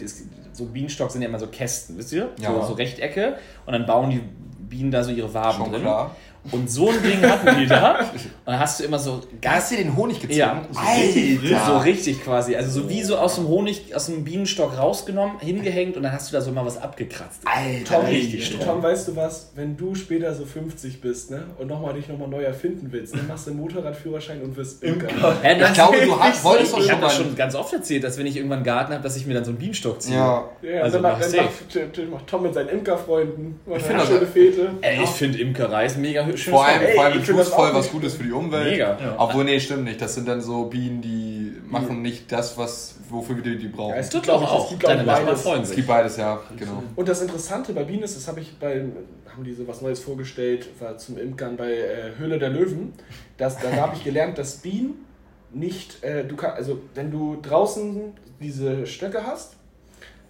so 0.52 0.66
Bienenstock 0.66 1.10
sind 1.10 1.22
ja 1.22 1.28
immer 1.28 1.38
so 1.38 1.46
Kästen, 1.46 1.96
wisst 1.96 2.12
ihr? 2.12 2.28
Ja. 2.38 2.52
So, 2.52 2.66
so 2.66 2.72
Rechtecke. 2.74 3.36
Und 3.64 3.72
dann 3.72 3.86
bauen 3.86 4.10
die 4.10 4.20
Bienen 4.68 4.90
da 4.90 5.02
so 5.04 5.10
ihre 5.10 5.32
Waben 5.34 5.56
Schon 5.64 5.72
drin. 5.72 5.82
klar. 5.82 6.16
Und 6.50 6.68
so 6.68 6.90
ein 6.90 7.02
Ding 7.02 7.22
hatten 7.22 7.60
die 7.60 7.66
da. 7.66 8.00
Und 8.00 8.08
dann 8.46 8.58
hast 8.58 8.80
du 8.80 8.84
immer 8.84 8.98
so 8.98 9.20
Da 9.40 9.52
hast 9.52 9.70
du 9.70 9.76
dir 9.76 9.84
den 9.84 9.96
Honig 9.96 10.20
gezogen? 10.20 10.36
Ja, 10.38 10.66
Alter. 10.74 11.66
so 11.66 11.78
richtig 11.78 12.24
quasi. 12.24 12.56
Also 12.56 12.80
so 12.82 12.88
wie 12.90 13.02
so 13.02 13.16
aus 13.16 13.36
dem 13.36 13.46
Honig, 13.46 13.94
aus 13.94 14.06
dem 14.06 14.24
Bienenstock 14.24 14.76
rausgenommen, 14.76 15.38
hingehängt 15.38 15.96
und 15.96 16.02
dann 16.02 16.12
hast 16.12 16.30
du 16.30 16.36
da 16.36 16.40
so 16.40 16.50
mal 16.50 16.66
was 16.66 16.78
abgekratzt. 16.78 17.42
Alter. 17.44 18.00
Tom, 18.00 18.06
Richtig 18.06 18.58
Tom, 18.58 18.82
weißt 18.82 19.08
du 19.08 19.16
was? 19.16 19.52
Wenn 19.54 19.76
du 19.76 19.94
später 19.94 20.34
so 20.34 20.44
50 20.44 21.00
bist 21.00 21.30
ne, 21.30 21.44
und 21.58 21.68
nochmal 21.68 21.94
dich 21.94 22.08
nochmal 22.08 22.28
neu 22.28 22.42
erfinden 22.42 22.88
willst, 22.90 23.14
dann 23.14 23.28
machst 23.28 23.46
du 23.46 23.50
einen 23.52 23.60
Motorradführerschein 23.60 24.42
und 24.42 24.56
wirst 24.56 24.82
Imker. 24.82 25.08
Ja, 25.44 25.66
Ich 25.68 25.74
glaube, 25.74 25.98
du 26.04 26.18
hast, 26.18 26.42
wolltest 26.42 26.72
doch 26.72 26.78
ich 26.78 26.86
schon 26.86 26.92
habe 26.92 27.02
das 27.02 27.14
schon 27.16 27.36
ganz 27.36 27.54
oft 27.54 27.72
erzählt, 27.72 28.02
dass 28.02 28.18
wenn 28.18 28.26
ich 28.26 28.36
irgendwann 28.36 28.58
einen 28.58 28.64
Garten 28.64 28.92
habe, 28.92 29.02
dass 29.02 29.16
ich 29.16 29.26
mir 29.26 29.34
dann 29.34 29.44
so 29.44 29.50
einen 29.50 29.58
Bienenstock 29.58 30.02
ziehe. 30.02 30.16
Ja. 30.16 30.44
Ja, 30.62 30.82
Also 30.82 30.98
dann, 30.98 31.12
mach 31.12 31.18
macht, 31.20 31.76
dann 31.76 32.26
Tom 32.26 32.42
mit 32.42 32.54
seinen 32.54 32.68
Imkerfreunden 32.68 33.60
Ich 33.76 33.82
finde 33.82 34.26
Fete. 34.26 34.70
Ey, 34.80 35.04
ich 35.04 35.10
finde 35.10 35.38
Imkerei 35.38 35.86
ist 35.86 35.98
mega 35.98 36.24
schön. 36.24 36.31
Vor 36.36 36.64
allem, 36.64 36.82
Ey, 36.82 36.94
vor 36.94 37.04
allem 37.04 37.24
das 37.24 37.48
voll 37.48 37.74
was 37.74 37.90
Gutes 37.90 38.14
für 38.14 38.24
die 38.24 38.32
Umwelt. 38.32 38.72
Mega. 38.72 39.16
Obwohl, 39.18 39.44
nee, 39.44 39.58
stimmt 39.60 39.84
nicht. 39.84 40.00
Das 40.00 40.14
sind 40.14 40.28
dann 40.28 40.40
so 40.40 40.64
Bienen, 40.66 41.00
die 41.00 41.52
machen 41.68 42.02
nicht 42.02 42.30
das, 42.30 42.56
was, 42.58 42.96
wofür 43.08 43.36
wir 43.36 43.42
die, 43.42 43.58
die 43.58 43.68
brauchen. 43.68 43.90
Ja, 43.90 43.96
es 43.96 44.06
es 44.06 44.12
gibt, 44.12 44.24
Tut 44.26 44.34
doch 44.34 44.40
glaub 44.40 44.50
ich, 44.50 44.56
es 44.56 44.62
auch. 44.64 44.70
gibt, 44.70 44.84
Deine 44.84 45.04
Nachbarn 45.04 45.26
beides. 45.26 45.42
freuen 45.42 45.64
sich. 45.64 45.76
gibt 45.76 45.88
beides, 45.88 46.16
ja, 46.16 46.40
genau. 46.58 46.82
Und 46.96 47.08
das 47.08 47.22
Interessante 47.22 47.72
bei 47.72 47.84
Bienen 47.84 48.02
ist, 48.02 48.16
das 48.16 48.28
habe 48.28 48.40
ich 48.40 48.58
beim, 48.58 48.92
haben 49.32 49.44
die 49.44 49.52
so 49.54 49.66
was 49.66 49.80
Neues 49.80 50.00
vorgestellt, 50.00 50.68
war 50.80 50.98
zum 50.98 51.18
Imkern 51.18 51.56
bei 51.56 51.72
äh, 51.72 52.12
Höhle 52.18 52.38
der 52.38 52.50
Löwen. 52.50 52.92
Das, 53.38 53.58
da 53.58 53.72
habe 53.72 53.96
ich 53.96 54.04
gelernt, 54.04 54.38
dass 54.38 54.56
Bienen 54.56 55.06
nicht, 55.52 56.02
äh, 56.02 56.24
du 56.24 56.36
kann, 56.36 56.52
also 56.52 56.78
wenn 56.94 57.10
du 57.10 57.38
draußen 57.40 58.12
diese 58.40 58.86
Stöcke 58.86 59.24
hast, 59.26 59.56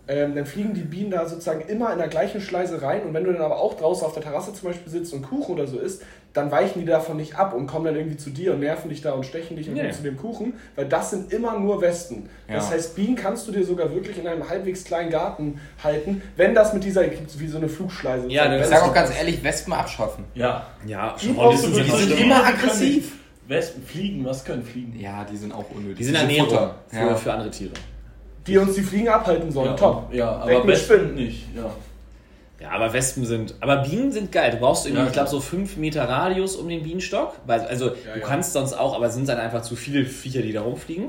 ähm, 0.08 0.34
dann 0.34 0.46
fliegen 0.46 0.74
die 0.74 0.80
Bienen 0.82 1.10
da 1.10 1.26
sozusagen 1.26 1.60
immer 1.68 1.92
in 1.92 1.98
der 1.98 2.08
gleichen 2.08 2.40
Schleise 2.40 2.82
rein 2.82 3.02
und 3.02 3.14
wenn 3.14 3.24
du 3.24 3.32
dann 3.32 3.42
aber 3.42 3.58
auch 3.60 3.74
draußen 3.74 4.04
auf 4.04 4.14
der 4.14 4.22
Terrasse 4.22 4.52
zum 4.52 4.68
Beispiel 4.68 4.90
sitzt 4.90 5.12
und 5.14 5.22
Kuchen 5.22 5.54
oder 5.54 5.66
so 5.66 5.78
isst, 5.78 6.02
dann 6.32 6.50
weichen 6.50 6.80
die 6.80 6.86
davon 6.86 7.18
nicht 7.18 7.36
ab 7.38 7.52
und 7.54 7.66
kommen 7.66 7.84
dann 7.84 7.94
irgendwie 7.94 8.16
zu 8.16 8.30
dir 8.30 8.54
und 8.54 8.60
nerven 8.60 8.88
dich 8.88 9.02
da 9.02 9.12
und 9.12 9.24
stechen 9.26 9.54
dich 9.56 9.68
und 9.68 9.76
Ja. 9.76 9.82
kommen 9.82 9.94
zu 9.94 10.02
dem 10.02 10.16
Kuchen, 10.16 10.54
weil 10.76 10.86
das 10.86 11.10
sind 11.10 11.30
immer 11.32 11.58
nur 11.58 11.80
Wespen. 11.82 12.28
Das 12.48 12.68
Ja. 12.68 12.74
heißt, 12.74 12.96
Bienen 12.96 13.16
kannst 13.16 13.46
du 13.46 13.52
dir 13.52 13.64
sogar 13.64 13.94
wirklich 13.94 14.18
in 14.18 14.26
einem 14.26 14.48
halbwegs 14.48 14.82
kleinen 14.84 15.10
Garten 15.10 15.60
halten, 15.84 16.22
wenn 16.36 16.54
das 16.54 16.72
mit 16.72 16.84
dieser, 16.84 17.02
wie 17.36 17.46
so 17.48 17.58
eine 17.58 17.68
Flugschleise 17.68 18.28
Ja, 18.28 18.48
das 18.48 18.62
Ich 18.70 18.74
sag 18.74 18.82
auch 18.88 18.94
ganz 18.94 19.14
ehrlich, 19.16 19.44
Wespen 19.44 19.72
abschaffen. 19.74 20.24
Ja. 20.34 20.66
Ja, 20.86 21.14
Die 21.20 21.26
schon 21.26 21.50
die 21.50 21.56
sind 21.58 21.76
Die 21.76 21.90
sind 21.90 22.18
immer 22.20 22.44
aggressiv. 22.44 23.12
Wespen, 23.46 23.82
Fliegen, 23.84 24.24
was 24.24 24.44
können 24.44 24.64
Fliegen? 24.64 24.98
Ja, 24.98 25.24
die 25.30 25.36
sind 25.36 25.52
auch 25.52 25.70
unnötig. 25.70 25.98
Die 25.98 26.04
sind 26.04 26.14
so 26.16 26.22
Ernährung 26.22 26.48
Futter. 26.48 26.74
für, 26.88 26.96
Ja. 26.96 27.14
für 27.14 27.32
andere 27.32 27.50
Tiere. 27.50 27.72
Die 28.46 28.58
uns 28.58 28.74
die 28.74 28.82
Fliegen 28.82 29.08
abhalten 29.08 29.50
sollen. 29.52 29.70
Ja, 29.70 29.76
Top. 29.76 30.12
Ja, 30.12 30.46
Weg 30.46 30.56
aber 30.56 30.64
mit 30.64 30.74
Wespen 30.76 30.96
Spinnen. 30.98 31.14
nicht. 31.14 31.46
Ja. 31.56 31.70
Ja, 32.60 32.70
aber 32.70 32.92
Wespen 32.92 33.24
sind. 33.24 33.54
Aber 33.60 33.78
Bienen 33.78 34.12
sind 34.12 34.30
geil. 34.30 34.52
Du 34.52 34.58
brauchst 34.58 34.86
irgendwie, 34.86 35.02
Ja, 35.02 35.06
ich 35.08 35.12
glaube, 35.12 35.28
so 35.28 35.40
5 35.40 35.76
Meter 35.78 36.08
Radius 36.08 36.54
um 36.54 36.68
den 36.68 36.82
Bienenstock. 36.84 37.34
Weil, 37.44 37.62
also, 37.62 37.88
du 37.88 37.96
ja. 38.06 38.24
kannst 38.24 38.52
sonst 38.52 38.72
auch, 38.74 38.94
aber 38.94 39.06
es 39.06 39.14
sind 39.14 39.28
dann 39.28 39.38
einfach 39.38 39.62
zu 39.62 39.74
viele 39.74 40.04
Viecher, 40.04 40.42
die 40.42 40.52
da 40.52 40.60
rumfliegen. 40.62 41.06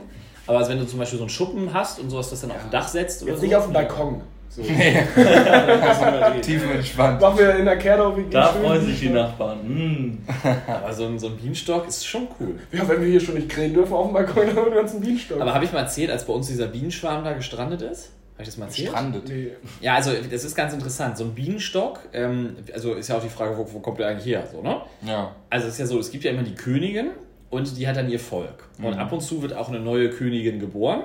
Aber 0.48 0.58
also 0.58 0.72
wenn 0.72 0.80
du 0.80 0.88
zum 0.88 1.00
Beispiel 1.00 1.20
so 1.20 1.24
einen 1.24 1.30
Schuppen 1.30 1.74
hast 1.74 2.00
und 2.00 2.10
sowas, 2.10 2.30
das 2.30 2.42
dann 2.42 2.52
auf 2.52 2.62
dem 2.62 2.72
Dach 2.72 2.88
setzt 2.88 3.22
oder 3.22 3.32
Jetzt 3.32 3.42
so. 3.42 3.46
nicht 3.46 3.56
auf 3.56 3.66
dem 3.66 3.74
Balkon. 3.74 4.22
So. 4.56 4.62
Tief 6.42 6.64
entspannt. 6.72 7.20
Machen 7.20 7.40
wir 7.40 7.56
in 7.56 7.66
der 7.66 7.78
Kernau 7.78 8.16
wie 8.16 8.30
Da 8.30 8.54
freuen 8.54 8.86
sich 8.86 9.00
die 9.00 9.10
Nachbarn. 9.10 9.62
Hm. 9.64 10.18
Aber 10.68 10.94
so 10.94 11.08
ein, 11.08 11.18
so 11.18 11.28
ein 11.28 11.38
Bienenstock 11.38 11.88
ist 11.88 12.06
schon 12.06 12.28
cool. 12.40 12.60
Ja, 12.72 12.88
wenn 12.88 13.02
wir 13.02 13.08
hier 13.08 13.20
schon 13.20 13.34
nicht 13.34 13.50
grillen 13.50 13.74
dürfen 13.74 13.94
auf 13.94 14.08
dem 14.08 14.14
Balkon, 14.14 14.46
dann 14.46 14.56
haben 14.56 14.72
wir 14.72 14.82
uns 14.82 14.92
einen 14.92 15.02
Bienenstock. 15.02 15.42
Aber 15.42 15.56
habe 15.56 15.66
ich 15.66 15.74
mal 15.74 15.80
erzählt, 15.80 16.12
als 16.12 16.26
bei 16.26 16.34
uns 16.34 16.48
dieser 16.48 16.68
Bienenschwarm 16.68 17.24
da 17.24 17.34
gestrandet 17.34 17.82
ist? 17.82 18.12
Habe 18.34 18.44
ich 18.44 18.50
das 18.50 18.58
mal 18.58 18.66
erzählt? 18.66 18.90
Strandet. 18.90 19.28
nee. 19.28 19.48
Ja, 19.82 19.96
also 19.96 20.12
das 20.12 20.44
ist 20.44 20.56
ganz 20.56 20.74
interessant. 20.74 21.18
So 21.18 21.24
ein 21.24 21.34
Bienenstock, 21.34 22.02
ähm, 22.14 22.58
also 22.74 22.94
ist 22.94 23.08
ja 23.08 23.18
auch 23.18 23.24
die 23.24 23.30
Frage, 23.30 23.58
wo, 23.58 23.68
wo 23.74 23.80
kommt 23.80 23.98
der 23.98 24.08
eigentlich 24.08 24.28
her? 24.28 24.44
So, 24.52 24.62
ne? 24.62 24.82
Ja. 25.02 25.36
Also 25.50 25.66
es 25.66 25.74
ist 25.74 25.80
ja 25.80 25.86
so, 25.88 25.98
es 25.98 26.12
gibt 26.12 26.24
ja 26.26 26.32
immer 26.32 26.44
die 26.44 26.54
Königin 26.54 27.10
und 27.50 27.76
die 27.76 27.88
hat 27.88 27.96
dann 27.96 28.08
ihr 28.08 28.20
Volk. 28.20 28.70
Und 28.80 28.94
ab 28.94 29.12
und 29.12 29.22
zu 29.22 29.42
wird 29.42 29.56
auch 29.56 29.70
eine 29.70 29.80
neue 29.80 30.12
Königin 30.12 30.60
geboren. 30.60 31.04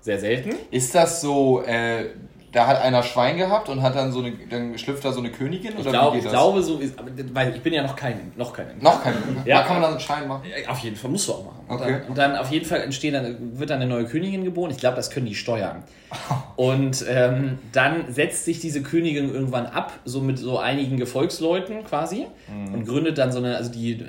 Sehr 0.00 0.18
selten. 0.18 0.54
Ist 0.70 0.94
das 0.94 1.20
so, 1.20 1.62
äh, 1.62 2.10
da 2.56 2.66
hat 2.66 2.80
einer 2.80 3.02
Schwein 3.02 3.36
gehabt 3.36 3.68
und 3.68 3.82
hat 3.82 3.94
dann 3.94 4.10
so 4.12 4.20
eine, 4.20 4.32
dann 4.48 4.78
schlüpft 4.78 5.04
da 5.04 5.12
so 5.12 5.20
eine 5.20 5.30
Königin? 5.30 5.72
Ich, 5.74 5.80
Oder 5.80 5.90
glaub, 5.90 6.14
wie 6.14 6.18
ich 6.18 6.24
geht 6.24 6.32
das? 6.32 6.38
glaube 6.40 6.62
so, 6.62 6.78
ist- 6.78 6.98
aber, 6.98 7.10
weil 7.34 7.54
ich 7.54 7.60
bin 7.62 7.74
ja 7.74 7.82
noch 7.82 7.94
kein, 7.94 8.32
noch 8.34 8.52
kein 8.54 8.66
Noch 8.80 9.02
keine. 9.04 9.16
Ja. 9.44 9.58
Da 9.58 9.62
kann 9.64 9.74
man 9.74 9.82
dann 9.82 9.90
einen 9.92 10.00
Schein 10.00 10.26
machen. 10.26 10.42
Auf 10.66 10.78
jeden 10.78 10.96
Fall, 10.96 11.10
musst 11.10 11.28
du 11.28 11.32
auch 11.34 11.44
machen. 11.44 11.60
Und, 11.68 11.76
Okay. 11.80 11.92
dann, 11.92 12.02
und 12.08 12.16
dann 12.18 12.36
auf 12.36 12.50
jeden 12.50 12.64
Fall 12.64 12.80
entstehen 12.80 13.12
dann, 13.12 13.58
wird 13.58 13.68
dann 13.68 13.80
eine 13.82 13.90
neue 13.90 14.06
Königin 14.06 14.42
geboren. 14.44 14.70
Ich 14.70 14.78
glaube, 14.78 14.96
das 14.96 15.10
können 15.10 15.26
die 15.26 15.34
steuern. 15.34 15.82
Und 16.56 17.04
ähm, 17.08 17.58
dann 17.72 18.10
setzt 18.12 18.44
sich 18.46 18.60
diese 18.60 18.80
Königin 18.82 19.32
irgendwann 19.34 19.66
ab, 19.66 19.92
so 20.04 20.20
mit 20.20 20.38
so 20.38 20.58
einigen 20.58 20.96
Gefolgsleuten 20.96 21.84
quasi, 21.84 22.26
Mhm. 22.48 22.72
und 22.74 22.86
gründet 22.86 23.18
dann 23.18 23.32
so 23.32 23.38
eine, 23.38 23.56
also 23.56 23.70
die 23.72 24.02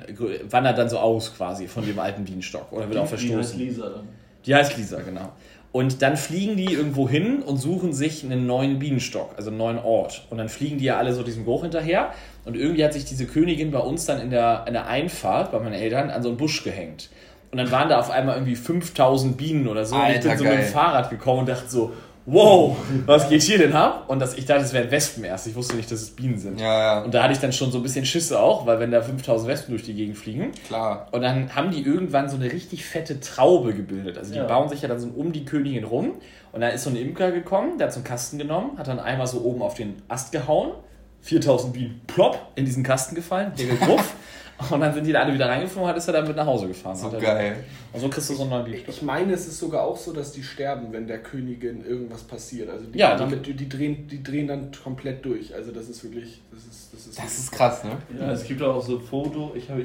wandert 0.48 0.78
dann 0.78 0.88
so 0.88 0.98
aus 0.98 1.34
quasi 1.36 1.66
von 1.66 1.84
dem 1.84 1.98
alten 1.98 2.24
Bienenstock 2.24 2.72
oder 2.72 2.88
wird 2.88 2.98
auch 2.98 3.06
Die 3.06 3.12
heißt 3.12 3.22
verstoßen. 3.24 3.58
Lisa 3.58 3.88
dann. 3.90 4.08
Die 4.46 4.54
heißt 4.54 4.76
Lisa, 4.78 5.00
genau. 5.00 5.32
Und 5.70 6.00
dann 6.00 6.16
fliegen 6.16 6.56
die 6.56 6.72
irgendwo 6.72 7.08
hin 7.08 7.42
und 7.42 7.58
suchen 7.58 7.92
sich 7.92 8.24
einen 8.24 8.46
neuen 8.46 8.78
Bienenstock, 8.78 9.34
also 9.36 9.50
einen 9.50 9.58
neuen 9.58 9.78
Ort. 9.78 10.26
Und 10.30 10.38
dann 10.38 10.48
fliegen 10.48 10.78
die 10.78 10.86
ja 10.86 10.96
alle 10.96 11.12
so 11.12 11.22
diesem 11.22 11.44
Geruch 11.44 11.62
hinterher. 11.62 12.12
Und 12.46 12.56
irgendwie 12.56 12.84
hat 12.84 12.94
sich 12.94 13.04
diese 13.04 13.26
Königin 13.26 13.70
bei 13.70 13.80
uns 13.80 14.06
dann 14.06 14.20
in 14.20 14.30
der, 14.30 14.64
in 14.66 14.72
der 14.72 14.86
Einfahrt 14.86 15.52
bei 15.52 15.58
meinen 15.58 15.74
Eltern 15.74 16.10
an 16.10 16.22
so 16.22 16.30
einen 16.30 16.38
Busch 16.38 16.64
gehängt. 16.64 17.10
Und 17.50 17.58
dann 17.58 17.70
waren 17.70 17.88
da 17.88 17.98
auf 17.98 18.10
einmal 18.10 18.36
irgendwie 18.36 18.56
5000 18.56 19.36
Bienen 19.36 19.68
oder 19.68 19.84
so. 19.84 19.96
und 19.96 20.02
ich 20.02 20.16
Alter, 20.16 20.28
bin 20.30 20.38
so 20.38 20.44
mit 20.44 20.52
geil. 20.54 20.62
dem 20.64 20.72
Fahrrad 20.72 21.10
gekommen 21.10 21.40
und 21.40 21.48
dachte 21.48 21.68
so, 21.68 21.92
wow, 22.30 22.76
was 23.06 23.28
geht 23.28 23.42
hier 23.42 23.58
denn 23.58 23.72
ab? 23.72 24.04
Und 24.08 24.18
das, 24.20 24.34
ich 24.36 24.44
dachte, 24.44 24.62
es 24.62 24.72
wären 24.72 24.90
Wespen 24.90 25.24
erst. 25.24 25.46
Ich 25.46 25.54
wusste 25.56 25.76
nicht, 25.76 25.90
dass 25.90 26.02
es 26.02 26.10
Bienen 26.10 26.38
sind. 26.38 26.60
Ja, 26.60 26.78
ja, 26.98 27.02
Und 27.04 27.14
da 27.14 27.22
hatte 27.22 27.32
ich 27.32 27.38
dann 27.38 27.52
schon 27.52 27.70
so 27.72 27.78
ein 27.78 27.82
bisschen 27.82 28.04
Schisse 28.04 28.38
auch, 28.38 28.66
weil 28.66 28.78
wenn 28.80 28.90
da 28.90 29.00
5000 29.02 29.48
Wespen 29.50 29.72
durch 29.74 29.84
die 29.84 29.94
Gegend 29.94 30.16
fliegen, 30.18 30.52
klar. 30.66 31.08
und 31.12 31.22
dann 31.22 31.54
haben 31.54 31.70
die 31.70 31.82
irgendwann 31.82 32.28
so 32.28 32.36
eine 32.36 32.52
richtig 32.52 32.84
fette 32.84 33.20
Traube 33.20 33.72
gebildet. 33.72 34.18
Also 34.18 34.32
die 34.32 34.38
Ja. 34.38 34.46
bauen 34.46 34.68
sich 34.68 34.82
ja 34.82 34.88
dann 34.88 35.00
so 35.00 35.08
um 35.08 35.32
die 35.32 35.44
Königin 35.44 35.84
rum. 35.84 36.12
Und 36.52 36.60
dann 36.60 36.72
ist 36.72 36.84
so 36.84 36.90
ein 36.90 36.96
Imker 36.96 37.30
gekommen, 37.32 37.78
der 37.78 37.86
hat 37.88 37.92
so 37.92 37.98
einen 37.98 38.04
Kasten 38.04 38.38
genommen, 38.38 38.78
hat 38.78 38.88
dann 38.88 38.98
einmal 39.00 39.26
so 39.26 39.40
oben 39.42 39.62
auf 39.62 39.74
den 39.74 39.96
Ast 40.08 40.32
gehauen. 40.32 40.72
4000 41.20 41.72
Bienen 41.72 42.00
plopp 42.06 42.38
in 42.54 42.64
diesen 42.64 42.82
Kasten 42.84 43.14
gefallen, 43.14 43.52
der 43.58 43.74
Gruff. 43.76 44.14
und 44.70 44.80
dann 44.80 44.92
sind 44.92 45.06
die 45.06 45.12
da 45.12 45.20
alle 45.22 45.32
wieder 45.34 45.46
reingeflogen, 45.48 45.88
hat 45.88 45.96
ist 45.96 46.08
er 46.08 46.14
dann 46.14 46.26
mit 46.26 46.36
nach 46.36 46.46
Hause 46.46 46.66
gefahren. 46.68 46.96
So 46.96 47.10
geil. 47.10 47.56
Und 47.92 48.00
so 48.00 48.08
kriegst 48.08 48.28
du 48.30 48.34
so 48.34 48.42
einen 48.42 48.50
neuen 48.50 48.64
Bienenstock. 48.64 48.94
Ich 48.94 49.02
meine, 49.02 49.32
es 49.32 49.46
ist 49.46 49.58
sogar 49.60 49.82
auch 49.84 49.96
so, 49.96 50.12
dass 50.12 50.32
die 50.32 50.42
sterben, 50.42 50.92
wenn 50.92 51.06
der 51.06 51.18
Königin 51.22 51.84
irgendwas 51.84 52.22
passiert. 52.24 52.68
Also 52.68 52.86
die, 52.86 52.98
Ja, 52.98 53.14
die- 53.14 53.18
damit, 53.20 53.46
die, 53.46 53.54
die, 53.54 53.68
drehen, 53.68 54.08
die 54.08 54.22
drehen 54.22 54.48
dann 54.48 54.70
komplett 54.82 55.24
durch. 55.24 55.54
Also 55.54 55.70
das 55.70 55.88
ist 55.88 56.02
wirklich, 56.02 56.42
das 56.50 56.60
ist, 56.64 56.92
das 56.92 57.06
ist, 57.06 57.18
Das 57.18 57.38
ist 57.38 57.52
krass, 57.52 57.84
ne? 57.84 57.92
Ja, 58.18 58.32
es 58.32 58.44
gibt 58.44 58.60
auch 58.62 58.82
so 58.82 58.96
ein 58.98 59.02
Foto, 59.02 59.52
ich 59.54 59.70
habe 59.70 59.84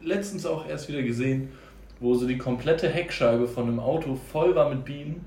letztens 0.00 0.46
auch 0.46 0.66
erst 0.68 0.88
wieder 0.88 1.02
gesehen, 1.02 1.50
wo 2.00 2.14
so 2.14 2.26
die 2.26 2.38
komplette 2.38 2.88
Heckscheibe 2.88 3.46
von 3.46 3.68
einem 3.68 3.80
Auto 3.80 4.16
voll 4.32 4.54
war 4.54 4.68
mit 4.68 4.84
Bienen, 4.84 5.24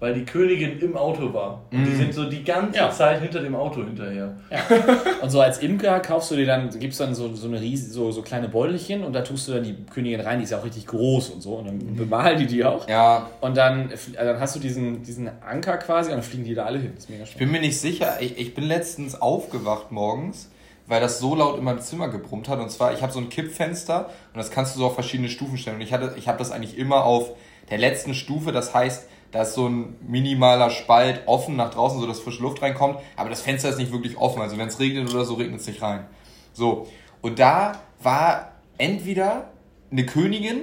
weil 0.00 0.12
die 0.14 0.24
Königin 0.24 0.78
im 0.80 0.96
Auto 0.96 1.32
war. 1.32 1.62
Und 1.70 1.84
die 1.84 1.90
Mhm. 1.90 1.96
sind 1.96 2.14
so 2.14 2.28
die 2.28 2.44
ganze 2.44 2.78
Ja. 2.78 2.90
Zeit 2.90 3.22
hinter 3.22 3.40
dem 3.40 3.54
Auto 3.54 3.82
hinterher. 3.84 4.34
Und 5.22 5.30
so 5.30 5.40
als 5.40 5.58
Imker 5.58 6.00
kaufst 6.00 6.30
du 6.30 6.36
dir 6.36 6.46
dann, 6.46 6.68
gibst 6.78 7.00
dann 7.00 7.14
so, 7.14 7.34
so 7.34 7.46
eine 7.48 7.60
riesen, 7.60 7.90
so, 7.92 8.10
so 8.10 8.20
kleine 8.22 8.48
Beutelchen 8.48 9.02
und 9.04 9.12
da 9.14 9.22
tust 9.22 9.48
du 9.48 9.52
dann 9.52 9.62
die 9.62 9.74
Königin 9.92 10.20
rein, 10.20 10.38
die 10.38 10.44
ist 10.44 10.50
ja 10.50 10.58
auch 10.58 10.64
richtig 10.64 10.86
groß 10.86 11.30
und 11.30 11.40
so. 11.42 11.54
Und 11.54 11.66
dann 11.66 11.96
bemalen 11.96 12.38
die 12.38 12.46
die 12.46 12.64
auch. 12.64 12.86
Ja, 12.88 13.28
Und 13.40 13.56
dann, 13.56 13.90
äh, 13.90 13.96
dann 14.16 14.38
hast 14.40 14.54
du 14.56 14.60
diesen, 14.60 15.02
diesen 15.02 15.30
Anker 15.42 15.76
quasi 15.78 16.10
und 16.10 16.16
dann 16.16 16.22
fliegen 16.24 16.44
die 16.44 16.54
da 16.54 16.64
alle 16.64 16.78
hin. 16.78 16.92
Das 16.94 17.04
ist 17.04 17.10
mega 17.10 17.22
ich 17.24 17.30
spannend. 17.30 17.52
bin 17.52 17.60
mir 17.60 17.66
nicht 17.66 17.80
sicher. 17.80 18.16
Ich, 18.20 18.38
ich 18.38 18.54
bin 18.54 18.64
letztens 18.64 19.20
aufgewacht 19.20 19.90
morgens, 19.92 20.50
weil 20.86 21.00
das 21.00 21.18
so 21.18 21.34
laut 21.34 21.56
in 21.56 21.64
meinem 21.64 21.80
Zimmer 21.80 22.08
gebrummt 22.08 22.48
hat. 22.48 22.58
Und 22.60 22.70
zwar, 22.70 22.92
ich 22.92 23.00
habe 23.00 23.12
so 23.12 23.18
ein 23.20 23.30
Kippfenster 23.30 24.06
und 24.32 24.36
das 24.38 24.50
kannst 24.50 24.74
du 24.74 24.80
so 24.80 24.86
auf 24.86 24.94
verschiedene 24.94 25.28
Stufen 25.30 25.56
stellen. 25.56 25.76
Und 25.76 25.82
ich, 25.82 25.92
hatte, 25.94 26.12
ich 26.18 26.28
habe 26.28 26.36
das 26.38 26.50
eigentlich 26.52 26.76
immer 26.76 27.04
auf 27.04 27.30
der 27.70 27.78
letzten 27.78 28.12
Stufe. 28.12 28.52
Das 28.52 28.74
heißt, 28.74 29.08
Da 29.34 29.42
ist 29.42 29.54
so 29.54 29.68
ein 29.68 29.96
minimaler 30.06 30.70
Spalt 30.70 31.22
offen 31.26 31.56
nach 31.56 31.74
draußen, 31.74 31.98
so 31.98 32.06
dass 32.06 32.20
frische 32.20 32.40
Luft 32.40 32.62
reinkommt. 32.62 33.00
Aber 33.16 33.30
das 33.30 33.40
Fenster 33.40 33.68
ist 33.68 33.78
nicht 33.78 33.90
wirklich 33.90 34.16
offen. 34.16 34.40
Also 34.40 34.56
wenn 34.58 34.68
es 34.68 34.78
regnet 34.78 35.12
oder 35.12 35.24
so, 35.24 35.34
regnet 35.34 35.60
es 35.60 35.66
nicht 35.66 35.82
rein. 35.82 36.06
So. 36.52 36.86
Und 37.20 37.40
da 37.40 37.80
war 38.00 38.52
entweder 38.78 39.50
eine 39.90 40.06
Königin 40.06 40.60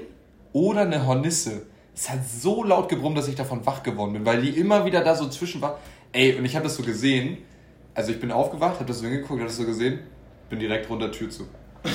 oder 0.53 0.83
eine 0.83 1.05
Hornisse. 1.05 1.63
Es 1.93 2.09
hat 2.09 2.19
so 2.25 2.63
laut 2.63 2.87
gebrummt, 2.87 3.17
dass 3.17 3.27
ich 3.27 3.35
davon 3.35 3.65
wach 3.65 3.83
geworden 3.83 4.13
bin, 4.13 4.25
weil 4.25 4.41
die 4.41 4.51
immer 4.51 4.85
wieder 4.85 5.03
da 5.03 5.15
so 5.15 5.27
zwischen 5.27 5.61
war. 5.61 5.77
Ey, 6.13 6.37
und 6.37 6.45
ich 6.45 6.55
habe 6.55 6.63
das 6.63 6.77
so 6.77 6.83
gesehen. 6.83 7.39
Also 7.93 8.13
ich 8.13 8.21
bin 8.21 8.31
aufgewacht, 8.31 8.75
habe 8.75 8.85
das 8.85 8.99
so 8.99 9.03
hingeguckt, 9.03 9.41
habe 9.41 9.49
das 9.49 9.57
so 9.57 9.65
gesehen, 9.65 9.99
bin 10.49 10.59
direkt 10.59 10.89
runter 10.89 11.11
Tür 11.11 11.29
zu. 11.29 11.43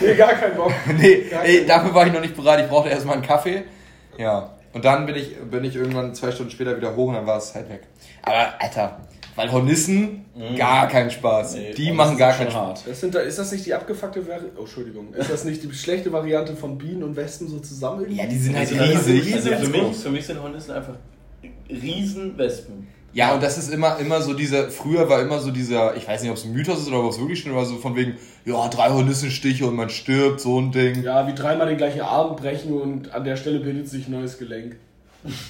Nee, 0.00 0.14
gar 0.16 0.32
kein 0.32 0.56
Bock. 0.56 0.72
nee, 0.98 1.28
Gar 1.30 1.44
ey, 1.44 1.64
dafür 1.64 1.94
war 1.94 2.06
ich 2.08 2.12
noch 2.12 2.20
nicht 2.20 2.34
bereit. 2.34 2.64
Ich 2.64 2.68
brauchte 2.68 2.88
erstmal 2.88 3.14
einen 3.14 3.24
Kaffee. 3.24 3.62
Ja. 4.16 4.57
Und 4.78 4.84
dann 4.84 5.06
bin 5.06 5.16
ich, 5.16 5.36
bin 5.36 5.64
ich 5.64 5.74
irgendwann 5.74 6.14
zwei 6.14 6.30
Stunden 6.30 6.52
später 6.52 6.76
wieder 6.76 6.94
hoch 6.94 7.08
und 7.08 7.14
dann 7.14 7.26
war 7.26 7.38
es 7.38 7.52
halt 7.52 7.68
weg. 7.68 7.88
Aber, 8.22 8.54
Alter, 8.60 9.00
weil 9.34 9.50
Hornissen, 9.50 10.24
gar 10.56 10.86
keinen 10.86 11.10
Spaß. 11.10 11.56
Nee, 11.56 11.74
die 11.74 11.90
machen 11.90 12.16
gar 12.16 12.32
keinen 12.32 12.52
Spaß. 12.52 12.62
hart. 12.62 12.82
Das 12.86 13.00
sind 13.00 13.12
da, 13.12 13.18
ist 13.18 13.40
das 13.40 13.50
nicht 13.50 13.66
die 13.66 13.74
abgefuckte 13.74 14.24
Variante? 14.24 14.52
Oh, 14.56 14.60
Entschuldigung. 14.60 15.12
Ist 15.14 15.32
das 15.32 15.44
nicht 15.44 15.64
die 15.64 15.72
schlechte 15.72 16.12
Variante 16.12 16.54
von 16.54 16.78
Bienen 16.78 17.02
und 17.02 17.16
Wespen 17.16 17.48
so 17.48 17.58
zusammen? 17.58 18.06
Ja, 18.08 18.26
die 18.26 18.38
sind 18.38 18.56
halt 18.56 18.70
Also, 18.70 19.10
riesig. 19.10 19.34
Also 19.34 19.50
für 19.50 19.68
mich, 19.68 19.96
für 19.96 20.10
mich 20.10 20.26
sind 20.26 20.40
Hornissen 20.40 20.70
einfach 20.70 20.94
Riesenwespen. 21.68 22.86
Ja, 23.12 23.34
und 23.34 23.42
das 23.42 23.58
ist 23.58 23.72
immer, 23.72 23.98
immer 23.98 24.20
so 24.20 24.34
dieser, 24.34 24.70
früher 24.70 25.08
war 25.08 25.20
immer 25.20 25.40
so 25.40 25.50
dieser, 25.50 25.96
ich 25.96 26.06
weiß 26.06 26.22
nicht, 26.22 26.30
ob 26.30 26.36
es 26.36 26.44
ein 26.44 26.52
Mythos 26.52 26.80
ist 26.80 26.88
oder 26.88 27.02
ob 27.02 27.10
es 27.10 27.18
wirklich 27.18 27.40
stimmt, 27.40 27.54
aber 27.54 27.64
so 27.64 27.76
von 27.76 27.96
wegen, 27.96 28.16
ja, 28.44 28.68
drei 28.68 28.90
Hornissenstiche 28.90 29.66
und 29.66 29.76
man 29.76 29.90
stirbt, 29.90 30.40
so 30.40 30.60
ein 30.60 30.72
Ding. 30.72 31.02
Ja, 31.02 31.26
wie 31.26 31.34
dreimal 31.34 31.66
den 31.68 31.78
gleichen 31.78 32.02
Arm 32.02 32.36
brechen 32.36 32.72
und 32.72 33.12
an 33.12 33.24
der 33.24 33.36
Stelle 33.36 33.60
bildet 33.60 33.88
sich 33.88 34.08
ein 34.08 34.12
neues 34.12 34.38
Gelenk. 34.38 34.76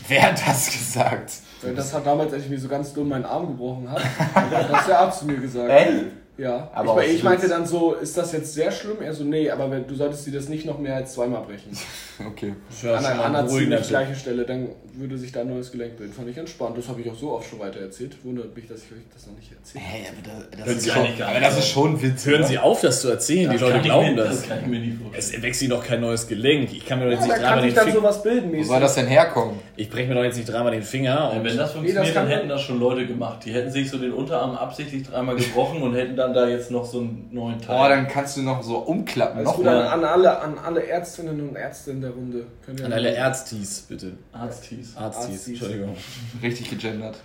Wer 0.08 0.22
hat 0.22 0.40
das 0.46 0.66
gesagt? 0.70 1.32
Das 1.76 1.92
hat 1.92 2.06
damals, 2.06 2.32
als 2.32 2.44
ich 2.44 2.50
mir 2.50 2.58
so 2.58 2.68
ganz 2.68 2.92
dumm 2.92 3.08
meinen 3.08 3.24
Arm 3.24 3.48
gebrochen 3.48 3.90
habe, 3.90 4.02
das 4.50 4.68
hat 4.68 4.88
der 4.88 4.98
Arzt 5.00 5.20
zu 5.20 5.26
mir 5.26 5.36
gesagt. 5.36 5.68
Ey? 5.68 6.04
Ja, 6.38 6.70
Aber 6.72 7.04
ich, 7.04 7.16
ich 7.16 7.22
meinte 7.24 7.48
dann 7.48 7.66
so, 7.66 7.94
ist 7.94 8.16
das 8.16 8.30
jetzt 8.32 8.54
sehr 8.54 8.70
schlimm? 8.70 8.98
Er 9.02 9.12
so, 9.12 9.24
nee, 9.24 9.50
aber 9.50 9.70
wenn, 9.72 9.88
du 9.88 9.94
solltest 9.96 10.24
dir 10.24 10.32
das 10.32 10.48
nicht 10.48 10.64
noch 10.66 10.78
mehr 10.78 10.94
als 10.94 11.14
zweimal 11.14 11.42
brechen. 11.42 11.70
Okay. 12.26 12.54
Das 12.82 13.04
An 13.04 13.12
an 13.12 13.20
ein 13.20 13.36
einer 13.36 13.46
ziemlich 13.48 13.86
gleichen 13.86 14.16
Stelle, 14.16 14.44
dann 14.44 14.70
würde 14.94 15.16
sich 15.16 15.30
da 15.30 15.42
ein 15.42 15.48
neues 15.50 15.70
Gelenk 15.70 15.98
bilden. 15.98 16.12
Fand 16.12 16.28
ich 16.28 16.36
entspannt. 16.36 16.76
Das 16.76 16.88
habe 16.88 17.00
ich 17.00 17.08
auch 17.08 17.14
so 17.14 17.30
oft 17.30 17.48
schon 17.48 17.60
weiter 17.60 17.78
erzählt. 17.78 18.16
Wundert 18.24 18.56
mich, 18.56 18.66
dass 18.66 18.78
ich 18.78 18.90
euch 18.90 19.04
das 19.14 19.28
noch 19.28 19.36
nicht 19.36 19.52
erzählt 19.52 19.84
habe. 19.84 19.94
Hey, 19.94 20.06
aber 20.10 20.56
das, 20.56 20.66
Hören 20.66 20.76
ist 20.76 20.82
Sie 20.82 20.90
schon, 20.90 21.22
aber 21.28 21.40
das 21.40 21.58
ist 21.58 21.68
schon 21.68 22.02
Witz. 22.02 22.26
Hören 22.26 22.40
oder? 22.40 22.48
Sie 22.48 22.58
auf, 22.58 22.80
das 22.80 23.02
zu 23.02 23.08
erzählen. 23.10 23.50
Die 23.50 23.56
Das 23.56 23.60
Leute 23.60 23.72
kann 23.74 23.80
ich 23.82 23.84
glauben 23.86 24.14
mir, 24.16 24.16
das. 24.16 24.28
Das 24.40 24.48
kann 24.48 24.58
ich 24.62 24.66
mir 24.66 24.80
nicht 24.80 24.98
vorstellen. 25.00 25.36
Es 25.36 25.42
wächst 25.44 25.62
ihnen 25.62 25.70
doch 25.70 25.84
kein 25.84 26.00
neues 26.00 26.26
Gelenk. 26.26 26.72
Ich 26.72 26.84
kann 26.84 26.98
mir 26.98 27.04
doch 27.04 27.12
jetzt 27.12 27.28
Ja, 27.28 27.34
nicht 27.34 27.44
dreimal 27.44 27.62
den 27.62 27.74
Finger. 27.76 27.92
sowas 27.92 28.22
bilden. 28.24 28.52
Wo 28.58 28.62
soll 28.64 28.80
das 28.80 28.94
denn 28.96 29.06
herkommen? 29.06 29.60
Ich 29.76 29.88
breche 29.88 30.08
mir 30.08 30.14
doch 30.16 30.24
jetzt 30.24 30.36
nicht 30.36 30.48
dreimal 30.48 30.72
den 30.72 30.82
Finger. 30.82 31.30
Und 31.36 31.44
wenn 31.44 31.56
das 31.56 31.70
funktioniert, 31.70 32.04
das 32.04 32.14
dann 32.14 32.26
hätten 32.26 32.48
das 32.48 32.62
schon 32.62 32.80
Leute 32.80 33.06
gemacht. 33.06 33.44
Die 33.44 33.52
hätten 33.52 33.70
sich 33.70 33.88
so 33.88 33.96
den 33.98 34.12
Unterarm 34.12 34.56
absichtlich 34.56 35.04
dreimal 35.04 35.36
gebrochen 35.36 35.82
und 35.82 35.94
hätten 35.94 36.16
dann 36.16 36.27
da 36.34 36.48
jetzt 36.48 36.70
noch 36.70 36.84
so 36.84 37.00
einen 37.00 37.28
neuen 37.32 37.60
Teil. 37.60 37.76
Oh, 37.78 37.88
dann 37.88 38.08
kannst 38.08 38.36
du 38.36 38.42
noch 38.42 38.62
so 38.62 38.78
umklappen. 38.78 39.38
Alles 39.38 39.48
Noch 39.48 39.56
gut 39.56 39.66
an, 39.66 40.04
alle, 40.04 40.40
an 40.40 40.58
alle 40.58 40.86
Ärztinnen 40.86 41.48
und 41.48 41.56
Ärzte 41.56 41.90
in 41.92 42.00
der 42.00 42.10
Runde. 42.10 42.46
Könnt 42.64 42.80
ihr 42.80 42.86
an 42.86 42.92
alle 42.92 43.10
Ärztis, 43.14 43.80
bitte. 43.88 44.12
Arztis, 44.32 44.96
Arztis. 44.96 45.48
Entschuldigung. 45.48 45.96
Richtig 46.42 46.70
gegendert. 46.70 47.16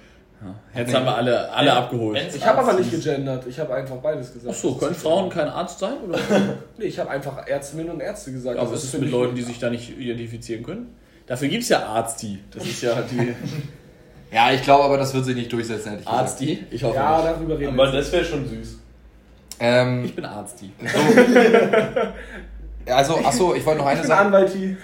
Jetzt 0.75 0.93
haben 0.93 1.05
wir 1.05 1.15
alle, 1.15 1.49
alle 1.51 1.71
abgeholt. 1.71 2.17
Wenn's 2.19 2.35
Ich 2.35 2.45
habe 2.45 2.59
aber 2.59 2.73
nicht 2.73 2.91
gegendert. 2.91 3.45
Ich 3.47 3.57
habe 3.59 3.73
einfach 3.75 3.95
beides 3.97 4.33
gesagt. 4.33 4.53
Achso, 4.53 4.75
können 4.75 4.93
Frauen 4.93 5.29
kein 5.29 5.47
Arzt 5.47 5.79
sein? 5.79 5.93
Oder? 6.07 6.19
Nee, 6.77 6.85
ich 6.85 6.99
habe 6.99 7.09
einfach 7.11 7.47
Ärztinnen 7.47 7.89
und 7.89 8.01
Ärzte 8.01 8.31
gesagt. 8.33 8.59
Aber 8.59 8.71
was 8.71 8.83
ist 8.83 8.99
mit 8.99 9.09
Leuten, 9.09 9.35
die 9.35 9.41
sich 9.43 9.59
da 9.59 9.69
nicht 9.69 9.97
identifizieren 9.97 10.63
können? 10.63 10.95
Dafür 11.27 11.47
gibt 11.47 11.63
es 11.63 11.69
ja 11.69 11.85
Arzti. 11.85 12.39
Das 12.51 12.65
ist 12.65 12.81
ja 12.81 13.01
die 13.09 13.33
Ja, 14.33 14.51
ich 14.51 14.63
glaube 14.63 14.83
aber, 14.85 14.97
das 14.97 15.13
wird 15.13 15.25
sich 15.25 15.35
nicht 15.35 15.53
durchsetzen, 15.53 15.97
gesagt. 15.97 16.07
Arzti. 16.07 16.65
Ich 16.71 16.83
hoffe 16.83 16.95
Ja, 16.95 17.17
nicht. 17.17 17.27
darüber 17.29 17.59
reden 17.59 17.79
Aber 17.79 17.91
wir. 17.91 17.99
das 17.99 18.11
wäre 18.11 18.25
schon 18.25 18.47
süß. 18.49 18.79
Ähm, 19.65 20.03
Ich 20.03 20.13
bin 20.13 20.25
Arzti. 20.25 20.71
also, 22.85 23.17
achso, 23.23 23.55
ich 23.55 23.65
wollte 23.65 23.79
noch 23.79 23.85
Ich 23.85 23.91
eine 23.91 24.01
bin 24.01 24.07
Sache. 24.09 24.25
Anwalti. 24.25 24.77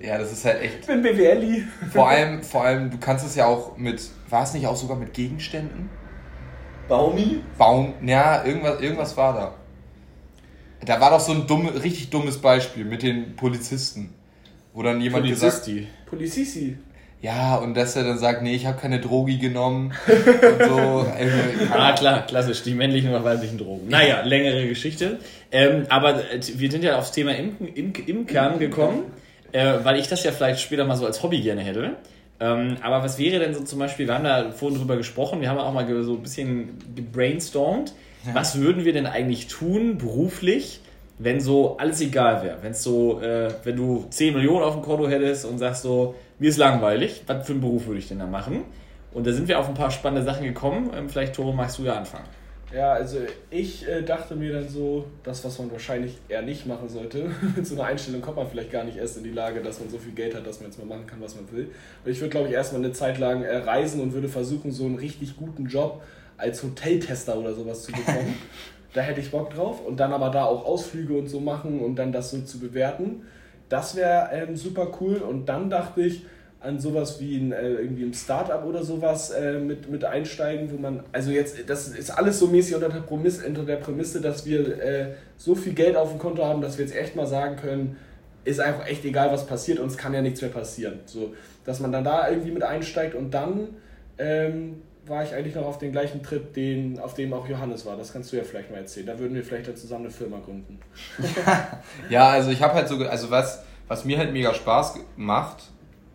Ja, 0.00 0.16
das 0.16 0.32
ist 0.32 0.44
halt 0.46 0.62
echt. 0.62 0.80
Ich 0.80 0.86
bin 0.86 1.02
BWLi. 1.02 1.64
Vor 1.92 2.08
allem, 2.08 2.42
vor 2.42 2.64
allem, 2.64 2.90
du 2.90 2.96
kannst 2.98 3.26
es 3.26 3.34
ja 3.34 3.44
auch 3.46 3.76
mit, 3.76 4.00
war 4.30 4.42
es 4.44 4.54
nicht 4.54 4.66
auch 4.66 4.76
sogar 4.76 4.96
mit 4.96 5.12
Gegenständen? 5.12 5.90
Baumi? 6.88 7.42
Baum, 7.58 7.94
ja, 8.02 8.44
irgendwas, 8.44 8.80
irgendwas 8.80 9.16
war 9.16 9.34
da. 9.34 9.54
Da 10.86 11.00
war 11.00 11.10
doch 11.10 11.20
so 11.20 11.32
ein 11.32 11.46
dumme, 11.46 11.82
richtig 11.82 12.08
dummes 12.10 12.38
Beispiel 12.38 12.84
mit 12.84 13.02
den 13.02 13.36
Polizisten. 13.36 14.14
Wo 14.72 14.82
dann 14.82 15.00
jemand 15.00 15.26
gesagt 15.26 15.64
Polizisti. 16.06 16.76
Ja, 17.24 17.56
und 17.56 17.74
dass 17.74 17.96
er 17.96 18.04
dann 18.04 18.18
sagt, 18.18 18.42
nee, 18.42 18.54
ich 18.54 18.66
habe 18.66 18.78
keine 18.78 19.00
Drogi 19.00 19.38
genommen 19.38 19.94
und 20.06 20.68
so. 20.68 21.06
Also, 21.18 21.36
Ah, 21.72 21.92
klar, 21.92 22.26
klassisch, 22.26 22.62
die 22.62 22.74
männlichen 22.74 23.14
und 23.14 23.24
weiblichen 23.24 23.56
Drogen. 23.56 23.88
Naja, 23.88 24.20
längere 24.24 24.68
Geschichte. 24.68 25.20
Ähm, 25.50 25.86
aber 25.88 26.16
äh, 26.16 26.40
wir 26.56 26.70
sind 26.70 26.84
ja 26.84 26.98
aufs 26.98 27.12
Thema 27.12 27.34
Imken, 27.34 27.66
Imk, 27.66 28.06
Imkern 28.06 28.58
gekommen, 28.58 29.04
äh, 29.52 29.72
weil 29.84 29.98
ich 29.98 30.08
das 30.08 30.22
ja 30.22 30.32
vielleicht 30.32 30.60
später 30.60 30.84
mal 30.84 30.96
so 30.96 31.06
als 31.06 31.22
Hobby 31.22 31.40
gerne 31.40 31.62
hätte. 31.62 31.96
Ähm, 32.40 32.76
aber 32.82 33.02
was 33.02 33.18
wäre 33.18 33.38
denn 33.38 33.54
so 33.54 33.64
zum 33.64 33.78
Beispiel, 33.78 34.06
wir 34.06 34.14
haben 34.14 34.24
da 34.24 34.50
vorhin 34.50 34.78
drüber 34.78 34.98
gesprochen, 34.98 35.40
wir 35.40 35.48
haben 35.48 35.58
auch 35.58 35.72
mal 35.72 35.86
so 36.02 36.16
ein 36.16 36.22
bisschen 36.22 36.76
gebrainstormt. 36.94 37.94
Was 38.34 38.58
würden 38.58 38.84
wir 38.84 38.92
denn 38.92 39.06
eigentlich 39.06 39.46
tun, 39.46 39.96
beruflich, 39.96 40.80
wenn 41.18 41.40
so 41.40 41.76
alles 41.76 42.00
egal 42.00 42.42
wäre? 42.42 42.58
Wenn 42.62 42.74
so, 42.74 43.20
äh, 43.20 43.48
wenn 43.62 43.76
du 43.76 44.06
10 44.10 44.34
Millionen 44.34 44.64
auf 44.64 44.74
dem 44.74 44.82
Konto 44.82 45.08
hättest 45.08 45.44
und 45.44 45.58
sagst 45.58 45.82
so, 45.82 46.14
mir 46.38 46.48
ist 46.48 46.58
langweilig, 46.58 47.22
was 47.26 47.46
für 47.46 47.52
einen 47.52 47.60
Beruf 47.60 47.86
würde 47.86 47.98
ich 47.98 48.08
denn 48.08 48.18
da 48.18 48.26
machen? 48.26 48.64
Und 49.12 49.26
da 49.26 49.32
sind 49.32 49.46
wir 49.46 49.58
auf 49.60 49.68
ein 49.68 49.74
paar 49.74 49.90
spannende 49.90 50.24
Sachen 50.24 50.44
gekommen. 50.44 50.90
Ähm, 50.96 51.08
vielleicht, 51.08 51.34
Tore, 51.34 51.54
magst 51.54 51.78
du 51.78 51.84
ja 51.84 51.94
anfangen. 51.94 52.26
Ja, 52.74 52.92
also 52.92 53.18
ich 53.50 53.86
äh, 53.86 54.02
dachte 54.02 54.34
mir 54.34 54.52
dann 54.52 54.68
so, 54.68 55.04
das, 55.22 55.44
was 55.44 55.60
man 55.60 55.70
wahrscheinlich 55.70 56.18
eher 56.28 56.42
nicht 56.42 56.66
machen 56.66 56.88
sollte, 56.88 57.30
mit 57.56 57.64
so 57.64 57.76
einer 57.76 57.84
Einstellung 57.84 58.20
kommt 58.20 58.36
man 58.36 58.48
vielleicht 58.48 58.72
gar 58.72 58.82
nicht 58.82 58.96
erst 58.96 59.16
in 59.16 59.22
die 59.22 59.30
Lage, 59.30 59.62
dass 59.62 59.78
man 59.78 59.88
so 59.88 59.98
viel 59.98 60.12
Geld 60.12 60.34
hat, 60.34 60.44
dass 60.44 60.58
man 60.58 60.70
jetzt 60.70 60.78
mal 60.78 60.86
machen 60.86 61.06
kann, 61.06 61.20
was 61.20 61.36
man 61.36 61.50
will. 61.52 61.70
Und 62.04 62.10
ich 62.10 62.18
würde, 62.20 62.30
glaube 62.30 62.48
ich, 62.48 62.54
erstmal 62.54 62.82
eine 62.82 62.92
Zeit 62.92 63.18
lang 63.18 63.42
äh, 63.42 63.58
reisen 63.58 64.00
und 64.00 64.12
würde 64.12 64.28
versuchen, 64.28 64.72
so 64.72 64.86
einen 64.86 64.96
richtig 64.96 65.36
guten 65.36 65.66
Job 65.66 66.02
als 66.36 66.64
Hoteltester 66.64 67.38
oder 67.38 67.54
sowas 67.54 67.84
zu 67.84 67.92
bekommen. 67.92 68.34
da 68.94 69.02
hätte 69.02 69.20
ich 69.20 69.30
Bock 69.30 69.52
drauf. 69.52 69.84
Und 69.84 70.00
dann 70.00 70.12
aber 70.12 70.30
da 70.30 70.44
auch 70.44 70.64
Ausflüge 70.64 71.14
und 71.14 71.28
so 71.28 71.40
machen 71.40 71.80
und 71.80 71.96
dann 71.96 72.12
das 72.12 72.30
so 72.30 72.40
zu 72.40 72.58
bewerten. 72.58 73.22
Das 73.68 73.94
wäre 73.96 74.30
ähm, 74.32 74.56
super 74.56 74.88
cool. 75.00 75.16
Und 75.16 75.46
dann 75.46 75.68
dachte 75.68 76.00
ich, 76.00 76.24
an 76.64 76.80
sowas 76.80 77.20
wie 77.20 77.36
ein, 77.36 77.52
äh, 77.52 77.72
irgendwie 77.72 78.04
ein 78.04 78.14
Startup 78.14 78.64
oder 78.64 78.82
sowas 78.82 79.30
äh, 79.30 79.58
mit, 79.58 79.90
mit 79.90 80.04
einsteigen, 80.04 80.72
wo 80.72 80.78
man, 80.78 81.02
also 81.12 81.30
jetzt, 81.30 81.68
das 81.68 81.88
ist 81.88 82.10
alles 82.10 82.38
so 82.38 82.46
mäßig 82.46 82.74
unter 82.74 82.88
der, 82.88 83.00
Prämisse, 83.00 83.46
unter 83.46 83.64
der 83.64 83.76
Prämisse, 83.76 84.22
dass 84.22 84.46
wir 84.46 84.82
äh, 84.82 85.06
so 85.36 85.54
viel 85.54 85.74
Geld 85.74 85.94
auf 85.94 86.10
dem 86.10 86.18
Konto 86.18 86.42
haben, 86.42 86.62
dass 86.62 86.78
wir 86.78 86.86
jetzt 86.86 86.96
echt 86.96 87.16
mal 87.16 87.26
sagen 87.26 87.56
können, 87.56 87.96
ist 88.44 88.60
einfach 88.60 88.86
echt 88.86 89.04
egal, 89.04 89.30
was 89.30 89.46
passiert, 89.46 89.78
uns 89.78 89.96
kann 89.98 90.14
ja 90.14 90.22
nichts 90.22 90.40
mehr 90.40 90.50
passieren. 90.50 91.00
So, 91.04 91.34
dass 91.66 91.80
man 91.80 91.92
dann 91.92 92.04
da 92.04 92.30
irgendwie 92.30 92.50
mit 92.50 92.62
einsteigt 92.62 93.14
und 93.14 93.32
dann 93.32 93.68
ähm, 94.16 94.82
war 95.06 95.22
ich 95.22 95.34
eigentlich 95.34 95.54
noch 95.54 95.66
auf 95.66 95.78
den 95.78 95.92
gleichen 95.92 96.22
Trip, 96.22 96.52
den, 96.54 96.98
auf 96.98 97.14
dem 97.14 97.32
auch 97.32 97.48
Johannes 97.48 97.84
war. 97.84 97.96
Das 97.96 98.12
kannst 98.12 98.32
du 98.32 98.36
ja 98.36 98.44
vielleicht 98.44 98.70
mal 98.70 98.78
erzählen. 98.78 99.06
Da 99.06 99.18
würden 99.18 99.34
wir 99.34 99.44
vielleicht 99.44 99.68
dann 99.68 99.76
zusammen 99.76 100.04
eine 100.06 100.14
Firma 100.14 100.38
gründen. 100.38 100.78
Ja, 102.10 102.30
also 102.30 102.50
ich 102.50 102.62
habe 102.62 102.74
halt 102.74 102.88
so, 102.88 102.96
also 102.96 103.30
was, 103.30 103.62
was 103.88 104.04
mir 104.04 104.18
halt 104.18 104.32
mega 104.32 104.54
Spaß 104.54 104.98
macht 105.16 105.64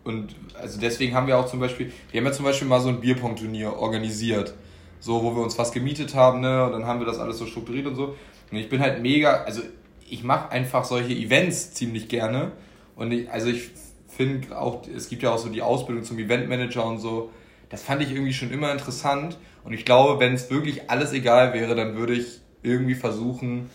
und 0.04 0.36
also 0.60 0.80
deswegen 0.80 1.14
haben 1.14 1.28
wir 1.28 1.38
auch 1.38 1.46
zum 1.46 1.60
Beispiel, 1.60 1.92
wir 2.12 2.20
haben 2.20 2.26
ja 2.26 2.32
zum 2.32 2.46
Beispiel 2.46 2.68
mal 2.68 2.80
so 2.80 2.90
ein 2.90 3.00
Bierpong-Turnier 3.00 3.74
organisiert, 3.74 4.54
so 5.00 5.24
wo 5.24 5.36
wir 5.36 5.44
uns 5.44 5.58
was 5.58 5.72
gemietet 5.72 6.16
haben, 6.16 6.40
ne, 6.42 6.66
und 6.66 6.72
dann 6.72 6.86
haben 6.86 7.00
wir 7.00 7.06
das 7.06 7.20
alles 7.20 7.38
so 7.38 7.46
strukturiert 7.46 7.86
und 7.86 7.96
so. 7.96 8.16
Und 8.52 8.58
ich 8.58 8.70
bin 8.70 8.82
halt 8.82 9.02
mega, 9.02 9.44
also 9.44 9.62
ich 10.10 10.24
mache 10.24 10.50
einfach 10.52 10.84
solche 10.84 11.14
Events 11.14 11.74
ziemlich 11.74 12.08
gerne 12.08 12.52
und 12.96 13.12
ich, 13.12 13.30
also 13.30 13.50
ich 13.50 13.70
finde 14.08 14.58
auch, 14.58 14.88
es 14.88 15.08
gibt 15.08 15.24
ja 15.24 15.32
auch 15.32 15.38
so 15.38 15.50
die 15.50 15.62
Ausbildung 15.62 16.04
zum 16.04 16.18
Eventmanager 16.18 16.86
und 16.86 16.98
so. 17.00 17.30
Das 17.70 17.84
fand 17.84 18.02
ich 18.02 18.12
irgendwie 18.12 18.34
schon 18.34 18.52
immer 18.52 18.72
interessant 18.72 19.38
und 19.64 19.74
ich 19.74 19.86
glaube, 19.86 20.20
wenn 20.20 20.34
es 20.34 20.50
wirklich 20.50 20.90
alles 20.90 21.14
egal 21.14 21.54
wäre, 21.54 21.76
dann 21.76 21.96
würde 21.96 22.14
ich 22.14 22.40
irgendwie 22.64 22.96
versuchen, 22.96 23.70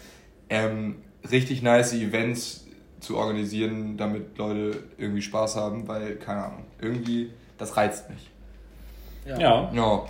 ähm, 0.51 0.97
richtig 1.31 1.63
nice 1.63 1.93
Events 1.95 2.67
zu 3.01 3.17
organisieren, 3.17 3.97
damit 3.97 4.37
Leute 4.39 4.83
irgendwie 4.99 5.23
Spaß 5.23 5.57
haben, 5.57 5.87
weil, 5.89 6.17
keine 6.17 6.45
Ahnung, 6.45 6.65
irgendwie, 6.81 7.31
das 7.59 7.77
reizt 7.77 8.11
mich. 8.11 8.31
Ja. 9.27 9.71
Ja, 9.73 10.03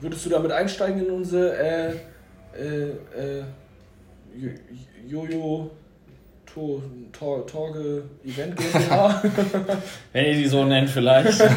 Würdest 0.00 0.26
du 0.26 0.30
damit 0.30 0.50
einsteigen 0.52 1.04
in 1.06 1.10
unsere 1.10 1.56
äh, 1.56 1.90
äh, 2.58 2.88
äh, 3.40 3.44
Jo- 4.36 4.50
Jojo 5.08 5.70
To- 6.46 6.82
Tor- 7.12 7.46
Torge 7.46 8.02
Event 8.24 8.56
GmbH? 8.56 9.22
Wenn 10.12 10.24
ihr 10.26 10.34
die 10.34 10.46
so 10.48 10.64
nennt, 10.64 10.90
vielleicht. 10.90 11.40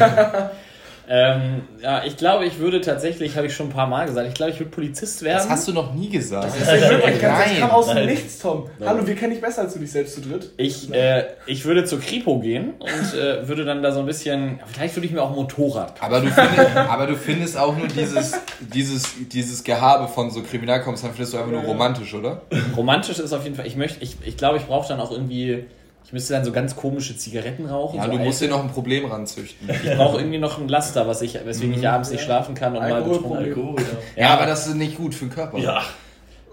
Ähm, 1.08 1.62
ja, 1.80 2.04
ich 2.04 2.16
glaube, 2.16 2.46
ich 2.46 2.58
würde 2.58 2.80
tatsächlich, 2.80 3.36
habe 3.36 3.46
ich 3.46 3.54
schon 3.54 3.66
ein 3.66 3.72
paar 3.72 3.86
Mal 3.86 4.06
gesagt, 4.06 4.28
ich 4.28 4.34
glaube, 4.34 4.52
ich 4.52 4.58
würde 4.58 4.70
Polizist 4.70 5.22
werden. 5.22 5.38
Das 5.38 5.48
hast 5.48 5.68
du 5.68 5.72
noch 5.72 5.94
nie 5.94 6.08
gesagt. 6.08 6.46
Das 6.46 6.56
ist 6.56 6.72
nicht 6.72 6.90
möglich. 6.90 7.20
Das 7.20 7.46
Nein. 7.46 7.60
kam 7.60 7.70
aus 7.70 7.86
dem 7.86 7.94
Nein. 7.94 8.06
Nichts, 8.06 8.38
Tom. 8.38 8.68
Hallo, 8.84 9.06
wir 9.06 9.14
kennen 9.14 9.32
dich 9.32 9.40
besser 9.40 9.62
als 9.62 9.74
du 9.74 9.78
dich 9.78 9.92
selbst 9.92 10.16
zu 10.16 10.20
dritt. 10.20 10.50
Ich, 10.56 10.92
äh, 10.92 11.24
ich 11.46 11.64
würde 11.64 11.84
zur 11.84 12.00
Kripo 12.00 12.40
gehen 12.40 12.74
und 12.78 13.18
äh, 13.18 13.46
würde 13.46 13.64
dann 13.64 13.82
da 13.82 13.92
so 13.92 14.00
ein 14.00 14.06
bisschen, 14.06 14.60
vielleicht 14.66 14.96
würde 14.96 15.06
ich 15.06 15.12
mir 15.12 15.22
auch 15.22 15.30
ein 15.30 15.36
Motorrad 15.36 15.98
kaufen. 15.98 16.14
Aber 16.14 16.20
du, 16.20 16.30
findest, 16.30 16.76
aber 16.76 17.06
du 17.06 17.16
findest 17.16 17.58
auch 17.58 17.76
nur 17.76 17.86
dieses, 17.88 18.32
dieses, 18.60 19.14
dieses 19.32 19.62
Gehabe 19.62 20.08
von 20.08 20.30
so 20.30 20.42
Kriminalkommissaren 20.42 21.14
findest 21.14 21.34
du 21.34 21.38
einfach 21.38 21.52
nur 21.52 21.62
romantisch, 21.62 22.14
oder? 22.14 22.42
Romantisch 22.76 23.18
ist 23.18 23.32
auf 23.32 23.44
jeden 23.44 23.54
Fall, 23.54 23.66
ich 23.66 23.76
möchte, 23.76 24.02
ich, 24.02 24.16
ich 24.24 24.36
glaube, 24.36 24.58
ich 24.58 24.64
brauche 24.64 24.88
dann 24.88 25.00
auch 25.00 25.12
irgendwie, 25.12 25.66
ich 26.06 26.12
müsste 26.12 26.34
dann 26.34 26.44
so 26.44 26.52
ganz 26.52 26.76
komische 26.76 27.16
Zigaretten 27.16 27.66
rauchen. 27.66 27.96
Ja, 27.98 28.04
so 28.04 28.12
du 28.12 28.18
musst 28.18 28.40
dir 28.40 28.48
noch 28.48 28.62
ein 28.62 28.70
Problem 28.70 29.06
ranzüchten. 29.06 29.68
Ich 29.68 29.96
brauche 29.96 30.18
irgendwie 30.18 30.38
noch 30.38 30.58
ein 30.58 30.68
Laster, 30.68 31.06
was 31.08 31.20
ich, 31.22 31.38
weswegen 31.44 31.74
ich 31.74 31.86
abends 31.88 32.10
nicht 32.10 32.22
schlafen 32.22 32.54
kann 32.54 32.76
und 32.76 32.88
mal 32.88 33.02
betrunken. 33.02 33.36
Alkohol, 33.36 33.76
ja. 34.16 34.22
Ja, 34.22 34.34
aber 34.34 34.46
das 34.46 34.66
ist 34.68 34.76
nicht 34.76 34.96
gut 34.96 35.14
für 35.14 35.24
den 35.26 35.34
Körper. 35.34 35.58
Ja, 35.58 35.82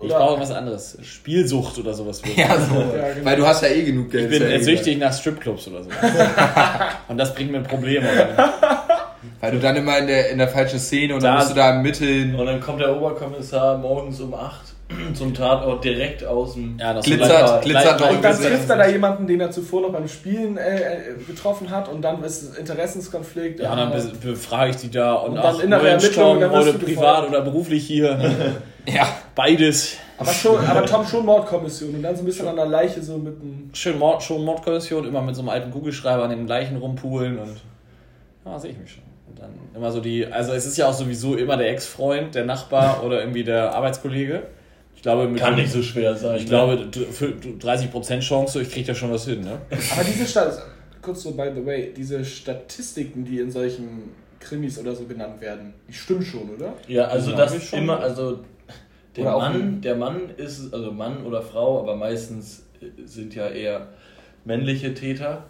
Ich 0.02 0.10
brauche 0.10 0.40
was 0.42 0.50
anderes. 0.52 0.98
Spielsucht 1.04 1.78
oder 1.78 1.94
sowas. 1.94 2.22
Ja, 2.36 2.48
so. 2.60 2.76
Ja, 2.76 3.14
genau. 3.14 3.26
Weil 3.26 3.36
du 3.38 3.46
hast 3.46 3.62
ja 3.62 3.70
eh 3.70 3.84
genug 3.84 4.10
Geld. 4.12 4.32
Ich 4.34 4.40
bin 4.40 4.50
eh 4.50 4.58
süchtig 4.60 4.98
nach 4.98 5.14
Stripclubs 5.14 5.68
oder 5.68 5.84
so. 5.84 5.90
und 7.08 7.18
das 7.18 7.34
bringt 7.36 7.52
mir 7.52 7.62
Probleme. 7.62 8.08
Weil 9.40 9.52
du 9.52 9.60
dann 9.60 9.76
immer 9.76 9.98
in 10.00 10.08
der, 10.08 10.30
in 10.32 10.38
der 10.38 10.48
falschen 10.50 10.80
Szene 10.80 11.14
und 11.16 11.24
dann 11.24 11.34
Da- 11.36 11.40
musst 11.40 11.52
du 11.52 11.56
da 11.56 11.70
ermitteln. 11.70 12.36
und 12.36 12.46
dann 12.46 12.60
kommt 12.60 12.80
der 12.82 12.96
Oberkommissar 12.96 13.78
morgens 13.78 14.20
um 14.20 14.34
8 14.34 14.73
zum 15.14 15.34
Tatort 15.34 15.84
direkt 15.84 16.24
aus 16.26 16.54
dem... 16.54 16.78
Ja, 16.80 16.94
das 16.94 17.06
Glitzert, 17.06 17.64
glitzert 17.64 18.02
Und 18.02 18.24
dann 18.24 18.36
trifft 18.38 18.70
er 18.70 18.78
da 18.78 18.88
jemanden, 18.88 19.28
den 19.28 19.40
er 19.40 19.52
zuvor 19.52 19.82
noch 19.82 19.92
beim 19.92 20.08
Spielen 20.08 20.58
äh, 20.58 20.78
äh, 20.78 21.14
getroffen 21.28 21.70
hat 21.70 21.90
und 21.90 22.02
dann 22.02 22.24
ist 22.24 22.44
es 22.44 22.58
Interessenskonflikt. 22.58 23.60
Ja, 23.60 23.76
dann 23.76 23.92
be- 23.92 24.12
befrage 24.22 24.72
ich 24.72 24.78
die 24.78 24.92
da 24.92 25.14
und, 25.16 25.32
Und 25.32 25.36
dann 25.38 25.56
ach, 25.58 25.64
innere 25.64 25.90
Ermittlungen, 25.90 26.42
Tom, 26.42 26.52
dann 26.52 26.66
du 26.66 26.80
privat 26.80 27.28
oder 27.28 27.42
beruflich 27.42 27.86
hier. 27.86 28.18
Ja. 28.86 29.08
Beides. 29.34 29.96
aber, 30.18 30.32
schon, 30.34 30.60
aber 30.66 30.86
Tom 30.86 31.06
schon 31.08 31.26
Mordkommission 31.26 31.96
und 31.96 32.04
dann 32.04 32.16
so 32.18 32.22
ein 32.22 32.26
bisschen 32.26 32.50
an 32.50 32.58
der 32.58 32.66
Leiche 32.66 33.02
so 33.02 33.18
mit 33.18 33.40
einem. 33.42 33.70
Schön 33.74 33.98
Mord, 33.98 34.22
schon 34.22 34.44
Mordkommission, 34.44 35.08
immer 35.08 35.22
mit 35.22 35.36
so 35.36 35.42
einem 35.42 35.48
alten 35.50 35.72
Kugelschreiber 35.72 36.24
an 36.24 36.30
den 36.32 36.48
Leichen 36.48 36.76
rumpulen 36.76 37.40
und 37.40 37.62
ja, 38.46 38.60
sehe 38.60 38.72
ich 38.72 38.78
mich 38.78 38.92
schon. 38.92 39.04
Und 39.30 39.40
dann 39.40 39.52
immer 39.74 39.90
so 39.92 40.02
die, 40.02 40.26
also 40.26 40.52
es 40.52 40.66
ist 40.66 40.76
ja 40.78 40.88
auch 40.90 40.94
sowieso 40.94 41.36
immer 41.36 41.56
der 41.56 41.70
Ex-Freund, 41.70 42.36
der 42.36 42.44
Nachbar 42.46 43.04
oder 43.06 43.22
irgendwie 43.22 43.46
der 43.46 43.74
Arbeitskollege. 43.74 44.44
Ich 44.96 45.02
glaube, 45.02 45.28
mit 45.28 45.40
Kann 45.40 45.56
nicht 45.56 45.72
so 45.72 45.82
schwer 45.82 46.16
sein. 46.16 46.38
Ich 46.38 46.44
ne? 46.44 46.50
glaube, 46.50 46.78
d- 46.88 47.06
für 47.06 47.28
30% 47.28 48.20
Chance, 48.22 48.62
ich 48.62 48.72
kriege 48.72 48.88
da 48.88 48.96
schon 48.96 49.12
was 49.12 49.26
hin, 49.26 49.42
ne? 49.42 49.60
Aber 49.92 50.04
diese 50.04 50.26
Stat 50.26 50.62
kurz 51.02 51.24
so 51.24 51.32
by 51.32 51.50
the 51.54 51.66
way, 51.66 51.94
diese 51.96 52.24
Statistiken, 52.24 53.26
die 53.26 53.40
in 53.40 53.52
solchen 53.52 54.12
Krimis 54.40 54.80
oder 54.80 54.96
so 54.96 55.04
genannt 55.06 55.42
werden, 55.42 55.74
die 55.90 55.94
stimmen 55.94 56.24
schon, 56.24 56.50
oder? 56.56 56.74
Ja, 56.88 57.06
also 57.08 57.32
das 57.34 57.62
schon. 57.66 57.80
immer, 57.80 58.00
also 58.00 58.40
der 59.18 59.26
Mann, 59.26 59.82
der 59.82 59.96
Mann 59.96 60.30
ist, 60.38 60.74
also 60.74 60.92
Mann 60.94 61.26
oder 61.26 61.42
Frau, 61.42 61.80
aber 61.82 61.96
meistens 61.98 62.66
äh, 62.82 62.86
sind 63.06 63.36
ja 63.36 63.50
eher 63.50 63.90
männliche 64.46 64.94
Täter. 64.94 65.46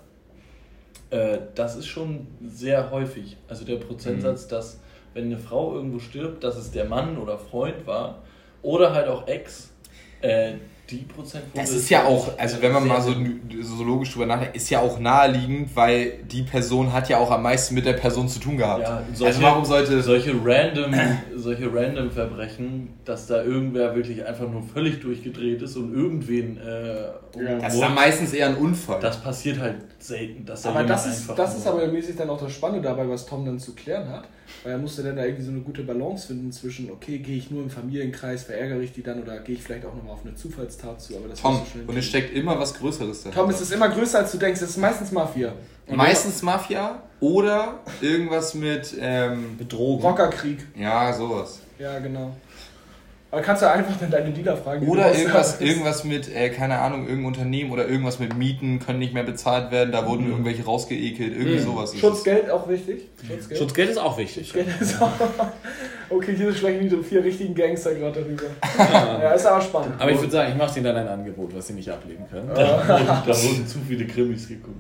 Äh, 1.12 1.38
das 1.56 1.76
ist 1.76 1.86
schon 1.88 2.28
sehr 2.46 2.90
häufig. 2.92 3.38
Also 3.48 3.66
der 3.66 3.76
Mhm. 3.76 3.82
Prozentsatz, 3.82 4.48
dass 4.48 4.80
wenn 5.14 5.26
eine 5.26 5.38
Frau 5.38 5.76
irgendwo 5.76 6.00
stirbt, 6.00 6.44
dass 6.44 6.58
es 6.58 6.72
der 6.72 6.86
Mann 6.86 7.18
oder 7.18 7.38
Freund 7.38 7.86
war 7.86 8.24
oder 8.64 8.94
halt 8.94 9.08
auch 9.08 9.28
Ex, 9.28 9.72
äh, 10.22 10.54
die 10.90 10.98
Prozentquote 10.98 11.58
Das 11.62 11.70
ist 11.72 11.90
ja 11.90 12.04
auch, 12.06 12.38
also 12.38 12.62
wenn 12.62 12.74
man 12.74 12.86
mal 12.86 13.02
so, 13.02 13.14
so 13.62 13.84
logisch 13.84 14.12
drüber 14.12 14.26
nachdenkt, 14.26 14.56
ist 14.58 14.70
ja 14.70 14.80
auch 14.82 15.00
naheliegend, 15.00 15.74
weil 15.76 16.20
die 16.30 16.44
Person 16.44 16.92
hat 16.92 17.08
ja 17.08 17.18
auch 17.20 17.32
am 17.32 17.42
meisten 17.44 17.74
mit 17.74 17.86
der 17.86 17.94
Person 17.94 18.28
zu 18.28 18.40
tun 18.40 18.58
gehabt. 18.58 18.82
Ja, 18.84 19.02
solche- 19.14 19.26
also 19.28 19.42
warum 19.44 19.66
sollte 19.66 20.02
solche 20.02 20.34
random, 20.44 20.94
solche 21.36 21.74
random 21.74 22.12
Verbrechen, 22.12 22.90
dass 23.06 23.28
da 23.28 23.44
irgendwer 23.44 23.96
wirklich 23.96 24.26
einfach 24.26 24.50
nur 24.50 24.62
völlig 24.62 25.00
durchgedreht 25.00 25.62
ist 25.62 25.78
und 25.78 25.94
irgendwen 25.94 26.58
äh, 26.58 27.04
Ja. 27.42 27.60
das 27.60 27.76
ist 27.76 27.80
dann 27.82 27.96
meistens 27.96 28.34
eher 28.34 28.48
ein 28.50 28.56
Unfall. 28.58 29.00
das 29.00 29.22
passiert 29.22 29.60
halt 29.60 29.78
selten, 30.00 30.46
dass 30.46 30.64
da 30.64 30.70
Aber 30.72 30.84
das 30.84 31.08
ist, 31.08 31.30
das 31.36 31.58
ist 31.58 31.66
aber 31.66 31.88
mäßig 31.88 32.18
dann 32.18 32.30
auch 32.30 32.40
das 32.42 32.52
Spannende 32.52 32.88
dabei, 32.88 33.08
was 33.08 33.26
Tom 33.26 33.46
dann 33.46 33.58
zu 33.58 33.74
klären 33.74 34.10
hat. 34.10 34.26
Weil 34.64 34.74
er 34.74 34.78
musste 34.78 35.02
dann 35.02 35.16
da 35.16 35.24
irgendwie 35.24 35.44
so 35.44 35.52
eine 35.52 35.62
gute 35.62 35.84
Balance 35.84 36.28
finden 36.28 36.52
zwischen, 36.52 36.92
okay, 36.92 37.18
gehe 37.18 37.38
ich 37.38 37.50
nur 37.50 37.64
im 37.64 37.70
Familienkreis, 37.70 38.44
verärgere 38.44 38.82
ich 38.82 38.92
die 38.92 39.02
dann 39.02 39.22
oder 39.24 39.40
gehe 39.40 39.56
ich 39.56 39.64
vielleicht 39.64 39.86
auch 39.86 39.96
nochmal 39.96 40.14
auf 40.14 40.26
eine 40.26 40.36
Zufallstat 40.74 41.02
zu. 41.02 41.16
Aber 41.18 41.28
das 41.28 41.42
Tom, 41.42 41.56
wirst 41.56 41.76
du 41.76 41.80
schon 41.80 41.88
und 41.88 41.98
es 41.98 42.06
steckt 42.06 42.36
immer 42.36 42.60
was 42.60 42.74
Größeres 42.74 43.24
dahinter. 43.24 43.42
Tom, 43.42 43.50
es 43.50 43.62
ist 43.62 43.72
immer 43.72 43.90
größer 43.90 44.20
als 44.20 44.32
du 44.32 44.38
denkst, 44.38 44.62
es 44.62 44.70
ist 44.72 44.78
meistens 44.78 45.12
Mafia. 45.12 45.54
Und 45.88 45.98
Meistens 45.98 46.42
Mafia 46.42 47.02
oder 47.20 47.80
irgendwas 48.02 48.54
mit, 48.54 48.96
ähm, 49.00 49.58
Betrogen. 49.58 50.02
Rockerkrieg. 50.02 50.66
ja, 50.78 51.12
sowas. 51.14 51.60
Ja, 51.78 52.00
genau. 52.00 52.34
Aber 53.34 53.42
kannst 53.42 53.64
du 53.64 53.72
einfach 53.72 53.98
dann 54.00 54.12
deine 54.12 54.30
Dealer 54.30 54.56
fragen. 54.56 54.86
wie 54.86 54.90
Oder 54.92 55.12
irgendwas, 55.18 55.60
irgendwas 55.60 56.04
mit, 56.04 56.32
äh, 56.36 56.52
keine 56.52 56.78
Ahnung, 56.78 57.02
irgendein 57.08 57.26
Unternehmen 57.26 57.72
oder 57.72 57.88
irgendwas 57.88 58.20
mit 58.20 58.38
Mieten 58.38 58.78
können 58.78 59.00
nicht 59.00 59.16
mehr 59.16 59.24
bezahlt 59.24 59.72
werden, 59.72 59.92
da 59.92 60.04
Mhm. 60.04 60.06
wurden 60.08 60.30
irgendwelche 60.30 60.64
rausgeekelt, 60.64 61.34
irgendwie 61.36 61.58
sowas. 61.58 61.90
ist 61.90 61.96
es. 61.96 62.02
Schutzgeld 62.02 62.52
auch 62.52 62.70
wichtig. 62.70 63.10
Schutzgeld. 63.28 63.60
Schutzgeld 63.60 63.90
ist 63.90 63.98
auch 63.98 64.18
wichtig. 64.20 64.48
Schutzgeld 64.50 64.80
ist 64.82 65.02
auch. 65.02 65.10
Okay, 66.10 66.36
hier 66.38 66.54
sprechen 66.54 66.88
die 66.88 67.04
vier 67.04 67.24
richtigen 67.24 67.56
Gangster 67.56 67.96
gerade 67.96 68.22
darüber. 68.22 68.44
Ja, 69.24 69.32
ist 69.32 69.48
aber 69.48 69.62
spannend. 69.62 69.96
Aber 69.98 70.12
ich 70.12 70.20
würde 70.20 70.32
sagen, 70.32 70.52
ich 70.52 70.58
mache 70.58 70.72
denen 70.76 70.86
dann 70.86 70.98
ein 70.98 71.08
Angebot, 71.08 71.56
was 71.56 71.66
sie 71.66 71.74
nicht 71.74 71.90
ablehnen 71.90 72.26
können. 72.30 72.50
da, 72.54 72.88
wurden, 72.88 73.08
da 73.26 73.28
wurden 73.44 73.66
zu 73.66 73.80
viele 73.88 74.06
Krimis 74.06 74.48
geguckt. 74.48 74.78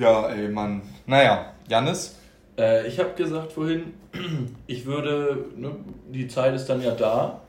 Ja, 0.00 0.30
ey, 0.30 0.48
Mann. 0.48 0.80
Naja, 1.06 1.52
Jannis? 1.68 2.16
Äh, 2.56 2.86
ich 2.86 2.98
habe 2.98 3.10
gesagt 3.14 3.52
vorhin, 3.52 3.92
ich 4.66 4.86
würde, 4.86 5.44
ne, 5.56 5.72
die 6.10 6.28
Zeit 6.28 6.54
ist 6.54 6.64
dann 6.66 6.80
ja 6.80 6.92
da, 6.92 7.42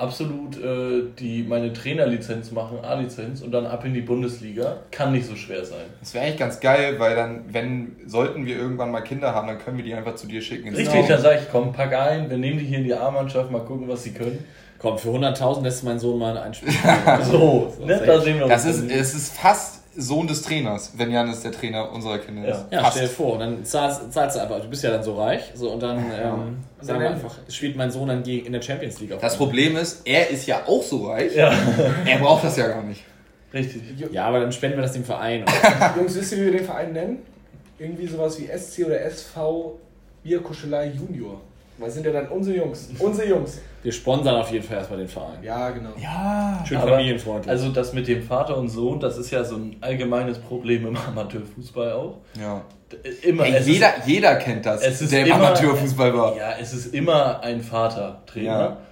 absolut 0.00 0.56
äh, 0.62 1.02
die, 1.18 1.42
meine 1.42 1.72
Trainerlizenz 1.72 2.50
machen, 2.52 2.78
A-Lizenz 2.82 3.42
und 3.42 3.52
dann 3.52 3.66
ab 3.66 3.84
in 3.84 3.94
die 3.94 4.00
Bundesliga. 4.00 4.78
Kann 4.90 5.12
nicht 5.12 5.26
so 5.26 5.36
schwer 5.36 5.64
sein. 5.64 5.84
Das 6.00 6.14
wäre 6.14 6.24
eigentlich 6.24 6.38
ganz 6.38 6.60
geil, 6.60 6.96
weil 6.98 7.14
dann, 7.14 7.44
wenn, 7.52 7.96
sollten 8.06 8.46
wir 8.46 8.56
irgendwann 8.56 8.90
mal 8.90 9.02
Kinder 9.02 9.34
haben, 9.34 9.48
dann 9.48 9.58
können 9.58 9.76
wir 9.76 9.84
die 9.84 9.94
einfach 9.94 10.14
zu 10.14 10.26
dir 10.26 10.40
schicken. 10.40 10.74
Richtig, 10.74 10.92
Team. 10.92 11.08
dann 11.08 11.20
sage 11.20 11.40
ich, 11.42 11.50
komm, 11.50 11.72
pack 11.72 11.92
ein, 11.94 12.30
wir 12.30 12.38
nehmen 12.38 12.58
die 12.58 12.64
hier 12.64 12.78
in 12.78 12.84
die 12.84 12.94
A-Mannschaft, 12.94 13.50
mal 13.50 13.60
gucken, 13.60 13.88
was 13.88 14.02
sie 14.02 14.12
können. 14.12 14.44
Komm, 14.78 14.96
für 14.98 15.10
100.000 15.10 15.62
lässt 15.62 15.84
mein 15.84 15.98
Sohn 15.98 16.18
mal 16.18 16.38
ein 16.38 16.54
Spiel. 16.54 16.72
So, 17.30 17.74
ne, 17.84 18.00
da 18.04 18.18
sehen 18.20 18.38
wir 18.38 18.48
Das 18.48 18.64
uns 18.64 18.76
ist, 18.76 18.90
dann. 18.90 18.98
es 18.98 19.14
ist 19.14 19.36
fast 19.36 19.79
Sohn 19.96 20.26
des 20.28 20.42
Trainers, 20.42 20.92
wenn 20.96 21.10
Janis 21.10 21.40
der 21.40 21.52
Trainer 21.52 21.90
unserer 21.92 22.18
Kinder 22.18 22.46
ist. 22.48 22.64
Ja, 22.70 22.80
fast. 22.82 22.96
stell 22.96 23.08
dir 23.08 23.12
vor, 23.12 23.32
und 23.34 23.40
dann 23.40 23.64
zahlst, 23.64 24.12
zahlst 24.12 24.36
du 24.36 24.40
einfach, 24.42 24.60
du 24.60 24.68
bist 24.68 24.84
ja 24.84 24.90
dann 24.90 25.02
so 25.02 25.16
reich, 25.16 25.42
so 25.54 25.70
und 25.72 25.82
dann 25.82 25.98
ähm, 25.98 26.58
sagen 26.80 27.00
wir 27.00 27.10
einfach, 27.10 27.36
spielt 27.48 27.76
mein 27.76 27.90
Sohn 27.90 28.06
dann 28.08 28.22
gegen, 28.22 28.46
in 28.46 28.52
der 28.52 28.62
Champions 28.62 29.00
League 29.00 29.12
auf. 29.12 29.20
Das 29.20 29.36
Problem 29.36 29.76
ist, 29.76 30.02
er 30.06 30.30
ist 30.30 30.46
ja 30.46 30.62
auch 30.66 30.82
so 30.82 31.08
reich, 31.10 31.34
Ja, 31.34 31.52
er 32.06 32.18
braucht 32.18 32.44
das 32.44 32.56
ja 32.56 32.68
gar 32.68 32.82
nicht. 32.84 33.02
richtig. 33.52 33.82
Ja, 34.12 34.26
aber 34.26 34.40
dann 34.40 34.52
spenden 34.52 34.76
wir 34.78 34.82
das 34.82 34.92
dem 34.92 35.04
Verein. 35.04 35.44
Jungs, 35.96 36.14
wisst 36.14 36.32
ihr, 36.32 36.38
wie 36.38 36.44
wir 36.46 36.52
den 36.52 36.64
Verein 36.64 36.92
nennen? 36.92 37.18
Irgendwie 37.78 38.06
sowas 38.06 38.38
wie 38.38 38.46
SC 38.46 38.86
oder 38.86 39.00
SV 39.00 39.78
Bierkuschelei 40.22 40.92
Junior. 40.96 41.40
Weil 41.80 41.90
sind 41.90 42.04
ja 42.06 42.12
dann 42.12 42.28
unsere 42.28 42.56
Jungs. 42.58 42.90
Unsere 42.98 43.28
Jungs. 43.28 43.58
Wir 43.82 43.90
sponsern 43.92 44.36
auf 44.36 44.52
jeden 44.52 44.64
Fall 44.64 44.76
erstmal 44.78 44.98
den 44.98 45.08
Verein. 45.08 45.42
Ja, 45.42 45.70
genau. 45.70 45.90
Ja. 46.00 46.62
Schön 46.68 46.76
Aber- 46.76 46.90
familienfreundlich. 46.90 47.50
Also 47.50 47.70
das 47.70 47.92
mit 47.94 48.06
dem 48.06 48.22
Vater 48.22 48.56
und 48.58 48.68
Sohn, 48.68 49.00
das 49.00 49.16
ist 49.16 49.30
ja 49.30 49.42
so 49.42 49.56
ein 49.56 49.76
allgemeines 49.80 50.38
Problem 50.38 50.86
im 50.86 50.96
Amateurfußball 51.08 51.92
auch. 51.92 52.18
ja. 52.38 52.62
Immer, 53.22 53.44
Ey, 53.46 53.52
es 53.54 53.68
jeder, 53.68 53.92
jeder 54.04 54.34
kennt 54.34 54.66
das, 54.66 54.82
es 54.82 55.00
ist 55.00 55.12
der 55.12 55.20
im 55.20 55.26
immer- 55.28 55.36
Amateurfußball 55.36 56.12
war. 56.12 56.32
Ist, 56.32 56.38
ja, 56.38 56.52
es 56.60 56.72
ist 56.74 56.92
immer 56.92 57.40
ein 57.40 57.60
Vater-Trainer 57.62 58.44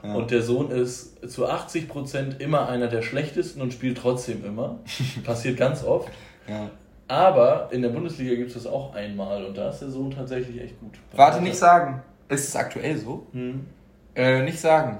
Ja, 0.04 0.08
ja. 0.10 0.14
und 0.14 0.30
der 0.30 0.40
Sohn 0.42 0.70
ist 0.70 1.28
zu 1.28 1.48
80% 1.48 2.38
immer 2.38 2.68
einer 2.68 2.86
der 2.86 3.02
schlechtesten 3.02 3.60
und 3.60 3.72
spielt 3.72 3.98
trotzdem 3.98 4.44
immer. 4.44 4.78
Passiert 5.24 5.56
ganz 5.56 5.82
oft. 5.82 6.08
Ja. 6.48 6.70
Aber 7.08 7.68
in 7.72 7.82
der 7.82 7.88
Bundesliga 7.88 8.36
gibt 8.36 8.48
es 8.50 8.54
das 8.54 8.66
auch 8.66 8.94
einmal 8.94 9.44
und 9.44 9.58
da 9.58 9.70
ist 9.70 9.80
der 9.80 9.88
Sohn 9.90 10.12
tatsächlich 10.12 10.60
echt 10.62 10.78
gut. 10.78 10.92
Warte, 11.16 11.42
nicht 11.42 11.56
sagen. 11.56 12.00
Ist 12.28 12.48
es 12.48 12.56
aktuell 12.56 12.96
so? 12.96 13.26
Hm. 13.32 13.66
Äh, 14.14 14.42
nicht 14.42 14.60
sagen. 14.60 14.98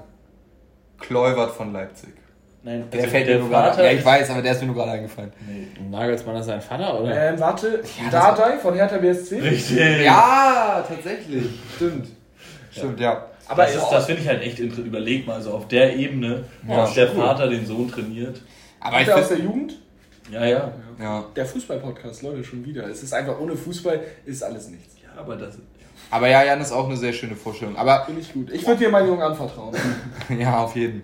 Kleubert 0.99 1.51
von 1.51 1.71
Leipzig. 1.73 2.09
Nein, 2.61 2.83
Der 2.91 2.99
also 3.01 3.11
fällt 3.11 3.27
der 3.27 3.35
mir 3.37 3.41
nur 3.43 3.49
gerade 3.49 3.83
Ja, 3.83 3.91
ich 3.91 4.03
weiß, 4.03 4.29
aber 4.31 4.41
der 4.41 4.51
ist 4.51 4.59
mir 4.61 4.67
nur 4.67 4.75
gerade 4.75 4.91
eingefallen. 4.91 5.31
Nee. 5.47 5.67
Nagelsmann 5.89 6.35
ist 6.35 6.45
sein 6.47 6.61
Vater, 6.61 6.99
oder? 7.01 7.29
Ähm, 7.29 7.39
warte, 7.39 7.77
das- 7.81 8.11
Dardai 8.11 8.57
von 8.57 8.73
Hertha 8.73 8.97
BSC. 8.97 9.39
Richtig. 9.39 10.03
Ja, 10.03 10.83
tatsächlich. 10.85 11.45
Stimmt. 11.75 12.07
Stimmt, 12.71 12.99
ja. 12.99 13.25
Aber 13.47 13.63
das, 13.63 13.75
ist, 13.75 13.89
das 13.89 14.05
finde 14.05 14.21
ich 14.21 14.27
halt 14.27 14.41
echt 14.43 14.59
interessant. 14.59 14.87
Überleg 14.87 15.25
mal, 15.25 15.41
so 15.41 15.53
auf 15.53 15.67
der 15.69 15.95
Ebene, 15.95 16.43
Ja, 16.67 16.77
dass 16.77 16.93
der 16.95 17.09
cool. 17.15 17.21
Vater 17.21 17.47
den 17.47 17.65
Sohn 17.65 17.89
trainiert. 17.89 18.41
Aber 18.81 18.97
Kommt 18.97 19.07
ich 19.07 19.13
aus 19.13 19.27
der. 19.29 19.39
Jugend? 19.39 19.79
Ja, 20.29 20.45
ja. 20.45 20.71
Ja. 21.01 21.25
Der 21.35 21.45
Fußball-Podcast, 21.45 22.21
Leute, 22.23 22.43
schon 22.43 22.63
wieder. 22.65 22.87
Es 22.87 23.01
ist 23.01 23.13
einfach 23.13 23.39
ohne 23.39 23.55
Fußball 23.55 24.01
ist 24.25 24.43
alles 24.43 24.67
nichts. 24.67 24.95
Ja, 25.01 25.19
aber 25.19 25.35
das. 25.37 25.57
Aber 26.11 26.27
ja, 26.27 26.43
Jan 26.43 26.59
ist 26.61 26.71
auch 26.71 26.85
eine 26.87 26.97
sehr 26.97 27.13
schöne 27.13 27.35
Vorstellung. 27.35 27.75
Aber 27.77 28.05
Finde 28.05 28.21
ich 28.21 28.33
gut. 28.33 28.49
Ich 28.51 28.65
würde 28.65 28.79
dir 28.79 28.89
meinen 28.89 29.07
Jungen 29.07 29.21
anvertrauen. 29.21 29.75
ja, 30.39 30.59
auf 30.63 30.75
jeden. 30.75 31.03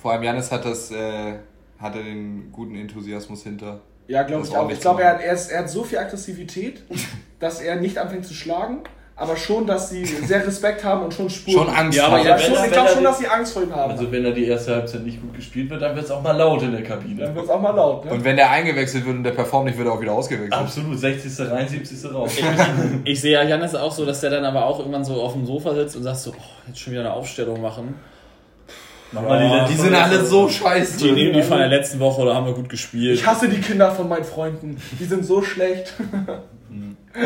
Vor 0.00 0.12
allem 0.12 0.22
Janis 0.22 0.50
hat 0.50 0.64
das, 0.64 0.90
äh, 0.90 1.34
hat 1.78 1.94
er 1.96 2.02
den 2.02 2.50
guten 2.52 2.74
Enthusiasmus 2.76 3.42
hinter. 3.42 3.80
Ja, 4.08 4.22
glaube 4.22 4.46
ich 4.46 4.56
auch 4.56 4.70
Ich 4.70 4.80
glaube, 4.80 5.02
er, 5.02 5.10
hat- 5.14 5.20
er, 5.20 5.32
ist- 5.34 5.50
er 5.50 5.60
hat 5.60 5.70
so 5.70 5.84
viel 5.84 5.98
Aggressivität, 5.98 6.82
dass 7.38 7.60
er 7.60 7.76
nicht 7.76 7.98
anfängt 7.98 8.24
zu 8.26 8.34
schlagen, 8.34 8.78
aber 9.20 9.36
schon, 9.36 9.66
dass 9.66 9.90
sie 9.90 10.04
sehr 10.04 10.46
Respekt 10.46 10.84
haben 10.84 11.02
und 11.02 11.12
schon 11.12 11.28
Spuren. 11.28 11.66
Schon 11.66 11.68
Angst 11.74 11.98
Ja, 11.98 12.10
haben. 12.10 12.24
Ja, 12.24 12.38
schon, 12.38 12.54
er- 12.54 12.64
ich 12.66 12.70
glaube 12.72 12.86
er 12.88 12.92
schon, 12.92 12.98
die- 13.00 13.04
dass 13.04 13.18
sie 13.18 13.26
Angst 13.26 13.52
vor 13.52 13.62
ihm 13.64 13.74
haben. 13.74 13.90
Also 13.90 14.12
wenn 14.12 14.22
da 14.22 14.30
die 14.30 14.46
erste 14.46 14.76
Halbzeit 14.76 15.02
nicht 15.04 15.20
gut 15.20 15.34
gespielt 15.34 15.68
wird, 15.70 15.82
dann 15.82 15.96
wird 15.96 16.04
es 16.04 16.10
auch 16.12 16.22
mal 16.22 16.32
laut 16.36 16.62
in 16.62 16.70
der 16.72 16.82
Kabine. 16.84 17.22
dann 17.24 17.34
wird 17.34 17.44
es 17.46 17.50
auch 17.50 17.60
mal 17.60 17.74
laut. 17.74 18.04
Ne? 18.04 18.12
Und 18.12 18.22
wenn 18.24 18.36
der 18.36 18.48
eingewechselt 18.50 19.04
wird 19.04 19.16
und 19.16 19.24
der 19.24 19.32
performt 19.32 19.66
nicht, 19.66 19.76
wird 19.76 19.88
er 19.88 19.94
auch 19.94 20.00
wieder 20.00 20.12
ausgewechselt. 20.12 20.52
Absolut, 20.52 20.98
60. 20.98 21.50
rein, 21.50 21.68
70. 21.68 22.14
raus. 22.14 22.32
Ich 23.04 23.20
sehe 23.20 23.32
ja 23.32 23.42
Janis 23.42 23.74
auch 23.74 23.90
so, 23.92 24.06
dass 24.06 24.20
der 24.20 24.30
dann 24.30 24.44
aber 24.44 24.64
auch 24.64 24.78
irgendwann 24.78 25.04
so 25.04 25.20
auf 25.20 25.32
dem 25.32 25.44
Sofa 25.46 25.74
sitzt 25.74 25.96
und 25.96 26.04
sagt 26.04 26.18
so, 26.18 26.30
oh, 26.30 26.42
jetzt 26.68 26.78
schon 26.78 26.92
wieder 26.92 27.02
eine 27.02 27.12
Aufstellung 27.12 27.60
machen. 27.60 27.94
Mach 29.10 29.22
mal 29.22 29.66
Die 29.68 29.74
sind 29.74 29.94
alle 29.94 30.22
so 30.24 30.48
scheiße. 30.48 30.98
Die 30.98 31.12
nehmen 31.12 31.32
die 31.32 31.42
von 31.42 31.58
der 31.58 31.68
letzten 31.68 31.98
Woche 31.98 32.20
oder 32.22 32.34
haben 32.34 32.46
wir 32.46 32.52
gut 32.52 32.68
gespielt. 32.68 33.14
Ich 33.18 33.26
hasse 33.26 33.48
die 33.48 33.58
Kinder 33.60 33.90
von 33.90 34.06
meinen 34.08 34.24
Freunden. 34.24 34.76
Die 35.00 35.04
sind 35.04 35.24
so 35.24 35.42
schlecht. 35.42 35.94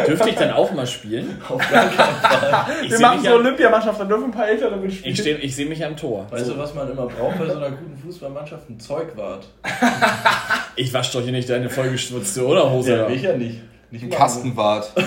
Dürfte 0.07 0.29
ich 0.31 0.37
dann 0.37 0.53
auch 0.53 0.73
mal 0.73 0.87
spielen? 0.87 1.39
Auf 1.49 1.59
gar 1.71 1.87
keinen 1.89 2.17
Fall. 2.17 2.67
Ich 2.85 2.91
Wir 2.93 3.01
machen 3.01 3.21
so 3.23 3.29
am- 3.31 3.35
Olympiamannschaft, 3.41 4.01
dann 4.01 4.09
dürfen 4.09 4.25
ein 4.27 4.31
paar 4.31 4.49
Ältere 4.49 4.77
mitspielen. 4.77 5.13
ich 5.13 5.21
steh- 5.21 5.35
ich 5.35 5.55
sehe 5.57 5.67
mich 5.67 5.85
am 5.85 5.97
Tor. 5.97 6.27
Weißt 6.31 6.47
So, 6.47 6.53
du, 6.55 6.59
was 6.61 6.73
man 6.75 6.91
immer 6.91 7.07
braucht 7.07 7.39
bei 7.39 7.47
so 7.47 7.57
einer 7.57 7.71
guten 7.71 7.97
Fußballmannschaft? 7.97 8.71
Ein 8.71 8.79
Zeugwart. 8.81 9.47
ich 10.77 10.93
wasche 10.95 11.13
doch 11.19 11.23
hier 11.23 11.33
nicht 11.33 11.49
deine 11.51 11.69
vollgeschwitzte 11.69 12.45
Unterhose. 12.45 12.97
Ja, 12.97 13.09
ich 13.09 13.23
ja 13.23 13.37
nicht. 13.37 13.61
nicht 13.91 14.05
Ein 14.05 14.11
mal. 14.11 14.17
Kastenwart. 14.17 14.93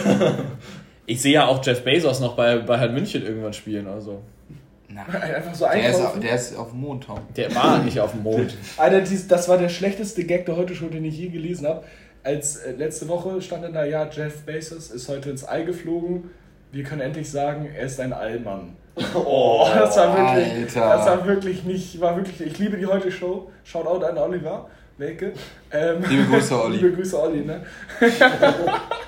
Ich 1.08 1.22
sehe 1.22 1.34
ja 1.34 1.46
auch 1.46 1.64
Jeff 1.64 1.84
Bezos 1.84 2.20
noch 2.20 2.36
bei, 2.36 2.58
bei 2.58 2.80
Herrn 2.80 2.92
München 2.96 3.24
irgendwann 3.24 3.54
spielen. 3.54 3.86
Also. 3.88 4.24
Einfach 4.90 5.54
so 5.54 5.66
Der 5.66 5.90
ist, 5.90 5.96
einkaufen. 5.98 6.22
der 6.22 6.34
ist 6.36 6.58
auf 6.58 6.72
dem 6.72 6.80
Mond, 6.82 7.04
Tom. 7.04 7.20
Der 7.38 7.54
war 7.54 7.78
nicht 7.84 8.00
auf 8.00 8.12
dem 8.14 8.24
Mond. 8.24 8.56
Alter, 8.78 9.02
dies, 9.02 9.28
das 9.28 9.48
war 9.48 9.60
der 9.60 9.70
schlechteste 9.70 10.24
Gag 10.24 10.48
der 10.48 10.56
heute 10.56 10.74
schon, 10.74 10.90
den 10.90 11.06
ich 11.06 11.16
je 11.16 11.28
gelesen 11.28 11.68
habe. 11.68 11.84
Als 12.26 12.56
äh, 12.58 12.72
letzte 12.72 13.08
Woche 13.08 13.40
stand 13.40 13.66
in 13.66 13.74
da, 13.74 13.86
ja, 13.86 14.10
Jeff 14.12 14.42
Bezos 14.46 14.90
ist 14.90 15.08
heute 15.10 15.30
ins 15.30 15.44
All 15.44 15.64
geflogen. 15.64 16.32
Wir 16.72 16.84
können 16.84 17.02
endlich 17.02 17.30
sagen, 17.30 17.70
er 17.78 17.86
ist 17.86 18.00
ein 18.00 18.14
Allmann. 18.14 18.76
Oh, 19.14 19.68
das 19.76 19.96
war 19.98 20.16
wirklich, 20.18 20.76
Alter. 20.78 20.98
das 20.98 21.06
war 21.06 21.28
wirklich 21.28 21.64
nicht, 21.66 22.00
war 22.02 22.16
wirklich, 22.16 22.42
ich 22.42 22.58
liebe 22.58 22.78
die 22.78 22.86
heute 22.88 23.12
Show. 23.12 23.52
Shoutout 23.64 24.04
an 24.06 24.18
Oliver 24.18 24.70
Welke. 24.98 25.34
Ähm, 25.70 26.04
Liebe 26.10 26.24
Grüße, 26.24 26.60
Olli. 26.64 26.78
Liebe 26.78 26.94
Grüße, 26.94 27.22
Olli, 27.22 27.42
ne? 27.42 27.62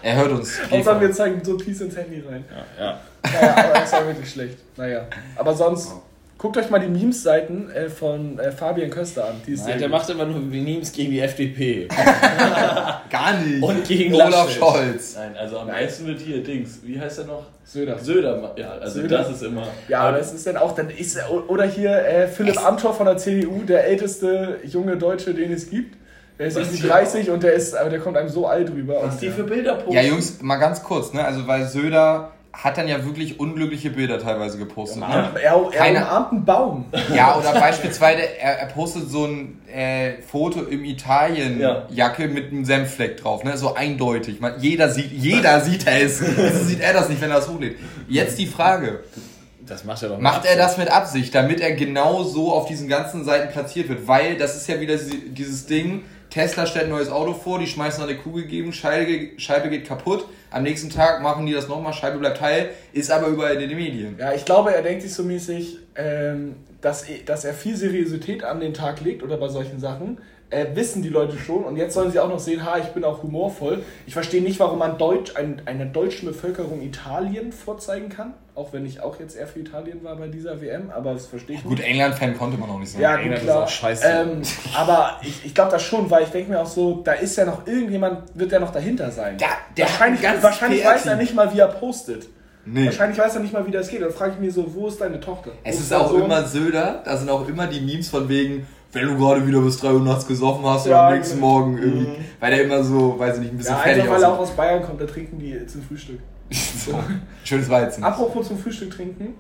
Er 0.03 0.15
hört 0.17 0.31
uns. 0.33 0.59
Hauptsache 0.69 1.01
wir 1.01 1.11
zeigen 1.11 1.41
so 1.43 1.57
Peace 1.57 1.81
ins 1.81 1.95
Handy 1.95 2.21
rein. 2.29 2.43
Ja. 2.77 2.99
Naja, 3.23 3.55
aber 3.55 3.73
das 3.79 3.93
war 3.93 4.07
wirklich 4.07 4.29
schlecht. 4.29 4.57
Naja, 4.75 5.07
aber 5.37 5.53
sonst, 5.55 5.93
guckt 6.37 6.57
euch 6.57 6.69
mal 6.69 6.79
die 6.79 6.87
Memes-Seiten 6.87 7.69
äh, 7.71 7.89
von 7.89 8.37
äh, 8.39 8.51
Fabian 8.51 8.89
Köster 8.89 9.25
an. 9.25 9.35
Die 9.45 9.53
ist 9.53 9.65
Nein, 9.67 9.79
der 9.79 9.87
gut. 9.89 9.97
macht 9.97 10.09
immer 10.09 10.25
nur 10.25 10.39
Memes 10.39 10.91
gegen 10.91 11.11
die 11.11 11.19
FDP. 11.19 11.87
Gar 13.09 13.33
nicht. 13.41 13.63
Und 13.63 13.83
gegen 13.87 14.13
Olaf 14.13 14.29
Laschet. 14.31 14.59
Scholz. 14.59 15.15
Nein, 15.15 15.35
also 15.37 15.59
am 15.59 15.67
besten 15.67 16.07
wird 16.07 16.19
hier 16.21 16.43
Dings. 16.43 16.79
Wie 16.83 16.99
heißt 16.99 17.19
er 17.19 17.25
noch? 17.25 17.43
Söder. 17.63 17.97
Söder. 17.99 18.53
Ja, 18.55 18.69
also 18.79 19.01
Söder. 19.01 19.17
das 19.19 19.31
ist 19.31 19.43
immer. 19.43 19.67
Ja, 19.87 20.01
aber 20.01 20.17
das 20.17 20.33
ist 20.33 20.45
dann 20.47 20.57
auch, 20.57 20.73
dann 20.75 20.89
ist 20.89 21.17
oder 21.47 21.65
hier 21.65 21.91
äh, 21.91 22.27
Philipp 22.27 22.63
Amthor 22.65 22.93
von 22.93 23.05
der 23.07 23.17
CDU, 23.17 23.63
der 23.63 23.85
älteste 23.85 24.59
junge 24.63 24.95
Deutsche, 24.97 25.33
den 25.33 25.51
es 25.51 25.69
gibt. 25.69 25.97
Der 26.39 26.47
ist 26.47 26.55
Was 26.55 26.63
irgendwie 26.67 26.83
die- 26.83 26.87
30 26.87 27.29
und 27.31 27.41
der 27.43 27.53
ist, 27.53 27.75
aber 27.75 27.89
der 27.89 27.99
kommt 27.99 28.15
einem 28.15 28.29
so 28.29 28.45
alt 28.45 28.69
rüber. 28.71 28.99
Was 29.01 29.15
Und, 29.15 29.21
die 29.23 29.29
für 29.31 29.43
Bilder 29.43 29.73
posten. 29.75 29.91
Ja, 29.93 30.01
Jungs, 30.03 30.39
mal 30.41 30.57
ganz 30.57 30.83
kurz, 30.83 31.11
ne? 31.11 31.25
Also, 31.25 31.47
weil 31.47 31.65
Söder 31.65 32.31
hat 32.63 32.77
dann 32.77 32.87
ja 32.87 33.05
wirklich 33.05 33.39
unglückliche 33.39 33.91
Bilder 33.91 34.19
teilweise 34.19 34.57
gepostet. 34.57 35.01
ja. 35.01 35.07
Ne? 35.33 35.39
er, 35.41 35.53
er 35.53 35.69
Keine- 35.69 35.99
umarmt 35.99 36.31
einen 36.31 36.45
Baum. 36.45 36.85
Ja, 37.13 37.37
oder 37.37 37.53
beispielsweise, 37.53 38.21
er, 38.39 38.59
er 38.59 38.65
postet 38.67 39.09
so 39.11 39.25
ein 39.25 39.61
äh, 39.71 40.13
Foto 40.23 40.63
im 40.63 40.83
Italien-Jacke 40.83 42.27
mit 42.27 42.51
einem 42.51 42.65
Senffleck 42.65 43.17
drauf, 43.17 43.43
ne? 43.43 43.57
So 43.57 43.75
eindeutig. 43.75 44.39
Man, 44.39 44.59
jeder 44.59 44.89
sieht, 44.89 45.11
jeder 45.11 45.61
sieht 45.61 45.85
es. 45.85 46.19
Wieso 46.21 46.63
sieht 46.65 46.81
er 46.81 46.93
das 46.93 47.09
nicht, 47.09 47.21
wenn 47.21 47.29
er 47.29 47.37
das 47.37 47.47
hochlädt? 47.47 47.77
Jetzt 48.07 48.39
die 48.39 48.47
Frage. 48.47 49.03
Das 49.67 49.83
macht 49.83 50.01
er 50.01 50.09
doch 50.09 50.19
Macht 50.19 50.45
er 50.45 50.55
das 50.55 50.77
mit 50.77 50.89
Absicht, 50.89 51.35
damit 51.35 51.59
er 51.59 51.73
genau 51.73 52.23
so 52.23 52.53
auf 52.53 52.67
diesen 52.67 52.87
ganzen 52.87 53.23
Seiten 53.23 53.51
platziert 53.51 53.89
wird? 53.89 54.07
Weil 54.07 54.37
das 54.37 54.55
ist 54.55 54.67
ja 54.67 54.79
wieder 54.79 54.95
dieses 54.97 55.65
Ding, 55.65 56.03
Tesla 56.29 56.65
stellt 56.65 56.85
ein 56.85 56.89
neues 56.91 57.09
Auto 57.09 57.33
vor, 57.33 57.59
die 57.59 57.67
schmeißen 57.67 58.03
eine 58.03 58.15
Kugel 58.15 58.45
geben, 58.45 58.73
Scheibe, 58.73 59.39
Scheibe 59.39 59.69
geht 59.69 59.85
kaputt, 59.85 60.25
am 60.51 60.63
nächsten 60.63 60.89
Tag 60.89 61.21
machen 61.21 61.45
die 61.45 61.53
das 61.53 61.67
nochmal, 61.67 61.93
Scheibe 61.93 62.19
bleibt 62.19 62.41
heil, 62.41 62.69
ist 62.93 63.11
aber 63.11 63.27
überall 63.27 63.53
in 63.53 63.69
den 63.69 63.77
Medien. 63.77 64.17
Ja, 64.19 64.33
ich 64.33 64.45
glaube, 64.45 64.73
er 64.73 64.81
denkt 64.81 65.03
sich 65.03 65.13
so 65.13 65.23
mäßig, 65.23 65.79
ähm, 65.95 66.55
dass, 66.81 67.05
dass 67.25 67.45
er 67.45 67.53
viel 67.53 67.75
Seriosität 67.75 68.43
an 68.43 68.59
den 68.59 68.73
Tag 68.73 69.01
legt 69.01 69.23
oder 69.23 69.37
bei 69.37 69.47
solchen 69.47 69.79
Sachen. 69.79 70.19
Äh, 70.49 70.67
wissen 70.75 71.01
die 71.01 71.09
Leute 71.09 71.37
schon 71.37 71.65
und 71.65 71.75
jetzt 71.75 71.93
sollen 71.93 72.09
sie 72.09 72.19
auch 72.21 72.29
noch 72.29 72.39
sehen, 72.39 72.63
ha, 72.65 72.77
ich 72.77 72.87
bin 72.93 73.03
auch 73.03 73.21
humorvoll. 73.21 73.83
Ich 74.05 74.13
verstehe 74.13 74.41
nicht, 74.41 74.61
warum 74.61 74.79
man 74.79 74.97
Deutsch, 74.97 75.35
ein, 75.35 75.61
einer 75.65 75.83
deutschen 75.85 76.25
Bevölkerung 76.25 76.81
Italien 76.81 77.51
vorzeigen 77.51 78.07
kann, 78.07 78.33
auch 78.55 78.71
wenn 78.71 78.85
ich 78.85 79.01
auch 79.01 79.19
jetzt 79.19 79.35
eher 79.35 79.45
für 79.47 79.59
Italien 79.59 80.05
war 80.05 80.15
bei 80.15 80.29
dieser 80.29 80.61
WM, 80.61 80.89
aber 80.89 81.11
das 81.13 81.25
verstehe 81.25 81.57
ich 81.57 81.63
Gut, 81.63 81.79
nicht. 81.79 81.83
England-Fan 81.87 82.37
konnte 82.37 82.57
man 82.57 82.69
auch 82.69 82.79
nicht 82.79 82.93
sein. 82.93 83.01
Ja, 83.01 83.15
gut, 83.17 83.23
England 83.25 83.41
ist 83.41 83.49
klar. 83.49 83.63
auch 83.63 83.67
scheiße. 83.67 84.07
Ähm, 84.07 84.41
aber 84.73 85.19
ich, 85.21 85.45
ich 85.45 85.53
glaube 85.53 85.71
das 85.71 85.83
schon, 85.83 86.09
weil 86.09 86.23
ich 86.23 86.29
denke 86.29 86.51
mir 86.51 86.61
auch 86.61 86.65
so, 86.65 87.01
da 87.03 87.11
ist 87.11 87.35
ja 87.35 87.43
noch 87.43 87.67
irgendjemand, 87.67 88.21
wird 88.33 88.53
ja 88.53 88.59
noch 88.59 88.71
dahinter 88.71 89.11
sein. 89.11 89.37
Ja, 89.41 89.49
der 89.75 89.85
wahrscheinlich 89.85 90.23
wahrscheinlich 90.41 90.85
weiß 90.85 91.07
er 91.07 91.17
nicht 91.17 91.35
mal, 91.35 91.53
wie 91.53 91.59
er 91.59 91.67
postet. 91.67 92.29
Nee. 92.69 92.85
Wahrscheinlich 92.85 93.17
weiß 93.17 93.35
er 93.35 93.41
nicht 93.41 93.53
mal, 93.53 93.65
wie 93.65 93.71
das 93.71 93.87
geht. 93.89 94.01
Dann 94.01 94.11
frage 94.11 94.33
ich 94.33 94.39
mich 94.39 94.53
so, 94.53 94.73
wo 94.73 94.87
ist 94.87 94.99
deine 94.99 95.19
Tochter? 95.19 95.51
Es 95.63 95.75
Wo 95.75 95.79
ist 95.79 95.91
dein 95.91 95.99
auch 95.99 96.09
Sohn? 96.11 96.23
immer 96.23 96.43
Söder, 96.45 97.01
da 97.05 97.15
sind 97.15 97.29
auch 97.29 97.47
immer 97.47 97.67
die 97.67 97.79
Memes 97.79 98.09
von 98.09 98.27
wegen, 98.27 98.67
wenn 98.93 99.05
du 99.07 99.17
gerade 99.17 99.45
wieder 99.45 99.59
bis 99.61 99.77
3 99.79 99.91
Uhr 99.93 100.01
nachts 100.01 100.27
gesoffen 100.27 100.65
hast 100.65 100.85
Ja, 100.87 101.01
und 101.01 101.05
am 101.07 101.17
nächsten 101.17 101.35
genau. 101.35 101.47
Morgen 101.47 101.77
irgendwie, 101.77 102.07
weil 102.39 102.51
der 102.55 102.63
immer 102.63 102.83
so, 102.83 103.17
weiß 103.19 103.35
ich 103.35 103.41
nicht, 103.41 103.53
ein 103.53 103.57
bisschen 103.57 103.73
Ja, 103.75 103.79
fertig 103.79 104.03
einfach 104.03 104.15
weil 104.15 104.23
er 104.23 104.33
auch 104.33 104.39
aus 104.39 104.51
Bayern 104.51 104.83
kommt, 104.83 105.01
da 105.01 105.05
trinken 105.05 105.39
die 105.39 105.65
zum 105.67 105.81
Frühstück. 105.83 106.19
So. 106.51 106.97
Schönes 107.43 107.69
Weizen. 107.69 108.03
Apropos 108.03 108.47
zum 108.47 108.57
Frühstück 108.57 108.91
trinken, 108.91 109.33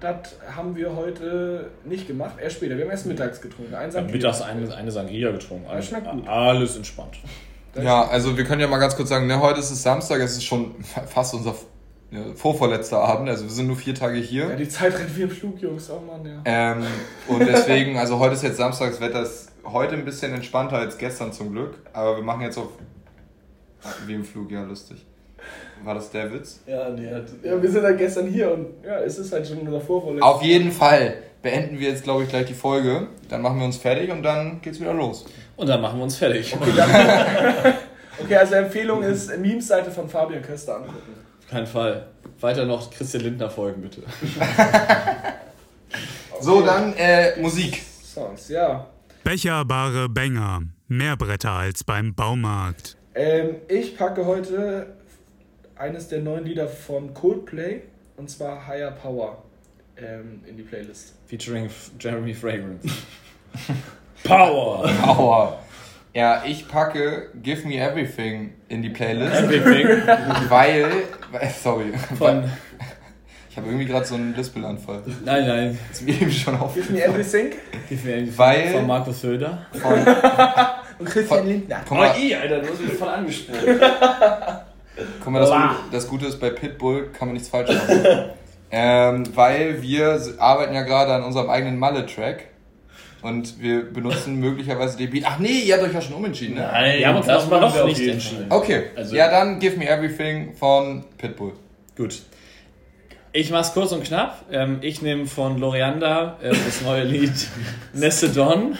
das 0.00 0.34
haben 0.54 0.74
wir 0.76 0.94
heute 0.94 1.70
nicht 1.84 2.06
gemacht, 2.06 2.34
erst 2.42 2.56
später. 2.56 2.76
Wir 2.76 2.84
haben 2.84 2.90
erst 2.90 3.06
mittags 3.06 3.40
getrunken. 3.40 3.74
Eins 3.74 3.94
Ja, 3.94 4.00
am 4.00 4.06
mittags 4.08 4.42
eine, 4.42 4.74
eine 4.74 4.90
Sangria 4.90 5.30
getrunken. 5.30 5.66
Alles, 5.70 5.86
schmeckt 5.86 6.10
gut. 6.10 6.28
alles 6.28 6.76
entspannt. 6.76 7.16
Ja, 7.80 8.06
also 8.08 8.36
wir 8.36 8.44
können 8.44 8.60
ja 8.60 8.66
mal 8.66 8.78
ganz 8.78 8.96
kurz 8.96 9.08
sagen, 9.08 9.26
ne, 9.26 9.40
heute 9.40 9.60
ist 9.60 9.70
es 9.70 9.82
Samstag, 9.82 10.20
es 10.20 10.32
ist 10.32 10.44
schon 10.44 10.74
fa- 10.82 11.02
fast 11.06 11.32
unser 11.34 11.54
vorvorletzter 12.34 12.98
Abend, 12.98 13.28
also 13.28 13.44
wir 13.44 13.50
sind 13.50 13.66
nur 13.68 13.76
vier 13.76 13.94
Tage 13.94 14.16
Ja, 14.18 14.22
hier. 14.22 14.48
die 14.56 14.68
Zeit 14.68 14.98
rennt 14.98 15.16
wie 15.16 15.22
im 15.22 15.30
Flug, 15.30 15.60
Jungs. 15.60 15.90
Oh 15.90 16.00
Mann, 16.00 16.24
ja. 16.26 16.42
Ähm, 16.44 16.84
und 17.28 17.40
deswegen, 17.46 17.96
also 17.98 18.18
heute 18.18 18.34
ist 18.34 18.42
jetzt 18.42 18.56
Samstag, 18.58 18.90
das 18.90 19.00
Wetter 19.00 19.22
ist 19.22 19.50
heute 19.64 19.94
ein 19.94 20.04
bisschen 20.04 20.32
entspannter 20.34 20.76
als 20.76 20.98
gestern 20.98 21.32
zum 21.32 21.52
Glück, 21.52 21.78
aber 21.92 22.16
wir 22.16 22.22
machen 22.22 22.42
jetzt 22.42 22.58
auf 22.58 22.68
wie 24.06 24.14
im 24.14 24.24
Flug, 24.24 24.50
ja 24.50 24.62
lustig. 24.62 25.04
War 25.84 25.94
das 25.94 26.10
der 26.10 26.32
Witz? 26.32 26.60
Ja, 26.66 26.90
nee, 26.90 27.12
hat, 27.12 27.24
Ja, 27.42 27.60
wir 27.60 27.70
sind 27.70 27.82
halt 27.82 27.98
gestern 27.98 28.28
hier 28.28 28.52
und 28.52 28.66
ja, 28.84 29.00
es 29.00 29.18
ist 29.18 29.32
halt 29.32 29.46
schon 29.46 29.58
unser 29.58 29.80
Vorvorletzter. 29.80 30.26
Auf 30.26 30.42
jeden 30.42 30.70
Fall 30.70 31.14
beenden 31.42 31.80
wir 31.80 31.88
jetzt, 31.88 32.04
glaube 32.04 32.22
ich, 32.22 32.28
gleich 32.28 32.46
die 32.46 32.54
Folge. 32.54 33.08
Dann 33.28 33.42
machen 33.42 33.58
wir 33.58 33.64
uns 33.66 33.76
fertig 33.76 34.10
und 34.12 34.22
dann 34.22 34.60
geht's 34.62 34.78
wieder 34.80 34.94
los. 34.94 35.24
Und 35.56 35.68
dann 35.68 35.80
machen 35.80 35.98
wir 35.98 36.04
uns 36.04 36.16
fertig. 36.16 36.56
Okay, 38.22 38.36
also 38.36 38.54
Empfehlung 38.54 39.02
ist 39.02 39.36
Memes-Seite 39.36 39.90
von 39.90 40.08
Fabian 40.08 40.42
Köster 40.42 40.76
angucken. 40.76 41.14
Keinen 41.52 41.66
Fall. 41.66 42.06
Weiter 42.40 42.64
noch 42.64 42.90
Christian 42.90 43.24
Lindner 43.24 43.50
folgen, 43.50 43.82
bitte. 43.82 44.02
So, 46.40 46.62
dann 46.64 46.94
äh, 46.94 47.38
Musik. 47.40 47.82
Songs, 48.02 48.48
ja. 48.48 48.86
Becherbare 49.22 50.08
Bänger. 50.08 50.62
Mehr 50.88 51.16
Bretter 51.16 51.52
als 51.52 51.84
beim 51.84 52.14
Baumarkt. 52.14 52.96
Ähm, 53.14 53.56
ich 53.68 53.96
packe 53.96 54.24
heute 54.26 54.94
eines 55.76 56.08
der 56.08 56.20
neuen 56.20 56.44
Lieder 56.44 56.66
von 56.66 57.12
Coldplay 57.14 57.82
und 58.16 58.28
zwar 58.30 58.66
Higher 58.66 58.90
Power 58.92 59.42
ähm, 59.96 60.40
in 60.48 60.56
die 60.56 60.62
Playlist. 60.62 61.14
Featuring 61.26 61.66
F- 61.66 61.90
Jeremy 62.00 62.34
Fragrance. 62.34 62.88
Power! 64.24 64.84
Aua. 65.06 65.58
Ja, 66.14 66.42
ich 66.46 66.68
packe 66.68 67.30
Give 67.42 67.66
Me 67.66 67.76
Everything 67.78 68.52
in 68.68 68.82
die 68.82 68.90
Playlist, 68.90 69.42
Everything 69.44 69.86
weil, 70.50 70.86
sorry, 71.62 71.92
von. 72.18 72.44
ich 73.50 73.56
habe 73.56 73.66
irgendwie 73.68 73.86
gerade 73.86 74.04
so 74.04 74.16
einen 74.16 74.34
Lispel-Anfall. 74.36 75.02
Nein, 75.24 75.46
nein. 75.46 75.78
Ist 75.90 76.02
mir 76.02 76.12
eben 76.20 76.30
schon 76.30 76.54
auf. 76.60 76.74
Give 76.74 76.92
me 76.92 77.02
everything 77.02 77.52
Gib 77.88 78.04
mir 78.04 78.16
irgendwie 78.16 78.38
Weil- 78.38 78.68
von 78.68 78.86
Markus 78.86 79.20
Söder. 79.22 79.66
Von, 79.72 79.92
und 80.98 81.06
Christian 81.08 81.38
Von- 81.40 81.48
Lindner. 81.48 81.80
guck 81.88 81.96
mal, 81.98 82.14
i, 82.18 82.34
Alter, 82.34 82.60
du 82.60 82.68
hast 82.68 82.80
mich 82.82 82.92
voll 82.92 83.08
angesprochen. 83.08 83.80
guck 85.24 85.32
mal 85.32 85.40
das, 85.40 85.50
Wow. 85.50 85.58
Gute, 85.70 85.78
das 85.92 86.08
Gute 86.08 86.26
ist, 86.26 86.40
bei 86.40 86.50
Pitbull 86.50 87.08
kann 87.12 87.28
man 87.28 87.34
nichts 87.34 87.48
falsch 87.48 87.70
machen. 87.74 88.30
ähm, 88.70 89.24
weil 89.34 89.80
wir 89.80 90.20
arbeiten 90.38 90.74
ja 90.74 90.82
gerade 90.82 91.14
an 91.14 91.22
unserem 91.24 91.48
eigenen 91.48 91.78
Malle-Track 91.78 92.44
und 93.22 93.60
wir 93.60 93.82
benutzen 93.92 94.36
möglicherweise 94.40 94.98
den 94.98 95.10
Beat. 95.10 95.24
Ach 95.26 95.38
nee, 95.38 95.60
ihr 95.60 95.74
habt 95.74 95.84
euch 95.84 95.94
ja 95.94 96.00
schon 96.00 96.14
umentschieden, 96.16 96.56
ne? 96.56 96.68
Nein, 96.72 96.98
Wir 96.98 97.08
haben 97.08 97.16
uns 97.16 97.26
das 97.26 97.48
noch- 97.48 97.84
nicht 97.86 98.00
entschieden. 98.06 98.46
Okay, 98.50 98.84
Also- 98.96 99.16
ja 99.16 99.30
dann 99.30 99.58
Give 99.58 99.76
Me 99.76 99.88
Everything 99.88 100.54
von 100.56 101.04
Pitbull. 101.18 101.52
Gut. 101.96 102.20
Ich 103.34 103.50
mach's 103.50 103.72
kurz 103.72 103.92
und 103.92 104.04
knapp. 104.04 104.44
Ähm, 104.52 104.78
ich 104.82 105.00
nehme 105.00 105.24
von 105.26 105.58
Lorianda 105.58 106.36
äh, 106.42 106.50
das 106.50 106.82
neue 106.82 107.04
Lied 107.04 107.32
Necedon. 107.94 108.76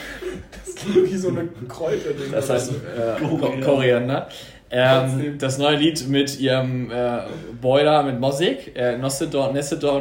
Wie 0.84 1.16
so 1.16 1.28
eine 1.28 1.49
Kräuterding. 1.68 2.32
Das 2.32 2.51
heißt 2.51 2.66
so. 2.66 2.74
äh, 2.74 3.20
Ko- 3.20 3.55
Koriander. 3.64 4.28
Ähm, 4.70 5.36
das 5.38 5.59
neue 5.59 5.76
Lied 5.76 6.09
mit 6.09 6.40
ihrem 6.40 6.90
äh, 6.90 7.18
Boiler 7.61 8.03
mit 8.03 8.18
Mosik, 8.20 8.74
äh, 8.74 8.97
Nestedon. 8.97 9.55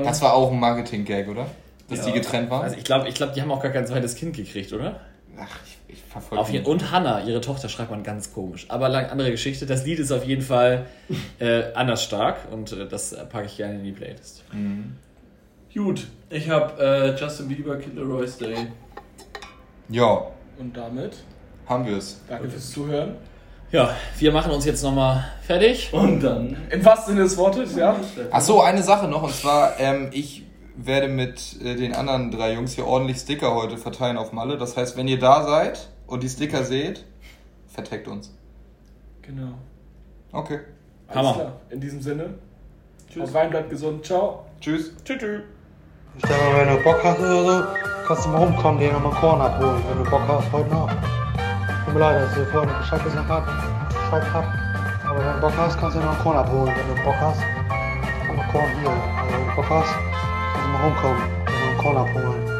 Das 0.03 0.21
war 0.21 0.33
auch 0.33 0.49
ein 0.51 0.59
Marketing-Gag, 0.59 1.27
oder? 1.27 1.45
Dass 1.91 1.99
Ja. 1.99 2.05
die 2.07 2.13
getrennt 2.13 2.49
waren? 2.49 2.63
Also 2.63 2.75
ich 2.77 2.83
glaube, 2.83 3.07
ich 3.07 3.13
glaub, 3.15 3.33
die 3.33 3.41
haben 3.41 3.51
auch 3.51 3.61
gar 3.61 3.71
kein 3.71 3.85
zweites 3.85 4.15
Kind 4.15 4.35
gekriegt, 4.35 4.73
oder? 4.73 4.99
Ach, 5.39 5.47
ich, 5.65 5.77
ich 5.95 6.01
verfolge 6.09 6.41
Auf 6.41 6.49
jeden, 6.49 6.65
und 6.65 6.91
Hannah, 6.91 7.21
ihre 7.23 7.41
Tochter, 7.41 7.69
schreibt 7.69 7.91
man 7.91 8.01
ganz 8.03 8.33
komisch. 8.33 8.65
Aber 8.69 8.89
lang 8.89 9.05
andere 9.07 9.31
Geschichte. 9.31 9.65
Das 9.65 9.85
Lied 9.85 9.99
ist 9.99 10.11
auf 10.11 10.25
jeden 10.25 10.41
Fall 10.41 10.85
äh, 11.39 11.63
anders 11.73 12.03
stark 12.03 12.37
und 12.51 12.71
äh, 12.73 12.87
das 12.87 13.15
packe 13.29 13.45
ich 13.45 13.57
gerne 13.57 13.75
in 13.75 13.83
die 13.83 13.91
Playlist. 13.91 14.43
Gut, 15.73 16.07
ich 16.29 16.49
habe 16.49 16.81
äh, 16.83 17.19
Justin 17.19 17.47
Bieber 17.47 17.77
Killer 17.77 18.03
Royce 18.03 18.37
Day. 18.39 18.67
Ja, 19.89 20.27
Und 20.59 20.75
damit, 20.75 21.17
haben 21.67 21.85
wir 21.85 21.97
es. 21.97 22.21
danke 22.27 22.49
fürs 22.49 22.71
Zuhören. 22.71 23.15
Ja, 23.71 23.95
wir 24.19 24.31
machen 24.33 24.51
uns 24.51 24.65
jetzt 24.65 24.83
nochmal 24.83 25.23
fertig. 25.43 25.89
Und 25.93 26.19
dann. 26.21 26.57
Im 26.69 26.83
wahrsten 26.83 27.13
Sinne 27.13 27.23
des 27.23 27.37
Wortes, 27.37 27.75
ja. 27.75 27.95
Ach 28.31 28.41
so, 28.41 28.61
eine 28.61 28.83
Sache 28.83 29.07
noch, 29.07 29.23
und 29.23 29.33
zwar, 29.33 29.79
ähm, 29.79 30.09
ich 30.11 30.43
werde 30.75 31.07
mit 31.07 31.61
äh, 31.61 31.75
den 31.75 31.93
anderen 31.93 32.31
drei 32.31 32.53
Jungs 32.53 32.73
hier 32.73 32.87
ordentlich 32.87 33.17
Sticker 33.17 33.53
heute 33.55 33.77
verteilen 33.77 34.17
auf 34.17 34.31
Malle. 34.31 34.57
Das 34.57 34.77
heißt, 34.77 34.97
wenn 34.97 35.07
ihr 35.07 35.19
da 35.19 35.43
seid 35.43 35.89
und 36.07 36.23
die 36.23 36.29
Sticker 36.29 36.63
seht, 36.63 37.05
verteckt 37.67 38.07
uns. 38.07 38.33
Genau. 39.21 39.53
Okay. 40.31 40.59
Alles 41.07 41.17
Hammer. 41.17 41.33
klar. 41.33 41.53
In 41.69 41.81
diesem 41.81 42.01
Sinne. 42.01 42.35
Tschüss. 43.09 43.33
Rein, 43.33 43.49
bleibt 43.49 43.69
gesund. 43.69 44.05
Ciao. 44.05 44.45
Tschüss. 44.59 44.93
Tschüss. 45.03 45.19
tschüss. 45.19 45.41
Ich 46.17 46.21
sag 46.27 46.37
mal, 46.41 46.59
wenn 46.59 46.77
du 46.77 46.83
Bock 46.83 47.01
hast 47.03 47.19
oder 47.19 47.45
so, 47.45 47.63
kannst 48.05 48.25
du 48.25 48.29
mal 48.29 48.39
rumkommen, 48.39 48.81
dir 48.81 48.91
nochmal 48.91 49.13
Korn 49.13 49.39
abholen, 49.39 49.81
wenn 49.87 50.03
du 50.03 50.09
Bock 50.09 50.23
hast, 50.27 50.51
heute 50.51 50.69
noch. 50.69 50.89
Tut 51.85 51.93
mir 51.93 51.99
leid, 52.01 52.21
dass 52.21 52.35
dir 52.35 52.45
vorhin 52.47 52.69
nicht 52.69 52.79
Bescheid 52.79 53.03
gesagt 53.03 53.29
hab, 53.29 53.45
Bescheid 53.89 54.33
hab. 54.33 54.45
Aber 55.09 55.19
wenn 55.19 55.33
du 55.35 55.41
Bock 55.41 55.53
hast, 55.57 55.79
kannst 55.79 55.95
du 55.95 56.01
dir 56.01 56.05
noch 56.05 56.13
einen 56.13 56.23
Korn 56.23 56.37
abholen, 56.37 56.73
wenn 56.75 56.95
du 56.95 57.03
Bock 57.03 57.15
hast. 57.15 57.39
Noch 58.35 58.51
Korn 58.51 58.69
hier. 58.81 58.89
Also 58.89 59.33
wenn 59.33 59.47
du 59.47 59.55
Bock 59.55 59.69
hast, 59.69 60.10
kannst 60.81 61.03
du 61.03 61.07
mal 61.07 61.13
rumkommen, 61.13 61.45
dir 61.45 61.59
noch 61.59 61.67
einen 61.67 61.77
Korn 61.77 61.97
abholen. 61.97 62.50